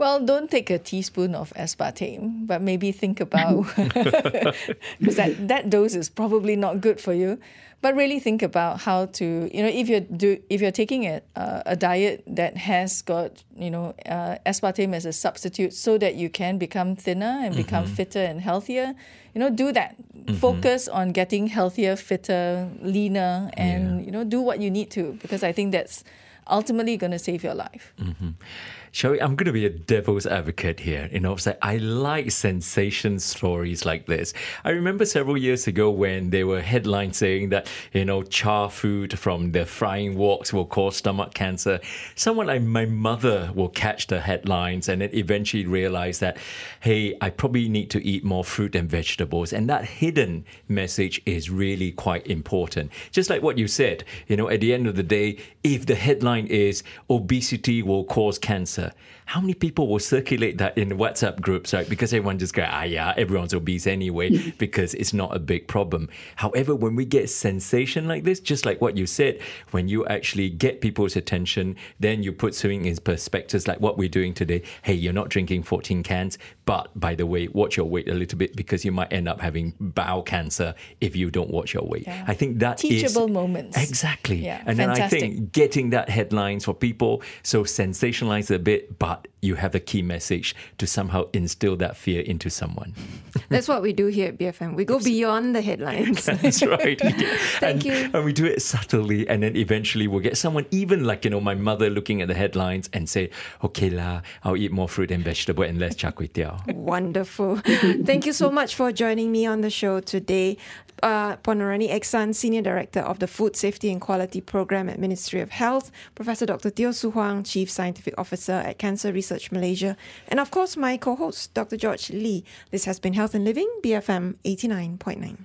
Well, 0.03 0.19
don't 0.19 0.51
take 0.51 0.69
a 0.69 0.79
teaspoon 0.79 1.33
of 1.33 1.53
aspartame, 1.55 2.45
but 2.45 2.61
maybe 2.61 2.91
think 2.91 3.21
about 3.21 3.63
because 4.99 5.15
that, 5.15 5.47
that 5.47 5.69
dose 5.69 5.95
is 5.95 6.09
probably 6.09 6.57
not 6.57 6.81
good 6.81 6.99
for 6.99 7.13
you. 7.13 7.39
But 7.79 7.95
really 7.95 8.19
think 8.19 8.41
about 8.41 8.81
how 8.81 9.05
to, 9.19 9.25
you 9.53 9.63
know, 9.63 9.69
if 9.69 9.87
you're 9.87 10.01
do 10.01 10.41
if 10.49 10.59
you're 10.61 10.71
taking 10.71 11.05
a 11.05 11.21
uh, 11.37 11.63
a 11.65 11.75
diet 11.75 12.23
that 12.27 12.57
has 12.57 13.01
got, 13.01 13.43
you 13.55 13.71
know, 13.71 13.93
uh, 14.05 14.35
aspartame 14.45 14.93
as 14.93 15.05
a 15.05 15.13
substitute, 15.13 15.73
so 15.73 15.97
that 15.97 16.15
you 16.15 16.29
can 16.29 16.57
become 16.57 16.95
thinner 16.97 17.39
and 17.43 17.55
become 17.55 17.85
Mm-hmm. 17.85 17.95
fitter 17.95 18.23
and 18.31 18.41
healthier. 18.41 18.95
You 19.33 19.39
know, 19.39 19.49
do 19.49 19.71
that. 19.71 19.95
Focus 20.39 20.87
on 20.89 21.11
getting 21.13 21.47
healthier, 21.47 21.95
fitter, 21.95 22.69
leaner, 22.81 23.49
and 23.55 24.05
you 24.05 24.11
know, 24.11 24.23
do 24.25 24.41
what 24.41 24.59
you 24.59 24.69
need 24.69 24.89
to 24.91 25.17
because 25.21 25.43
I 25.43 25.53
think 25.53 25.71
that's 25.71 26.03
ultimately 26.47 26.97
going 26.97 27.11
to 27.11 27.19
save 27.19 27.43
your 27.43 27.55
life. 27.55 27.93
Shall 27.97 28.82
we? 29.03 29.21
I'm 29.21 29.35
going 29.35 29.45
to 29.45 29.51
be 29.51 29.65
a 29.65 29.69
devil's 29.69 30.25
advocate 30.25 30.79
here. 30.79 31.09
You 31.11 31.19
know, 31.19 31.35
say 31.35 31.57
I 31.61 31.77
like 31.77 32.31
sensation 32.31 33.19
stories 33.19 33.85
like 33.85 34.05
this. 34.05 34.33
I 34.63 34.69
remember 34.69 35.05
several 35.05 35.37
years 35.37 35.67
ago 35.67 35.89
when 35.89 36.29
there 36.29 36.47
were 36.47 36.61
headlines 36.61 37.17
saying 37.17 37.49
that 37.49 37.67
you 37.91 38.05
know 38.05 38.23
char 38.23 38.69
food 38.69 39.17
from 39.17 39.51
the 39.51 39.65
frying 39.65 40.15
woks 40.15 40.53
will 40.53 40.65
cause 40.65 40.97
stomach 40.97 41.33
cancer. 41.33 41.79
Someone 42.15 42.47
like 42.47 42.61
my 42.61 42.85
mother 42.85 43.51
will 43.53 43.69
catch 43.69 44.07
the 44.07 44.21
headlines 44.21 44.89
and 44.89 45.01
then 45.01 45.09
eventually 45.13 45.65
realize 45.65 46.19
that 46.19 46.37
hey, 46.79 47.17
I 47.21 47.29
probably 47.29 47.69
need 47.69 47.89
to 47.91 48.05
eat 48.05 48.23
more 48.23 48.43
fruit 48.43 48.75
and 48.75 48.89
vegetables. 48.89 49.53
And 49.53 49.69
that 49.69 49.85
hidden 49.85 50.45
message 50.67 51.21
is 51.25 51.49
really 51.49 51.91
quite 51.91 52.27
important. 52.27 52.91
Just 53.11 53.29
like 53.29 53.41
what 53.41 53.57
you 53.57 53.67
said, 53.67 54.03
you 54.27 54.35
know, 54.35 54.49
at 54.49 54.61
the 54.61 54.73
end 54.73 54.87
of 54.87 54.95
the 54.95 55.03
day, 55.03 55.37
if 55.63 55.85
the 55.85 55.95
headline 55.95 56.47
is 56.47 56.83
obesity 57.09 57.81
will 57.81 58.03
cause 58.03 58.37
cancer, 58.37 58.82
later 58.83 58.93
how 59.25 59.39
many 59.41 59.53
people 59.53 59.87
will 59.87 59.99
circulate 59.99 60.57
that 60.57 60.77
in 60.77 60.89
WhatsApp 60.89 61.39
groups, 61.41 61.73
right? 61.73 61.87
Because 61.89 62.13
everyone 62.13 62.39
just 62.39 62.53
go, 62.53 62.65
ah, 62.67 62.83
yeah, 62.83 63.13
everyone's 63.17 63.53
obese 63.53 63.87
anyway, 63.87 64.51
because 64.57 64.93
it's 64.93 65.13
not 65.13 65.35
a 65.35 65.39
big 65.39 65.67
problem. 65.67 66.09
However, 66.35 66.75
when 66.75 66.95
we 66.95 67.05
get 67.05 67.29
sensation 67.29 68.07
like 68.07 68.23
this, 68.23 68.39
just 68.39 68.65
like 68.65 68.81
what 68.81 68.97
you 68.97 69.05
said, 69.05 69.39
when 69.71 69.87
you 69.87 70.05
actually 70.07 70.49
get 70.49 70.81
people's 70.81 71.15
attention, 71.15 71.75
then 71.99 72.23
you 72.23 72.31
put 72.31 72.53
something 72.55 72.85
in 72.85 72.97
perspectives 72.97 73.67
like 73.67 73.79
what 73.79 73.97
we're 73.97 74.09
doing 74.09 74.33
today. 74.33 74.61
Hey, 74.81 74.93
you're 74.93 75.13
not 75.13 75.29
drinking 75.29 75.63
14 75.63 76.03
cans, 76.03 76.37
but 76.65 76.89
by 76.99 77.15
the 77.15 77.25
way, 77.25 77.47
watch 77.47 77.77
your 77.77 77.85
weight 77.87 78.07
a 78.09 78.13
little 78.13 78.37
bit 78.37 78.55
because 78.55 78.83
you 78.85 78.91
might 78.91 79.11
end 79.11 79.27
up 79.27 79.39
having 79.41 79.73
bowel 79.79 80.23
cancer 80.23 80.75
if 81.01 81.15
you 81.15 81.31
don't 81.31 81.49
watch 81.49 81.73
your 81.73 81.83
weight. 81.83 82.03
Yeah. 82.07 82.25
I 82.27 82.33
think 82.33 82.59
that 82.59 82.83
is- 82.83 83.01
Teachable 83.01 83.27
moments. 83.27 83.77
Exactly. 83.77 84.37
Yeah, 84.37 84.61
and 84.65 84.77
then 84.77 84.89
I 84.89 85.07
think 85.07 85.51
getting 85.51 85.89
that 85.91 86.09
headlines 86.09 86.65
for 86.65 86.73
people 86.73 87.21
so 87.41 87.63
sensationalize 87.63 88.53
a 88.53 88.59
bit, 88.59 88.99
but 88.99 89.22
you 89.41 89.55
have 89.55 89.75
a 89.75 89.79
key 89.79 90.01
message 90.01 90.55
to 90.77 90.87
somehow 90.87 91.27
instill 91.33 91.75
that 91.75 91.97
fear 91.97 92.21
into 92.21 92.49
someone. 92.49 92.93
That's 93.49 93.67
what 93.67 93.81
we 93.81 93.91
do 93.91 94.07
here 94.07 94.29
at 94.29 94.37
BFM. 94.37 94.75
We 94.75 94.85
go 94.85 94.99
beyond 94.99 95.55
the 95.55 95.61
headlines. 95.61 96.25
That's 96.41 96.63
right. 96.63 96.99
and, 97.01 97.15
Thank 97.59 97.85
you. 97.85 98.09
And 98.13 98.23
we 98.23 98.31
do 98.33 98.45
it 98.45 98.61
subtly, 98.61 99.27
and 99.27 99.43
then 99.43 99.55
eventually 99.57 100.07
we'll 100.07 100.21
get 100.21 100.37
someone, 100.37 100.65
even 100.71 101.03
like 101.03 101.25
you 101.25 101.31
know 101.31 101.41
my 101.41 101.55
mother, 101.55 101.89
looking 101.89 102.21
at 102.21 102.27
the 102.27 102.33
headlines 102.33 102.89
and 102.93 103.09
say, 103.09 103.29
"Okay 103.63 103.89
lah, 103.89 104.21
I'll 104.43 104.57
eat 104.57 104.71
more 104.71 104.87
fruit 104.87 105.11
and 105.11 105.23
vegetable 105.23 105.63
and 105.63 105.77
less 105.79 105.95
char 105.95 106.13
kway 106.13 106.31
teow." 106.31 106.73
Wonderful. 106.73 107.57
Thank 108.05 108.25
you 108.25 108.33
so 108.33 108.49
much 108.49 108.75
for 108.75 108.91
joining 108.91 109.31
me 109.31 109.45
on 109.45 109.61
the 109.61 109.69
show 109.69 109.99
today. 109.99 110.57
Uh, 111.03 111.35
Puan 111.43 111.57
Norraini 111.57 111.91
Eksan, 111.91 112.33
Senior 112.33 112.61
Director 112.61 113.01
of 113.01 113.19
the 113.19 113.27
Food 113.27 113.57
Safety 113.57 113.91
and 113.91 113.99
Quality 113.99 114.39
Program 114.39 114.87
at 114.87 114.97
Ministry 114.99 115.41
of 115.41 115.51
Health, 115.51 115.91
Professor 116.15 116.45
Dr. 116.45 116.69
Teo 116.69 116.93
Soo 116.93 117.11
Hwang, 117.11 117.43
Chief 117.43 117.69
Scientific 117.69 118.13
Officer 118.17 118.53
at 118.53 118.77
Cancer 118.77 119.11
Research 119.11 119.51
Malaysia, 119.51 119.97
and 120.29 120.39
of 120.39 120.49
course 120.49 120.77
my 120.77 120.95
co-host, 120.95 121.53
Dr. 121.53 121.75
George 121.75 122.09
Lee. 122.09 122.45
This 122.71 122.85
has 122.85 123.01
been 123.01 123.11
Health 123.11 123.35
and 123.35 123.43
Living, 123.43 123.67
BFM 123.83 124.35
89.9. 124.45 125.35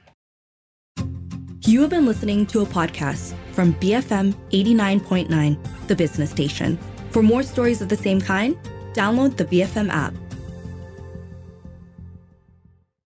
You 1.66 1.80
have 1.80 1.90
been 1.90 2.06
listening 2.06 2.46
to 2.46 2.60
a 2.60 2.64
podcast 2.64 3.34
from 3.50 3.74
BFM 3.74 4.34
89.9, 4.52 5.88
the 5.88 5.96
business 5.96 6.30
station. 6.30 6.78
For 7.10 7.20
more 7.20 7.42
stories 7.42 7.82
of 7.82 7.88
the 7.88 7.96
same 7.96 8.20
kind, 8.20 8.56
download 8.92 9.36
the 9.36 9.44
BFM 9.44 9.90
app. 9.90 10.14